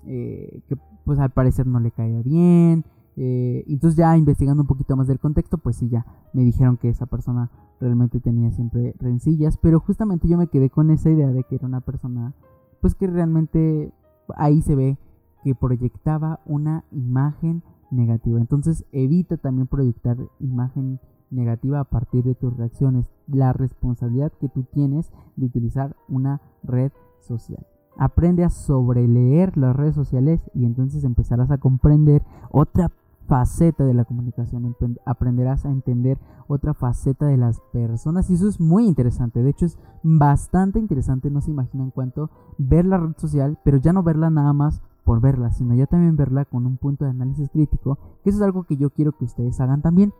eh, 0.07 0.63
que 0.69 0.77
pues 1.05 1.19
al 1.19 1.31
parecer 1.31 1.67
no 1.67 1.81
le 1.81 1.91
caía 1.91 2.23
bien. 2.23 2.85
Eh, 3.17 3.65
entonces 3.69 3.97
ya 3.97 4.17
investigando 4.17 4.63
un 4.63 4.67
poquito 4.67 4.97
más 4.97 5.07
del 5.07 5.21
contexto, 5.21 5.59
pues 5.59 5.77
sí, 5.77 5.89
ya 5.89 6.05
me 6.33 6.43
dijeron 6.43 6.77
que 6.77 6.89
esa 6.89 7.07
persona 7.07 7.51
realmente 7.81 8.21
tenía 8.21 8.51
siempre 8.51 8.95
rencillas, 8.99 9.57
pero 9.59 9.81
justamente 9.81 10.29
yo 10.29 10.39
me 10.39 10.49
quedé 10.49 10.71
con 10.71 10.91
esa 10.91 11.11
idea 11.11 11.29
de 11.29 11.45
que 11.45 11.57
era 11.57 11.67
una 11.67 11.81
persona, 11.81 12.35
pues 12.81 12.95
que 12.95 13.07
realmente 13.07 13.93
ahí 14.37 14.63
se 14.63 14.75
ve 14.75 14.99
que 15.43 15.55
proyectaba 15.55 16.41
una 16.47 16.85
imagen 16.91 17.63
negativa. 17.91 18.41
Entonces 18.41 18.85
evita 18.93 19.37
también 19.37 19.67
proyectar 19.67 20.17
imagen 20.41 21.01
negativa 21.31 21.81
a 21.81 21.85
partir 21.85 22.25
de 22.25 22.35
tus 22.35 22.57
reacciones. 22.57 23.07
La 23.27 23.53
responsabilidad 23.53 24.33
que 24.41 24.49
tú 24.49 24.65
tienes 24.65 25.11
de 25.37 25.47
utilizar 25.47 25.97
una 26.09 26.41
red 26.63 26.93
social. 27.21 27.67
Aprende 27.97 28.43
a 28.45 28.51
sobreleer 28.51 29.57
las 29.57 29.77
redes 29.77 29.95
sociales 29.95 30.41
y 30.55 30.65
entonces 30.65 31.05
empezarás 31.05 31.51
a 31.51 31.59
comprender 31.59 32.23
otra 32.51 32.91
faceta 33.27 33.85
de 33.85 33.95
la 33.95 34.05
comunicación, 34.05 34.77
aprenderás 35.07 35.65
a 35.65 35.71
entender 35.71 36.19
otra 36.47 36.75
faceta 36.75 37.27
de 37.27 37.37
las 37.37 37.61
personas 37.73 38.29
y 38.29 38.35
eso 38.35 38.49
es 38.49 38.61
muy 38.61 38.87
interesante, 38.87 39.43
de 39.43 39.51
hecho 39.51 39.67
es 39.67 39.79
bastante 40.03 40.79
interesante, 40.79 41.31
no 41.31 41.41
se 41.41 41.51
imaginan 41.51 41.91
cuánto 41.91 42.31
ver 42.59 42.85
la 42.85 42.99
red 42.99 43.15
social, 43.17 43.59
pero 43.65 43.79
ya 43.79 43.93
no 43.93 44.03
verla 44.03 44.31
nada 44.31 44.53
más 44.53 44.83
por 45.05 45.21
verla, 45.21 45.53
sino 45.53 45.75
ya 45.75 45.87
también 45.87 46.17
verla 46.17 46.45
con 46.45 46.67
un 46.67 46.77
punto 46.77 47.05
de 47.05 47.11
análisis 47.11 47.51
crítico, 47.51 47.99
que 48.23 48.31
eso 48.31 48.39
es 48.39 48.45
algo 48.45 48.65
que 48.65 48.77
yo 48.77 48.91
quiero 48.91 49.13
que 49.13 49.25
ustedes 49.25 49.61
hagan 49.61 49.83
también, 49.83 50.13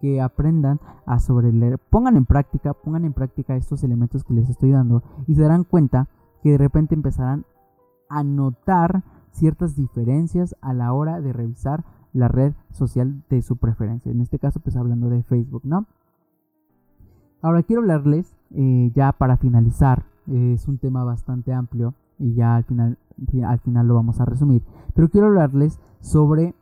que 0.00 0.20
aprendan 0.20 0.80
a 1.06 1.18
sobreleer, 1.18 1.78
pongan 1.78 2.16
en 2.16 2.26
práctica, 2.26 2.74
pongan 2.74 3.04
en 3.04 3.14
práctica 3.14 3.56
estos 3.56 3.82
elementos 3.82 4.24
que 4.24 4.34
les 4.34 4.48
estoy 4.48 4.70
dando 4.70 5.02
y 5.26 5.34
se 5.34 5.42
darán 5.42 5.64
cuenta 5.64 6.08
que 6.42 6.50
de 6.50 6.58
repente 6.58 6.94
empezarán 6.94 7.46
a 8.08 8.22
notar 8.22 9.04
ciertas 9.30 9.74
diferencias 9.74 10.54
a 10.60 10.72
la 10.72 10.92
hora 10.92 11.20
de 11.20 11.32
revisar 11.32 11.84
la 12.16 12.28
red 12.28 12.54
social 12.70 13.22
de 13.30 13.42
su 13.42 13.56
preferencia. 13.56 14.10
En 14.10 14.20
este 14.20 14.38
caso, 14.38 14.60
pues 14.60 14.76
hablando 14.76 15.08
de 15.08 15.22
Facebook, 15.22 15.62
¿no? 15.64 15.86
Ahora 17.42 17.62
quiero 17.62 17.82
hablarles, 17.82 18.34
eh, 18.54 18.90
ya 18.94 19.12
para 19.12 19.36
finalizar, 19.36 20.04
es 20.26 20.66
un 20.66 20.78
tema 20.78 21.04
bastante 21.04 21.52
amplio 21.52 21.94
y 22.18 22.34
ya 22.34 22.56
al 22.56 22.64
final 22.64 22.98
al 23.46 23.58
final 23.60 23.86
lo 23.88 23.94
vamos 23.94 24.20
a 24.20 24.24
resumir. 24.24 24.62
Pero 24.94 25.08
quiero 25.08 25.28
hablarles 25.28 25.78
sobre 26.00 26.54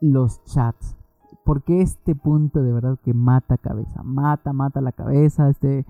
los 0.00 0.42
chats. 0.44 0.96
Porque 1.44 1.82
este 1.82 2.14
punto 2.14 2.62
de 2.62 2.72
verdad 2.72 2.98
que 3.04 3.12
mata 3.12 3.58
cabeza, 3.58 4.02
mata, 4.02 4.52
mata 4.52 4.80
la 4.80 4.92
cabeza, 4.92 5.50
este, 5.50 5.80
eh, 5.80 5.86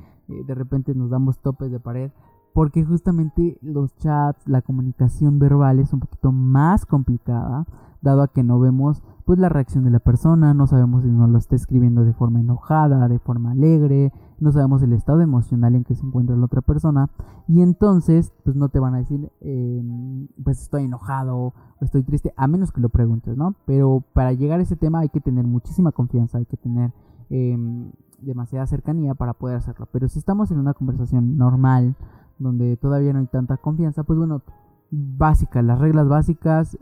de 0.46 0.54
repente 0.54 0.94
nos 0.94 1.10
damos 1.10 1.38
topes 1.38 1.70
de 1.70 1.78
pared, 1.78 2.10
porque 2.52 2.84
justamente 2.84 3.56
los 3.62 3.94
chats, 3.98 4.48
la 4.48 4.62
comunicación 4.62 5.38
verbal 5.38 5.78
es 5.78 5.92
un 5.92 6.00
poquito 6.00 6.32
más 6.32 6.86
complicada, 6.86 7.66
dado 8.04 8.22
a 8.22 8.28
que 8.28 8.44
no 8.44 8.60
vemos 8.60 9.02
pues 9.24 9.38
la 9.38 9.48
reacción 9.48 9.84
de 9.84 9.90
la 9.90 10.00
persona, 10.00 10.52
no 10.52 10.66
sabemos 10.66 11.02
si 11.02 11.08
nos 11.10 11.30
lo 11.30 11.38
está 11.38 11.56
escribiendo 11.56 12.04
de 12.04 12.12
forma 12.12 12.40
enojada, 12.40 13.08
de 13.08 13.18
forma 13.18 13.52
alegre, 13.52 14.12
no 14.38 14.52
sabemos 14.52 14.82
el 14.82 14.92
estado 14.92 15.22
emocional 15.22 15.74
en 15.74 15.84
que 15.84 15.94
se 15.94 16.04
encuentra 16.06 16.36
la 16.36 16.44
otra 16.44 16.60
persona 16.60 17.08
y 17.48 17.62
entonces 17.62 18.32
pues 18.44 18.54
no 18.54 18.68
te 18.68 18.78
van 18.78 18.94
a 18.94 18.98
decir 18.98 19.32
em, 19.40 20.28
pues 20.44 20.60
estoy 20.60 20.84
enojado 20.84 21.36
o 21.36 21.54
estoy 21.80 22.02
triste 22.02 22.34
a 22.36 22.46
menos 22.46 22.70
que 22.70 22.82
lo 22.82 22.90
preguntes, 22.90 23.36
¿no? 23.36 23.54
Pero 23.64 24.04
para 24.12 24.32
llegar 24.32 24.60
a 24.60 24.62
ese 24.62 24.76
tema 24.76 25.00
hay 25.00 25.08
que 25.08 25.20
tener 25.20 25.46
muchísima 25.46 25.90
confianza, 25.90 26.38
hay 26.38 26.46
que 26.46 26.58
tener 26.58 26.92
em, 27.30 27.90
demasiada 28.20 28.66
cercanía 28.66 29.14
para 29.14 29.32
poder 29.32 29.56
hacerlo. 29.56 29.88
Pero 29.90 30.08
si 30.08 30.18
estamos 30.18 30.50
en 30.50 30.58
una 30.58 30.74
conversación 30.74 31.38
normal 31.38 31.96
donde 32.38 32.76
todavía 32.76 33.14
no 33.14 33.20
hay 33.20 33.26
tanta 33.26 33.56
confianza, 33.56 34.02
pues 34.02 34.18
bueno, 34.18 34.42
básicas, 34.90 35.64
las 35.64 35.78
reglas 35.78 36.08
básicas 36.08 36.78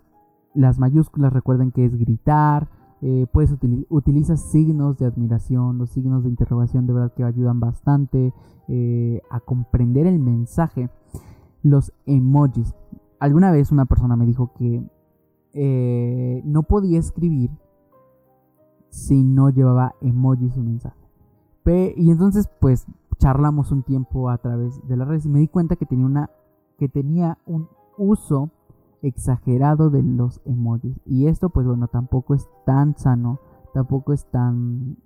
las 0.55 0.79
mayúsculas 0.79 1.33
recuerden 1.33 1.73
que 1.73 1.85
es 1.85 1.97
gritar. 1.97 2.69
Eh, 3.01 3.27
puedes 3.33 3.51
utilizar 3.51 3.87
utilizas 3.91 4.41
signos 4.53 4.97
de 4.99 5.07
admiración, 5.07 5.79
los 5.79 5.91
signos 5.91 6.23
de 6.23 6.29
interrogación 6.29 6.87
de 6.87 6.93
verdad 6.93 7.12
que 7.15 7.25
ayudan 7.25 7.59
bastante 7.59 8.33
eh, 8.69 9.21
a 9.31 9.41
comprender 9.41 10.07
el 10.07 10.19
mensaje. 10.19 10.91
Los 11.62 11.93
emojis. 12.07 12.75
Alguna 13.19 13.51
vez 13.51 13.71
una 13.73 13.87
persona 13.87 14.17
me 14.17 14.27
dijo 14.27 14.53
que 14.57 14.83
eh, 15.53 16.43
no 16.45 16.62
podía 16.65 16.99
escribir 16.99 17.51
si 18.88 19.23
no 19.23 19.51
llevaba 19.51 19.95
emojis 20.01 20.55
su 20.55 20.62
mensaje. 20.62 20.97
y 21.97 22.11
entonces 22.11 22.49
pues 22.61 22.87
charlamos 23.19 23.71
un 23.71 23.85
tiempo 23.85 24.31
a 24.31 24.38
través 24.38 24.87
de 24.88 24.97
las 24.97 25.07
redes 25.07 25.27
y 25.27 25.29
me 25.29 25.38
di 25.38 25.49
cuenta 25.49 25.77
que 25.77 25.87
tenía 25.87 26.07
una 26.07 26.31
que 26.79 26.88
tenía 26.88 27.38
un 27.47 27.69
uso 27.97 28.51
exagerado 29.03 29.91
de 29.91 30.03
los 30.03 30.41
emojis. 30.45 30.97
Y 31.05 31.27
esto 31.27 31.51
pues 31.51 31.67
bueno, 31.67 31.88
tampoco 31.88 32.35
es 32.35 32.49
tan 32.65 32.97
sano, 32.97 33.41
tampoco 33.75 34.12
es 34.12 34.25
tan 34.27 34.97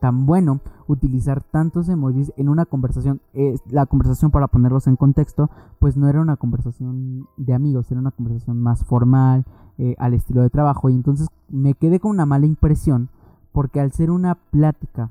tan 0.00 0.26
bueno 0.26 0.60
utilizar 0.86 1.42
tantos 1.42 1.88
emojis 1.88 2.32
en 2.36 2.48
una 2.48 2.64
conversación. 2.64 3.20
la 3.68 3.86
conversación, 3.86 4.30
para 4.30 4.48
ponerlos 4.48 4.86
en 4.86 4.96
contexto, 4.96 5.50
pues 5.78 5.96
no 5.96 6.08
era 6.08 6.20
una 6.20 6.36
conversación 6.36 7.28
de 7.36 7.54
amigos, 7.54 7.90
era 7.90 8.00
una 8.00 8.10
conversación 8.10 8.60
más 8.60 8.84
formal, 8.84 9.44
eh, 9.78 9.94
al 9.98 10.14
estilo 10.14 10.42
de 10.42 10.50
trabajo. 10.50 10.90
Y 10.90 10.94
entonces 10.94 11.28
me 11.48 11.74
quedé 11.74 12.00
con 12.00 12.10
una 12.10 12.26
mala 12.26 12.46
impresión, 12.46 13.08
porque 13.52 13.80
al 13.80 13.92
ser 13.92 14.10
una 14.10 14.34
plática 14.34 15.10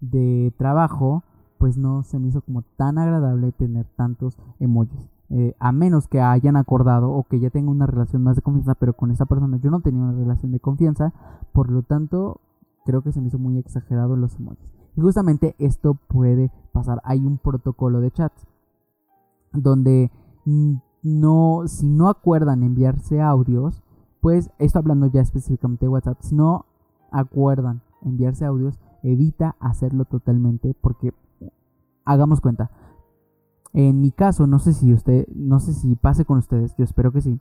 de 0.00 0.52
trabajo, 0.56 1.22
pues 1.58 1.76
no 1.76 2.02
se 2.02 2.18
me 2.18 2.28
hizo 2.28 2.42
como 2.42 2.62
tan 2.76 2.98
agradable 2.98 3.52
tener 3.52 3.86
tantos 3.96 4.36
emojis. 4.58 5.13
Eh, 5.36 5.56
a 5.58 5.72
menos 5.72 6.06
que 6.06 6.20
hayan 6.20 6.54
acordado 6.54 7.10
o 7.10 7.24
que 7.24 7.40
ya 7.40 7.50
tenga 7.50 7.68
una 7.68 7.86
relación 7.86 8.22
más 8.22 8.36
de 8.36 8.42
confianza, 8.42 8.76
pero 8.76 8.92
con 8.92 9.10
esa 9.10 9.26
persona 9.26 9.58
yo 9.60 9.68
no 9.68 9.80
tenía 9.80 10.00
una 10.00 10.12
relación 10.12 10.52
de 10.52 10.60
confianza, 10.60 11.12
por 11.52 11.70
lo 11.70 11.82
tanto 11.82 12.40
creo 12.84 13.02
que 13.02 13.10
se 13.10 13.20
me 13.20 13.26
hizo 13.26 13.38
muy 13.40 13.58
exagerado 13.58 14.14
los 14.14 14.38
emojis. 14.38 14.70
Y 14.96 15.00
justamente 15.00 15.56
esto 15.58 15.94
puede 16.06 16.52
pasar. 16.70 17.00
Hay 17.02 17.26
un 17.26 17.38
protocolo 17.38 18.00
de 18.00 18.12
chat 18.12 18.32
donde 19.52 20.12
no, 21.02 21.62
si 21.66 21.88
no 21.88 22.08
acuerdan 22.08 22.62
enviarse 22.62 23.20
audios, 23.20 23.82
pues 24.20 24.50
esto 24.60 24.78
hablando 24.78 25.08
ya 25.08 25.20
específicamente 25.20 25.86
de 25.86 25.90
WhatsApp, 25.90 26.18
si 26.20 26.36
no 26.36 26.66
acuerdan 27.10 27.82
enviarse 28.02 28.44
audios, 28.44 28.78
evita 29.02 29.56
hacerlo 29.58 30.04
totalmente 30.04 30.76
porque 30.80 31.12
hagamos 32.04 32.40
cuenta, 32.40 32.70
en 33.74 34.00
mi 34.00 34.12
caso, 34.12 34.46
no 34.46 34.60
sé 34.60 34.72
si 34.72 34.92
usted, 34.92 35.26
no 35.34 35.58
sé 35.60 35.74
si 35.74 35.96
pase 35.96 36.24
con 36.24 36.38
ustedes, 36.38 36.74
yo 36.78 36.84
espero 36.84 37.12
que 37.12 37.20
sí. 37.20 37.40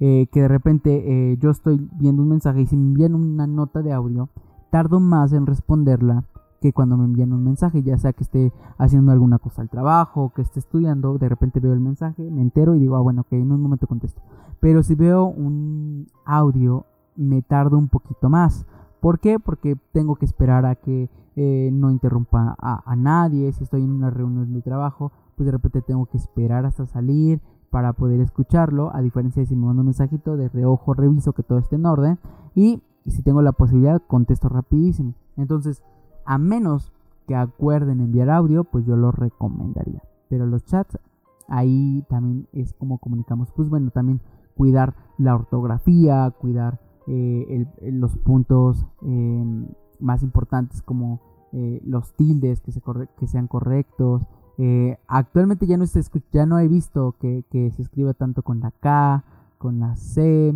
Eh, 0.00 0.28
que 0.32 0.42
de 0.42 0.48
repente 0.48 1.32
eh, 1.32 1.36
yo 1.38 1.50
estoy 1.50 1.88
viendo 1.92 2.22
un 2.22 2.28
mensaje 2.28 2.62
y 2.62 2.66
si 2.66 2.76
me 2.76 2.84
envían 2.84 3.14
una 3.14 3.46
nota 3.46 3.82
de 3.82 3.92
audio, 3.92 4.28
tardo 4.70 4.98
más 4.98 5.32
en 5.32 5.46
responderla 5.46 6.24
que 6.60 6.72
cuando 6.72 6.96
me 6.96 7.04
envían 7.04 7.32
un 7.32 7.44
mensaje, 7.44 7.82
ya 7.82 7.98
sea 7.98 8.12
que 8.12 8.24
esté 8.24 8.52
haciendo 8.78 9.12
alguna 9.12 9.38
cosa 9.38 9.62
al 9.62 9.68
trabajo, 9.68 10.32
que 10.34 10.42
esté 10.42 10.58
estudiando, 10.58 11.18
de 11.18 11.28
repente 11.28 11.60
veo 11.60 11.72
el 11.72 11.80
mensaje, 11.80 12.28
me 12.30 12.42
entero 12.42 12.74
y 12.74 12.80
digo, 12.80 12.96
ah, 12.96 13.00
bueno, 13.00 13.20
ok, 13.22 13.32
en 13.32 13.52
un 13.52 13.60
momento 13.60 13.86
contesto. 13.86 14.20
Pero 14.60 14.82
si 14.82 14.94
veo 14.94 15.26
un 15.26 16.06
audio, 16.24 16.86
me 17.16 17.42
tardo 17.42 17.78
un 17.78 17.88
poquito 17.88 18.28
más. 18.28 18.66
¿Por 19.00 19.20
qué? 19.20 19.38
Porque 19.38 19.76
tengo 19.92 20.16
que 20.16 20.24
esperar 20.24 20.66
a 20.66 20.74
que 20.74 21.08
eh, 21.36 21.70
no 21.72 21.90
interrumpa 21.90 22.56
a, 22.58 22.96
nadie, 22.96 23.52
si 23.52 23.62
estoy 23.62 23.82
en 23.82 23.92
una 23.92 24.10
reunión 24.10 24.52
de 24.52 24.60
trabajo, 24.60 25.12
pues 25.36 25.46
de 25.46 25.52
repente 25.52 25.82
tengo 25.82 26.06
que 26.06 26.16
esperar 26.16 26.66
hasta 26.66 26.84
salir 26.86 27.40
para 27.70 27.92
poder 27.92 28.20
escucharlo, 28.20 28.94
a 28.94 29.02
diferencia 29.02 29.40
de 29.40 29.46
si 29.46 29.54
me 29.54 29.66
mando 29.66 29.82
un 29.82 29.86
mensajito 29.86 30.36
de 30.36 30.48
reojo, 30.48 30.94
reviso 30.94 31.32
que 31.34 31.42
todo 31.42 31.58
esté 31.58 31.76
en 31.76 31.86
orden 31.86 32.18
y 32.54 32.82
si 33.06 33.22
tengo 33.22 33.40
la 33.42 33.52
posibilidad 33.52 34.02
contesto 34.06 34.48
rapidísimo. 34.48 35.14
Entonces, 35.36 35.82
a 36.24 36.38
menos 36.38 36.92
que 37.28 37.36
acuerden 37.36 38.00
enviar 38.00 38.30
audio, 38.30 38.64
pues 38.64 38.84
yo 38.84 38.96
lo 38.96 39.12
recomendaría. 39.12 40.02
Pero 40.28 40.46
los 40.46 40.64
chats, 40.64 40.98
ahí 41.46 42.04
también 42.08 42.48
es 42.52 42.72
como 42.72 42.98
comunicamos. 42.98 43.52
Pues 43.52 43.68
bueno, 43.68 43.90
también 43.90 44.20
cuidar 44.56 44.94
la 45.18 45.34
ortografía, 45.34 46.32
cuidar 46.38 46.80
eh, 47.10 47.64
los 47.90 48.14
puntos 48.18 48.84
em, 49.00 49.66
más 49.98 50.22
importantes 50.22 50.82
como 50.82 51.20
eh, 51.52 51.80
los 51.86 52.12
tildes 52.12 52.60
que, 52.60 52.70
se 52.70 52.82
que 53.18 53.26
sean 53.26 53.46
correctos. 53.46 54.26
Eh, 54.58 54.98
actualmente 55.06 55.66
ya 55.66 55.78
no, 55.78 55.86
se 55.86 56.02
ya 56.32 56.44
no 56.44 56.58
he 56.58 56.68
visto 56.68 57.14
que, 57.18 57.44
se 57.50 57.80
escriba 57.80 58.12
tanto 58.12 58.42
con 58.42 58.60
la 58.60 58.72
K, 58.72 59.24
con 59.56 59.80
la 59.80 59.96
C, 59.96 60.54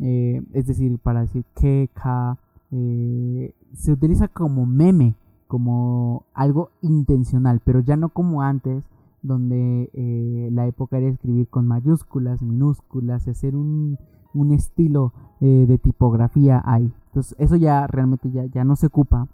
es 0.00 0.66
decir, 0.66 0.98
para 0.98 1.20
decir 1.20 1.44
que, 1.54 1.88
K, 1.94 2.38
se 2.70 3.92
utiliza 3.92 4.26
como 4.26 4.66
meme, 4.66 5.14
como 5.46 6.24
algo 6.34 6.70
intencional, 6.82 7.60
pero 7.64 7.80
ya 7.80 7.96
no 7.96 8.08
como 8.08 8.42
antes, 8.42 8.82
donde 9.22 10.50
la 10.52 10.66
época 10.66 10.98
era 10.98 11.08
escribir 11.08 11.46
con 11.48 11.68
mayúsculas, 11.68 12.42
minúsculas 12.42 13.26
y 13.26 13.30
hacer 13.30 13.54
un, 13.54 13.98
un 14.34 14.52
estilo 14.52 15.12
eh, 15.40 15.64
de 15.66 15.78
tipografía 15.78 16.62
ahí. 16.64 16.92
Entonces 17.06 17.34
eso 17.38 17.56
ya 17.56 17.86
realmente 17.86 18.30
ya, 18.30 18.44
ya 18.46 18.64
no 18.64 18.76
se 18.76 18.86
ocupa. 18.86 19.28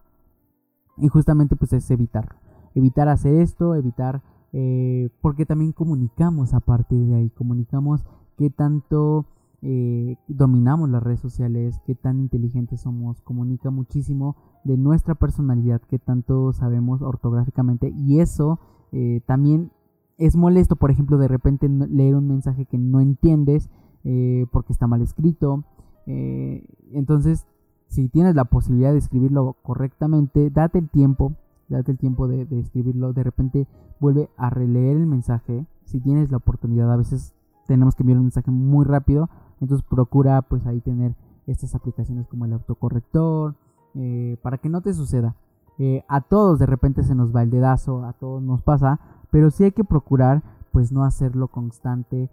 Y 0.97 1.09
justamente 1.09 1.57
pues 1.57 1.73
es 1.73 1.91
evitarlo. 1.91 2.37
Evitar 2.75 3.09
hacer 3.09 3.35
esto, 3.37 3.75
evitar... 3.75 4.23
Eh, 4.53 5.11
porque 5.21 5.47
también 5.47 5.73
comunicamos 5.73 6.55
a 6.55 6.61
partir 6.61 7.07
de 7.07 7.15
ahí. 7.15 7.31
Comunicamos 7.31 8.05
qué 8.37 8.51
tanto 8.51 9.27
eh, 9.63 10.17
dominamos 10.27 10.91
las 10.91 11.03
redes 11.03 11.21
sociales, 11.21 11.81
qué 11.87 11.95
tan 11.95 12.19
inteligentes 12.19 12.81
somos. 12.81 13.21
Comunica 13.23 13.71
muchísimo 13.71 14.37
de 14.65 14.77
nuestra 14.77 15.15
personalidad, 15.15 15.81
qué 15.89 15.99
tanto 15.99 16.53
sabemos 16.53 17.01
ortográficamente. 17.01 17.93
Y 17.97 18.21
eso 18.21 18.59
también 19.25 19.71
es 20.21 20.37
molesto, 20.37 20.77
por 20.77 20.91
ejemplo, 20.91 21.17
de 21.17 21.29
repente 21.29 21.67
leer 21.69 22.15
un 22.15 22.29
mensaje 22.29 22.67
que 22.67 22.77
no 22.77 23.01
entiendes 23.01 23.71
eh, 24.05 24.47
porque 24.51 24.73
está 24.73 24.87
mal 24.87 25.03
escrito. 25.03 25.65
Eh, 26.07 26.65
entonces, 26.93 27.47
si 27.89 28.09
tienes 28.09 28.35
la 28.35 28.45
posibilidad 28.45 28.93
de 28.93 28.99
escribirlo 28.99 29.57
correctamente, 29.63 30.51
date 30.51 30.79
el 30.79 30.89
tiempo, 30.89 31.35
date 31.69 31.93
el 31.93 31.99
tiempo 31.99 32.29
de, 32.29 32.47
escribirlo. 32.59 33.13
De 33.13 33.23
repente 33.23 33.67
vuelve 34.01 34.31
a 34.37 34.51
releer 34.51 34.97
el 34.97 35.07
mensaje. 35.07 35.67
Si 35.85 36.01
tienes 36.01 36.31
la 36.31 36.39
oportunidad, 36.39 36.91
a 36.93 36.97
veces 36.97 37.35
tenemos 37.67 37.95
que 37.95 38.03
enviar 38.03 38.19
un 38.19 38.25
mensaje 38.25 38.51
muy 38.51 38.85
rápido. 38.85 39.29
Entonces 39.61 39.87
procura 39.89 40.41
pues 40.43 40.67
ahí 40.67 40.81
tener 40.81 41.15
estas 41.47 41.75
aplicaciones 41.75 42.27
como 42.29 42.45
el 42.45 42.53
autocorrector 42.53 43.55
eh, 43.95 44.37
para 44.43 44.59
que 44.59 44.69
no 44.69 44.81
te 44.81 44.95
suceda. 44.95 45.35
a 46.09 46.21
todos 46.21 46.59
de 46.59 46.67
repente 46.67 47.03
se 47.03 47.15
nos 47.15 47.35
va 47.35 47.43
el 47.43 47.51
dedazo, 47.51 48.05
a 48.05 48.13
todos 48.13 48.43
nos 48.43 48.63
pasa, 48.63 49.01
pero 49.31 49.51
sí 49.51 49.65
hay 49.65 49.73
que 49.73 49.85
procurar 49.85 50.43
pues 50.73 50.93
no 50.93 51.05
hacerlo 51.05 51.49
constante 51.49 52.31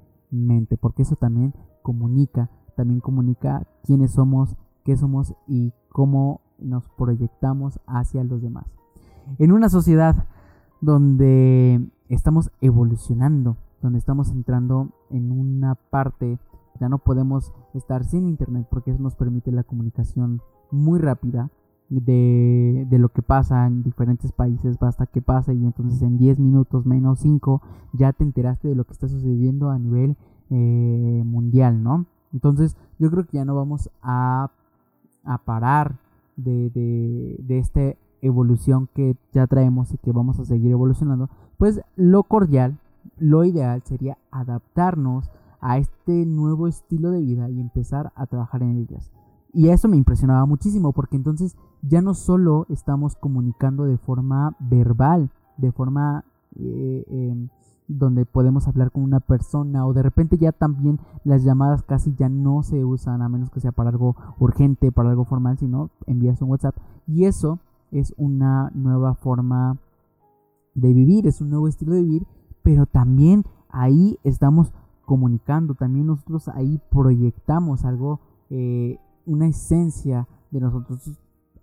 porque 0.80 1.04
eso 1.04 1.16
también 1.16 1.54
comunica, 1.82 2.50
también 2.76 3.00
comunica 3.00 3.66
quiénes 3.84 4.12
somos, 4.12 4.56
qué 4.84 4.98
somos 4.98 5.34
y 5.48 5.74
cómo 5.90 6.42
nos 6.60 6.84
proyectamos 6.98 7.80
hacia 7.88 8.24
los 8.24 8.42
demás. 8.42 8.66
En 9.40 9.52
una 9.52 9.70
sociedad 9.70 10.28
donde 10.82 11.90
estamos 12.10 12.52
evolucionando, 12.62 13.58
donde 13.82 14.00
estamos 14.00 14.32
entrando 14.32 14.90
en 15.10 15.32
una 15.32 15.76
parte, 15.76 16.40
ya 16.80 16.90
no 16.90 17.00
podemos 17.00 17.54
estar 17.74 18.04
sin 18.04 18.28
internet 18.28 18.68
porque 18.70 18.92
eso 18.92 19.02
nos 19.02 19.16
permite 19.16 19.52
la 19.52 19.64
comunicación 19.64 20.42
muy 20.72 21.00
rápida, 21.00 21.50
de, 21.90 22.86
de, 22.90 23.00
lo 23.00 23.10
que 23.10 23.22
pasa 23.22 23.66
en 23.66 23.84
diferentes 23.84 24.32
países, 24.32 24.78
basta 24.78 25.06
que 25.06 25.22
pase 25.22 25.54
y 25.54 25.66
entonces 25.66 26.02
en 26.02 26.18
10 26.18 26.40
minutos 26.40 26.86
menos 26.86 27.20
5 27.20 27.62
ya 27.94 28.12
te 28.14 28.24
enteraste 28.24 28.68
de 28.68 28.76
lo 28.76 28.84
que 28.84 28.94
está 28.94 29.08
sucediendo 29.08 29.70
a 29.70 29.80
nivel 29.80 30.18
eh, 30.50 31.24
mundial, 31.26 31.82
¿no? 31.84 32.06
Entonces 32.34 32.76
yo 33.00 33.10
creo 33.10 33.26
que 33.26 33.38
ya 33.38 33.46
no 33.46 33.56
vamos 33.56 33.90
a, 34.02 34.52
a 35.24 35.38
parar 35.40 35.98
de, 36.36 36.70
de, 36.72 37.38
de 37.40 37.60
esta 37.60 37.82
evolución 38.22 38.90
que 38.94 39.16
ya 39.32 39.48
traemos 39.48 39.94
y 39.94 39.98
que 39.98 40.12
vamos 40.12 40.40
a 40.40 40.46
seguir 40.46 40.72
evolucionando, 40.72 41.30
pues 41.58 41.82
lo 41.96 42.24
cordial, 42.24 42.78
lo 43.18 43.46
ideal 43.46 43.82
sería 43.86 44.18
adaptarnos 44.32 45.30
a 45.62 45.78
este 45.78 46.26
nuevo 46.26 46.68
estilo 46.68 47.12
de 47.12 47.22
vida 47.22 47.50
y 47.50 47.60
empezar 47.60 48.12
a 48.16 48.26
trabajar 48.26 48.62
en 48.64 48.78
ellas. 48.78 49.12
Y 49.58 49.70
eso 49.70 49.88
me 49.88 49.98
impresionaba 49.98 50.46
muchísimo 50.46 50.94
porque 50.94 51.16
entonces 51.16 51.58
ya 51.82 52.00
no 52.00 52.14
solo 52.14 52.68
estamos 52.70 53.16
comunicando 53.16 53.86
de 53.86 53.98
forma 53.98 54.56
verbal, 54.60 55.32
de 55.58 55.72
forma 55.72 56.24
eh, 56.58 57.04
em, 57.08 57.50
donde 57.88 58.28
podemos 58.28 58.68
hablar 58.68 58.92
con 58.92 59.02
una 59.02 59.20
persona 59.20 59.88
o 59.88 59.94
de 59.94 60.04
repente 60.04 60.38
ya 60.38 60.52
también 60.52 61.00
las 61.24 61.44
llamadas 61.44 61.82
casi 61.82 62.14
ya 62.14 62.30
no 62.30 62.62
se 62.62 62.86
usan 62.86 63.24
a 63.24 63.30
menos 63.30 63.50
que 63.50 63.60
sea 63.60 63.72
para 63.72 63.90
algo 63.90 64.16
urgente, 64.38 64.92
para 64.92 65.10
algo 65.10 65.26
formal, 65.26 65.58
sino 65.58 65.90
envías 66.06 66.40
un 66.44 66.52
WhatsApp. 66.52 66.76
Y 67.08 67.26
eso 67.26 67.58
es 67.90 68.14
una 68.16 68.70
nueva 68.76 69.16
forma 69.16 69.80
de 70.76 70.94
vivir, 70.94 71.26
es 71.26 71.42
un 71.42 71.50
nuevo 71.50 71.68
estilo 71.68 71.94
de 71.94 72.04
vivir, 72.04 72.28
pero 72.62 72.86
también 72.86 73.44
ahí 73.70 74.20
estamos 74.24 74.72
comunicando, 75.04 75.74
también 75.74 76.06
nosotros 76.06 76.48
ahí 76.50 76.80
proyectamos 76.92 77.86
algo 77.86 78.20
eh, 78.52 79.00
una 79.28 79.46
esencia 79.46 80.28
de 80.50 80.60
nosotros. 80.60 81.12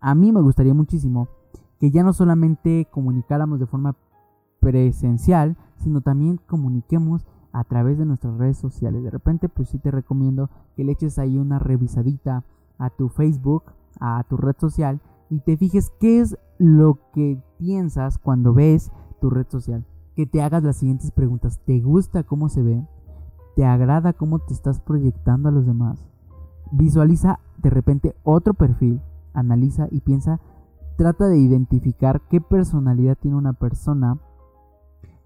A 0.01 0.15
mí 0.15 0.31
me 0.31 0.41
gustaría 0.41 0.75
muchísimo 0.75 1.29
que 1.81 1.91
ya 1.91 2.05
no 2.05 2.13
solamente 2.13 2.87
comunicáramos 2.91 3.59
de 3.59 3.67
forma 3.67 3.97
presencial, 4.61 5.57
sino 5.79 6.01
también 6.01 6.39
comuniquemos 6.47 7.27
a 7.53 7.65
través 7.65 7.99
de 7.99 8.05
nuestras 8.05 8.37
redes 8.37 8.59
sociales. 8.59 9.03
De 9.03 9.11
repente, 9.11 9.49
pues 9.49 9.69
sí 9.69 9.79
te 9.79 9.91
recomiendo 9.91 10.51
que 10.77 10.85
le 10.85 10.93
eches 10.93 11.19
ahí 11.19 11.39
una 11.39 11.59
revisadita 11.59 12.45
a 12.79 12.91
tu 12.91 13.09
Facebook, 13.09 13.65
a 14.01 14.25
tu 14.29 14.37
red 14.37 14.57
social 14.59 15.01
y 15.31 15.41
te 15.41 15.57
fijes 15.57 15.93
qué 16.01 16.21
es 16.21 16.37
lo 16.59 16.99
que 17.13 17.43
piensas 17.59 18.19
cuando 18.19 18.53
ves 18.53 18.91
tu 19.21 19.31
red 19.31 19.47
social. 19.49 19.85
Que 20.15 20.27
te 20.27 20.43
hagas 20.43 20.63
las 20.63 20.77
siguientes 20.77 21.11
preguntas. 21.11 21.61
¿Te 21.65 21.81
gusta 21.81 22.23
cómo 22.23 22.49
se 22.49 22.63
ve? 22.63 22.87
¿Te 23.57 23.65
agrada 23.65 24.13
cómo 24.13 24.39
te 24.41 24.53
estás 24.53 24.81
proyectando 24.81 25.49
a 25.49 25.53
los 25.53 25.67
demás? 25.67 26.05
Visualiza 26.73 27.41
de 27.65 27.71
repente 27.71 28.15
otro 28.23 28.55
perfil, 28.55 29.01
analiza 29.33 29.89
y 29.91 30.01
piensa, 30.01 30.39
trata 30.97 31.27
de 31.27 31.39
identificar 31.39 32.21
qué 32.29 32.41
personalidad 32.41 33.17
tiene 33.17 33.37
una 33.37 33.55
persona 33.55 34.19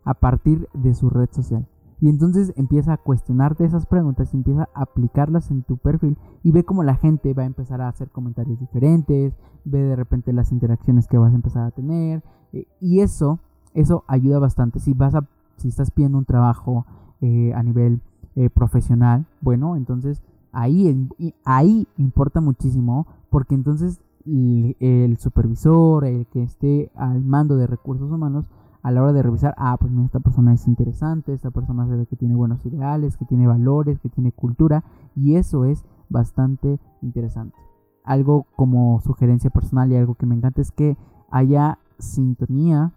a 0.05 0.15
partir 0.15 0.69
de 0.73 0.95
su 0.95 1.11
red 1.11 1.29
social. 1.33 1.67
Y 2.01 2.09
entonces 2.09 2.53
empieza 2.57 2.93
a 2.93 2.97
cuestionarte 2.97 3.65
esas 3.65 3.87
preguntas 3.87 4.33
empieza 4.33 4.69
a 4.73 4.83
aplicarlas 4.83 5.51
en 5.51 5.65
tu 5.65 5.79
perfil 5.79 6.17
y 6.45 6.53
ve 6.53 6.63
cómo 6.63 6.85
la 6.85 6.95
gente 6.95 7.35
va 7.35 7.43
a 7.43 7.47
empezar 7.47 7.81
a 7.81 7.89
hacer 7.89 8.09
comentarios 8.11 8.61
diferentes, 8.61 9.37
ve 9.65 9.83
de 9.83 9.97
repente 9.97 10.33
las 10.33 10.53
interacciones 10.53 11.09
que 11.09 11.19
vas 11.19 11.33
a 11.33 11.37
empezar 11.37 11.65
a 11.65 11.73
tener 11.73 12.23
eh, 12.53 12.67
y 12.81 13.01
eso, 13.01 13.41
eso 13.75 14.05
ayuda 14.07 14.39
bastante. 14.39 14.79
Si 14.79 14.95
vas 14.95 15.17
a, 15.17 15.27
si 15.57 15.69
estás 15.69 15.91
pidiendo 15.91 16.19
un 16.19 16.25
trabajo 16.25 16.87
eh, 17.21 17.53
a 17.53 17.65
nivel 17.65 18.01
eh, 18.37 18.49
profesional, 18.49 19.27
bueno, 19.41 19.75
entonces 19.75 20.23
ahí, 20.53 21.09
ahí 21.45 21.87
importa 21.97 22.41
muchísimo 22.41 23.07
porque 23.31 23.55
entonces 23.55 24.01
el 24.27 25.17
supervisor, 25.19 26.05
el 26.05 26.27
que 26.27 26.43
esté 26.43 26.91
al 26.95 27.23
mando 27.23 27.57
de 27.57 27.67
recursos 27.67 28.11
humanos, 28.11 28.51
a 28.83 28.91
la 28.91 29.03
hora 29.03 29.13
de 29.13 29.23
revisar, 29.23 29.55
ah, 29.59 29.77
pues 29.79 29.93
mira, 29.93 30.07
esta 30.07 30.21
persona 30.21 30.55
es 30.55 30.67
interesante, 30.69 31.33
esta 31.33 31.51
persona 31.51 31.87
se 31.87 31.97
ve 31.97 32.07
que 32.07 32.17
tiene 32.17 32.35
buenos 32.35 32.65
ideales, 32.65 33.17
que 33.17 33.25
tiene 33.25 33.47
valores, 33.47 33.99
que 33.99 34.09
tiene 34.09 34.33
cultura, 34.33 34.85
y 35.17 35.35
eso 35.37 35.65
es 35.65 35.85
bastante 36.09 36.79
interesante. 37.03 37.57
Algo 38.05 38.47
como 38.57 39.01
sugerencia 39.01 39.51
personal 39.51 39.91
y 39.93 39.97
algo 39.97 40.15
que 40.15 40.27
me 40.27 40.35
encanta 40.35 40.61
es 40.61 40.71
que 40.71 40.97
haya 41.31 41.79
sintonía 41.99 42.93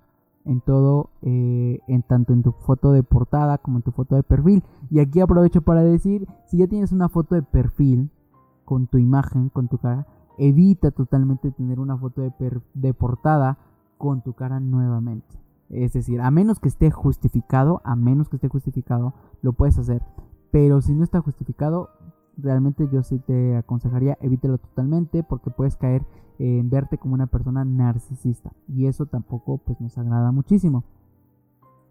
en 0.45 0.61
todo, 0.61 1.09
eh, 1.21 1.79
en 1.87 2.01
tanto 2.03 2.33
en 2.33 2.41
tu 2.41 2.51
foto 2.51 2.91
de 2.91 3.03
portada 3.03 3.57
como 3.57 3.77
en 3.77 3.83
tu 3.83 3.91
foto 3.91 4.15
de 4.15 4.23
perfil. 4.23 4.63
Y 4.89 4.99
aquí 4.99 5.19
aprovecho 5.19 5.61
para 5.61 5.83
decir, 5.83 6.27
si 6.47 6.57
ya 6.57 6.67
tienes 6.67 6.91
una 6.91 7.09
foto 7.09 7.35
de 7.35 7.43
perfil 7.43 8.09
con 8.65 8.87
tu 8.87 8.97
imagen, 8.97 9.49
con 9.49 9.67
tu 9.67 9.77
cara, 9.77 10.07
evita 10.37 10.91
totalmente 10.91 11.51
tener 11.51 11.79
una 11.79 11.97
foto 11.97 12.21
de, 12.21 12.61
de 12.73 12.93
portada 12.93 13.57
con 13.97 14.21
tu 14.21 14.33
cara 14.33 14.59
nuevamente. 14.59 15.39
Es 15.69 15.93
decir, 15.93 16.19
a 16.19 16.31
menos 16.31 16.59
que 16.59 16.67
esté 16.67 16.91
justificado, 16.91 17.81
a 17.85 17.95
menos 17.95 18.27
que 18.29 18.35
esté 18.35 18.49
justificado, 18.49 19.13
lo 19.41 19.53
puedes 19.53 19.77
hacer. 19.77 20.01
Pero 20.51 20.81
si 20.81 20.93
no 20.93 21.03
está 21.03 21.21
justificado, 21.21 21.89
realmente 22.37 22.89
yo 22.91 23.03
sí 23.03 23.19
te 23.19 23.55
aconsejaría 23.55 24.17
evítelo 24.21 24.57
totalmente 24.57 25.23
porque 25.23 25.49
puedes 25.49 25.77
caer 25.77 26.05
en 26.41 26.69
verte 26.69 26.97
como 26.97 27.13
una 27.13 27.27
persona 27.27 27.63
narcisista 27.65 28.51
y 28.67 28.87
eso 28.87 29.05
tampoco 29.05 29.59
pues 29.59 29.79
nos 29.79 29.97
agrada 29.97 30.31
muchísimo. 30.31 30.83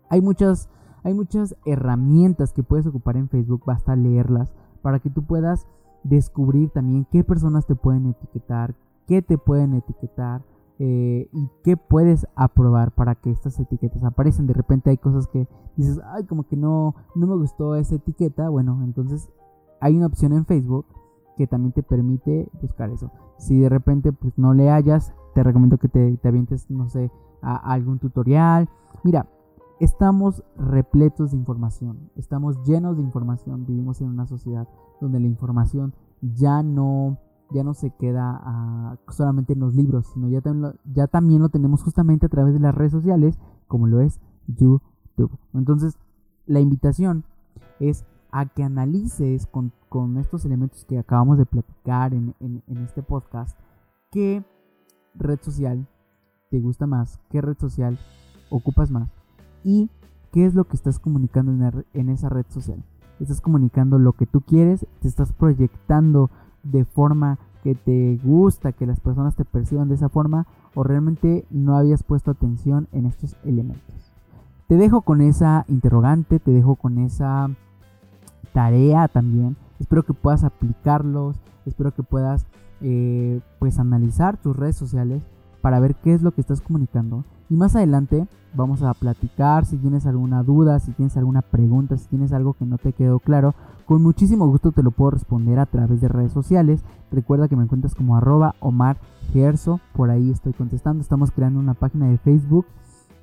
Hay 0.09 0.21
muchas 0.21 0.69
hay 1.03 1.15
muchas 1.15 1.57
herramientas 1.65 2.53
que 2.53 2.63
puedes 2.63 2.87
ocupar 2.87 3.17
en 3.17 3.29
Facebook, 3.29 3.63
basta 3.65 3.97
leerlas 3.97 4.53
para 4.83 4.99
que 4.99 5.09
tú 5.09 5.23
puedas 5.25 5.67
descubrir 6.03 6.71
también 6.71 7.07
qué 7.11 7.25
personas 7.25 7.67
te 7.67 7.75
pueden 7.75 8.07
etiquetar, 8.07 8.75
qué 9.07 9.23
te 9.23 9.39
pueden 9.39 9.75
etiquetar, 9.75 10.43
eh, 10.83 11.29
y 11.35 11.51
qué 11.63 11.77
puedes 11.77 12.27
aprobar 12.35 12.93
para 12.93 13.15
que 13.15 13.31
estas 13.31 13.61
etiquetas 13.61 14.03
aparecen. 14.03 14.47
De 14.47 14.55
repente 14.55 14.89
hay 14.89 14.97
cosas 14.97 15.27
que 15.27 15.47
dices, 15.77 16.01
ay, 16.07 16.25
como 16.25 16.45
que 16.45 16.57
no, 16.57 16.95
no 17.15 17.27
me 17.27 17.37
gustó 17.37 17.77
esa 17.77 17.97
etiqueta. 17.97 18.49
Bueno, 18.49 18.81
entonces 18.83 19.29
hay 19.79 19.95
una 19.95 20.07
opción 20.07 20.33
en 20.33 20.47
Facebook 20.47 20.87
que 21.41 21.47
también 21.47 21.73
te 21.73 21.83
permite 21.83 22.51
buscar 22.61 22.91
eso. 22.91 23.11
Si 23.39 23.59
de 23.59 23.71
repente 23.71 24.13
pues 24.13 24.37
no 24.37 24.53
le 24.53 24.69
hayas, 24.69 25.15
te 25.35 25.43
recomiendo 25.43 25.79
que 25.79 25.89
te, 25.89 26.19
te 26.19 26.29
avientes, 26.29 26.69
no 26.69 26.91
sé, 26.91 27.11
a 27.41 27.57
algún 27.57 27.99
tutorial. 27.99 28.69
Mira, 29.05 29.27
estamos 29.79 30.45
repletos 30.59 31.31
de 31.31 31.39
información, 31.39 32.11
estamos 32.15 32.63
llenos 32.65 32.99
de 32.99 33.03
información, 33.03 33.65
vivimos 33.65 34.03
en 34.03 34.09
una 34.09 34.27
sociedad 34.27 34.69
donde 35.01 35.19
la 35.19 35.29
información 35.29 35.95
ya 36.21 36.63
no, 36.63 37.17
ya 37.51 37.65
no 37.65 37.73
se 37.73 37.89
queda 37.89 38.99
solamente 39.09 39.55
en 39.55 39.61
los 39.61 39.75
libros, 39.75 40.09
sino 40.13 40.29
ya, 40.29 40.43
ya 40.93 41.07
también 41.07 41.41
lo 41.41 41.49
tenemos 41.49 41.83
justamente 41.83 42.27
a 42.27 42.29
través 42.29 42.53
de 42.53 42.61
las 42.61 42.75
redes 42.75 42.93
sociales, 42.93 43.39
como 43.67 43.87
lo 43.87 44.01
es 44.01 44.21
YouTube. 44.47 44.83
Entonces, 45.55 45.99
la 46.45 46.61
invitación 46.61 47.25
es 47.79 48.05
a 48.33 48.47
que 48.47 48.63
analices 48.63 49.47
con, 49.47 49.73
estos 50.19 50.45
elementos 50.45 50.85
que 50.85 50.99
acabamos 50.99 51.39
de 51.39 51.47
platicar 51.47 52.15
en, 52.15 52.35
en 52.41 52.77
este 52.79 53.03
podcast, 53.03 53.59
qué 54.11 54.45
red 55.15 55.39
social 55.43 55.87
te 56.51 56.61
gusta 56.61 56.87
más, 56.87 57.19
qué 57.31 57.41
red 57.41 57.57
social 57.59 57.99
ocupas 58.51 58.91
más 58.91 59.09
y 59.65 59.91
qué 60.33 60.47
es 60.47 60.55
lo 60.55 60.65
que 60.65 60.77
estás 60.77 60.99
comunicando 60.99 61.53
en, 61.93 62.09
esa 62.09 62.29
red 62.29 62.47
social. 62.49 62.83
Estás 63.19 63.41
comunicando 63.41 63.99
lo 63.99 64.13
que 64.13 64.27
tú 64.27 64.41
quieres, 64.41 64.87
te 65.01 65.09
estás 65.09 65.33
proyectando 65.33 66.31
de 66.63 66.85
forma 66.85 67.39
que 67.63 67.75
te 67.75 68.19
gusta 68.23 68.73
que 68.73 68.87
las 68.87 69.01
personas 69.01 69.37
te 69.37 69.45
perciban 69.45 69.89
de 69.89 69.97
esa 69.97 70.09
forma 70.09 70.47
o 70.75 70.83
realmente 70.83 71.47
no 71.51 71.77
habías 71.77 72.03
puesto 72.03 72.31
atención 72.31 72.89
en 72.93 73.07
estos 73.07 73.37
elementos. 73.45 74.13
Te 74.69 74.77
dejo 74.77 75.03
con 75.03 75.21
esa 75.21 75.65
interrogante, 75.69 76.39
te 76.39 76.53
dejo 76.53 76.77
con 76.77 76.99
esa 76.99 77.51
tarea 78.53 79.09
también. 79.09 79.57
Espero 79.79 80.03
que 80.03 80.15
puedas 80.15 80.45
aplicarlos, 80.45 81.37
espero 81.67 81.93
que 81.95 82.03
puedas 82.03 82.47
eh, 82.81 83.41
pues 83.59 83.79
analizar 83.79 84.37
tus 84.37 84.57
redes 84.57 84.77
sociales 84.77 85.23
para 85.61 85.81
ver 85.81 85.95
qué 85.97 86.15
es 86.15 86.23
lo 86.23 86.33
que 86.33 86.41
estás 86.41 86.61
comunicando. 86.61 87.25
Y 87.49 87.55
más 87.55 87.75
adelante 87.77 88.27
vamos 88.55 88.83
a 88.83 88.95
platicar 88.95 89.65
si 89.65 89.77
tienes 89.77 90.07
alguna 90.07 90.43
duda, 90.43 90.79
si 90.79 90.93
tienes 90.93 91.17
alguna 91.17 91.43
pregunta, 91.43 91.97
si 91.97 92.09
tienes 92.09 92.33
algo 92.33 92.55
que 92.55 92.65
no 92.65 92.79
te 92.79 92.93
quedó 92.93 93.19
claro. 93.19 93.55
Con 93.87 94.03
muchísimo 94.03 94.47
gusto 94.47 94.73
te 94.73 94.83
lo 94.83 94.93
puedo 94.93 95.13
responder 95.13 95.59
a 95.59 95.67
través 95.67 96.01
de 96.01 96.09
redes 96.09 96.33
sociales. 96.33 96.85
Recuerda 97.11 97.49
que 97.49 97.57
me 97.57 97.65
encuentras 97.65 97.95
como 97.95 98.17
arroba 98.17 98.55
Omar 98.61 98.99
Gerso. 99.33 99.81
Por 99.95 100.11
ahí 100.11 100.31
estoy 100.31 100.53
contestando. 100.53 101.03
Estamos 101.03 101.31
creando 101.33 101.59
una 101.59 101.75
página 101.75 102.09
de 102.09 102.19
Facebook. 102.19 102.67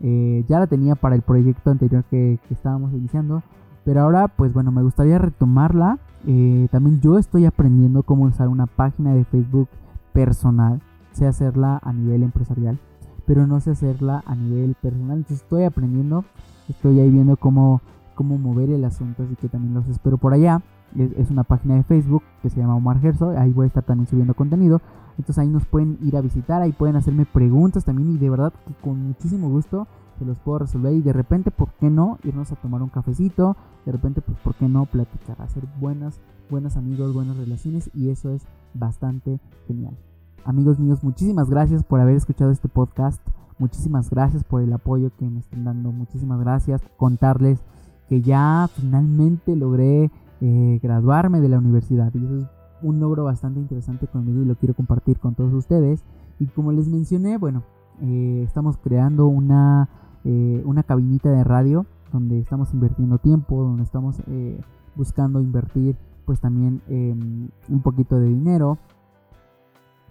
Eh, 0.01 0.45
ya 0.47 0.59
la 0.59 0.67
tenía 0.67 0.95
para 0.95 1.15
el 1.15 1.21
proyecto 1.21 1.71
anterior 1.71 2.03
que, 2.09 2.39
estábamos 2.49 2.93
iniciando. 2.93 3.43
Pero 3.87 4.01
ahora, 4.01 4.27
pues 4.27 4.51
bueno, 4.51 4.69
me 4.73 4.83
gustaría 4.83 5.17
retomarla. 5.17 5.97
Eh, 6.25 6.67
también 6.71 6.99
yo 6.99 7.17
estoy 7.17 7.45
aprendiendo 7.45 8.03
cómo 8.03 8.25
usar 8.25 8.49
una 8.49 8.65
página 8.65 9.13
de 9.13 9.23
Facebook 9.23 9.69
personal 10.11 10.81
sé 11.13 11.25
hacerla 11.25 11.79
a 11.81 11.93
nivel 11.93 12.21
empresarial, 12.21 12.79
pero 13.25 13.47
no 13.47 13.61
sé 13.61 13.71
hacerla 13.71 14.25
a 14.25 14.35
nivel 14.35 14.75
personal. 14.81 15.19
Entonces 15.19 15.41
estoy 15.41 15.63
aprendiendo, 15.63 16.25
estoy 16.67 16.99
ahí 16.99 17.09
viendo 17.09 17.37
cómo, 17.37 17.79
cómo 18.13 18.37
mover 18.37 18.71
el 18.71 18.83
asunto, 18.83 19.23
así 19.23 19.37
que 19.37 19.47
también 19.47 19.73
los 19.73 19.87
espero 19.87 20.17
por 20.17 20.33
allá. 20.33 20.61
Es, 20.97 21.31
una 21.31 21.45
página 21.45 21.75
de 21.75 21.83
Facebook 21.83 22.23
que 22.41 22.49
se 22.49 22.59
llama 22.59 22.75
Omar 22.75 22.99
Gerso, 22.99 23.29
ahí 23.37 23.53
voy 23.53 23.63
a 23.63 23.67
estar 23.67 23.83
también 23.83 24.07
subiendo 24.07 24.33
contenido. 24.33 24.81
Entonces 25.11 25.37
ahí 25.37 25.47
nos 25.47 25.65
pueden 25.65 25.97
ir 26.01 26.17
a 26.17 26.21
visitar, 26.21 26.61
ahí 26.61 26.73
pueden 26.73 26.97
hacerme 26.97 27.25
preguntas 27.25 27.85
también 27.85 28.11
y 28.11 28.17
de 28.17 28.29
verdad 28.29 28.51
que 28.67 28.73
con 28.83 29.01
muchísimo 29.01 29.47
gusto 29.47 29.87
se 30.17 30.25
los 30.25 30.37
puedo 30.39 30.59
resolver 30.59 30.93
y 30.93 31.01
de 31.01 31.13
repente, 31.13 31.51
¿por 31.51 31.69
qué 31.73 31.89
no? 31.89 32.17
Irnos 32.23 32.51
a 32.51 32.55
tomar 32.55 32.81
un 32.81 32.89
cafecito, 32.89 33.55
de 33.85 33.91
repente, 33.91 34.21
pues, 34.21 34.37
¿por 34.39 34.55
qué 34.55 34.67
no 34.67 34.85
platicar? 34.85 35.41
Hacer 35.41 35.63
buenas, 35.79 36.19
buenos 36.49 36.77
amigos, 36.77 37.13
buenas 37.13 37.37
relaciones 37.37 37.89
y 37.93 38.09
eso 38.09 38.29
es 38.31 38.43
bastante 38.73 39.39
genial. 39.67 39.97
Amigos 40.45 40.79
míos, 40.79 41.03
muchísimas 41.03 41.49
gracias 41.49 41.83
por 41.83 41.99
haber 41.99 42.15
escuchado 42.15 42.51
este 42.51 42.69
podcast. 42.69 43.21
Muchísimas 43.59 44.09
gracias 44.09 44.43
por 44.43 44.61
el 44.61 44.71
apoyo 44.71 45.11
que 45.17 45.29
me 45.29 45.39
están 45.39 45.65
dando. 45.65 45.91
Muchísimas 45.91 46.39
gracias. 46.39 46.81
Contarles 46.95 47.59
que 48.07 48.21
ya 48.21 48.69
finalmente 48.73 49.55
logré 49.55 50.11
eh, 50.39 50.79
graduarme 50.81 51.41
de 51.41 51.49
la 51.49 51.57
universidad. 51.57 52.13
Y 52.13 52.23
eso 52.23 52.39
es 52.39 52.47
un 52.81 52.99
logro 52.99 53.23
bastante 53.23 53.59
interesante 53.59 54.07
conmigo 54.07 54.41
y 54.41 54.45
lo 54.45 54.55
quiero 54.55 54.73
compartir 54.73 55.19
con 55.19 55.35
todos 55.35 55.53
ustedes. 55.53 56.03
Y 56.39 56.47
como 56.47 56.71
les 56.71 56.87
mencioné, 56.87 57.37
bueno, 57.37 57.63
eh, 58.01 58.43
estamos 58.45 58.77
creando 58.77 59.25
una, 59.27 59.89
eh, 60.27 60.61
una 60.65 60.83
cabinita 60.83 61.31
de 61.31 61.43
radio 61.43 61.85
donde 62.11 62.39
estamos 62.39 62.73
invirtiendo 62.73 63.17
tiempo, 63.17 63.63
donde 63.63 63.83
estamos 63.83 64.21
buscando 64.95 65.39
invertir 65.41 65.95
pues 66.27 66.41
también 66.41 66.81
em, 66.89 67.47
un 67.69 67.81
poquito 67.81 68.19
de 68.19 68.27
dinero. 68.27 68.77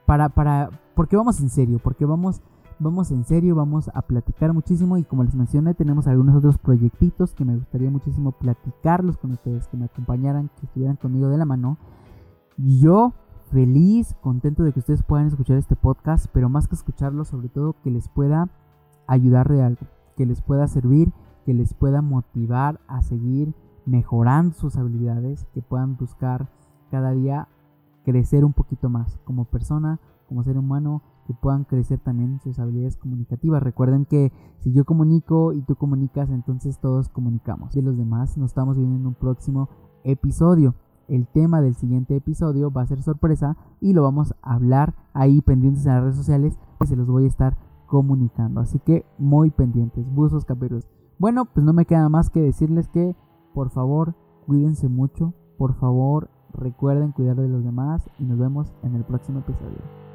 Para, 0.06 0.30
para, 0.30 0.70
porque 0.94 1.16
vamos 1.16 1.40
en 1.40 1.50
serio, 1.50 1.78
porque 1.78 2.06
vamos, 2.06 2.40
vamos 2.78 3.10
en 3.10 3.24
serio, 3.24 3.54
vamos 3.54 3.90
a 3.92 4.00
platicar 4.02 4.54
muchísimo 4.54 4.96
y 4.96 5.04
como 5.04 5.24
les 5.24 5.34
mencioné 5.34 5.74
tenemos 5.74 6.06
algunos 6.06 6.36
otros 6.36 6.56
proyectitos 6.58 7.34
que 7.34 7.44
me 7.44 7.56
gustaría 7.56 7.90
muchísimo 7.90 8.32
platicarlos 8.32 9.18
con 9.18 9.32
ustedes, 9.32 9.68
que 9.68 9.76
me 9.76 9.84
acompañaran, 9.84 10.48
que 10.58 10.64
estuvieran 10.66 10.96
conmigo 10.96 11.28
de 11.28 11.36
la 11.36 11.44
mano. 11.44 11.76
Yo 12.56 13.12
feliz, 13.50 14.14
contento 14.22 14.62
de 14.62 14.72
que 14.72 14.80
ustedes 14.80 15.02
puedan 15.02 15.26
escuchar 15.26 15.58
este 15.58 15.76
podcast, 15.76 16.26
pero 16.32 16.48
más 16.48 16.66
que 16.66 16.76
escucharlo, 16.76 17.26
sobre 17.26 17.50
todo 17.50 17.76
que 17.82 17.90
les 17.90 18.08
pueda 18.08 18.48
ayudar 19.06 19.48
de 19.50 19.62
algo, 19.62 19.86
que 20.16 20.26
les 20.26 20.42
pueda 20.42 20.66
servir, 20.66 21.12
que 21.44 21.54
les 21.54 21.74
pueda 21.74 22.02
motivar 22.02 22.80
a 22.88 23.02
seguir 23.02 23.54
mejorando 23.84 24.54
sus 24.54 24.76
habilidades, 24.76 25.46
que 25.54 25.62
puedan 25.62 25.96
buscar 25.96 26.48
cada 26.90 27.12
día 27.12 27.48
crecer 28.04 28.44
un 28.44 28.52
poquito 28.52 28.88
más 28.88 29.18
como 29.24 29.44
persona, 29.44 30.00
como 30.28 30.42
ser 30.42 30.58
humano, 30.58 31.02
que 31.26 31.34
puedan 31.34 31.64
crecer 31.64 31.98
también 31.98 32.40
sus 32.40 32.58
habilidades 32.58 32.96
comunicativas. 32.96 33.62
Recuerden 33.62 34.04
que 34.04 34.32
si 34.58 34.72
yo 34.72 34.84
comunico 34.84 35.52
y 35.52 35.62
tú 35.62 35.74
comunicas, 35.74 36.30
entonces 36.30 36.78
todos 36.78 37.08
comunicamos. 37.08 37.74
De 37.74 37.82
los 37.82 37.96
demás 37.96 38.36
nos 38.36 38.50
estamos 38.50 38.76
viendo 38.76 38.96
en 38.96 39.06
un 39.06 39.14
próximo 39.14 39.68
episodio. 40.04 40.74
El 41.08 41.26
tema 41.26 41.60
del 41.60 41.74
siguiente 41.74 42.16
episodio 42.16 42.70
va 42.70 42.82
a 42.82 42.86
ser 42.86 43.02
sorpresa 43.02 43.56
y 43.80 43.92
lo 43.92 44.02
vamos 44.02 44.34
a 44.42 44.54
hablar 44.54 44.94
ahí 45.12 45.40
pendientes 45.40 45.86
en 45.86 45.92
las 45.92 46.02
redes 46.02 46.16
sociales, 46.16 46.58
pues 46.78 46.90
se 46.90 46.96
los 46.96 47.08
voy 47.08 47.24
a 47.24 47.28
estar 47.28 47.56
comunicando. 47.86 48.60
Así 48.60 48.78
que 48.78 49.04
muy 49.18 49.50
pendientes, 49.50 50.04
buzos 50.14 50.44
caperos. 50.44 50.86
Bueno, 51.18 51.46
pues 51.46 51.64
no 51.64 51.72
me 51.72 51.86
queda 51.86 52.08
más 52.08 52.28
que 52.30 52.40
decirles 52.40 52.88
que 52.88 53.16
por 53.54 53.70
favor 53.70 54.14
cuídense 54.46 54.88
mucho, 54.88 55.32
por 55.56 55.74
favor 55.74 56.28
Recuerden 56.56 57.12
cuidar 57.12 57.36
de 57.36 57.48
los 57.48 57.64
demás 57.64 58.08
y 58.18 58.24
nos 58.24 58.38
vemos 58.38 58.72
en 58.82 58.94
el 58.94 59.04
próximo 59.04 59.40
episodio. 59.40 60.05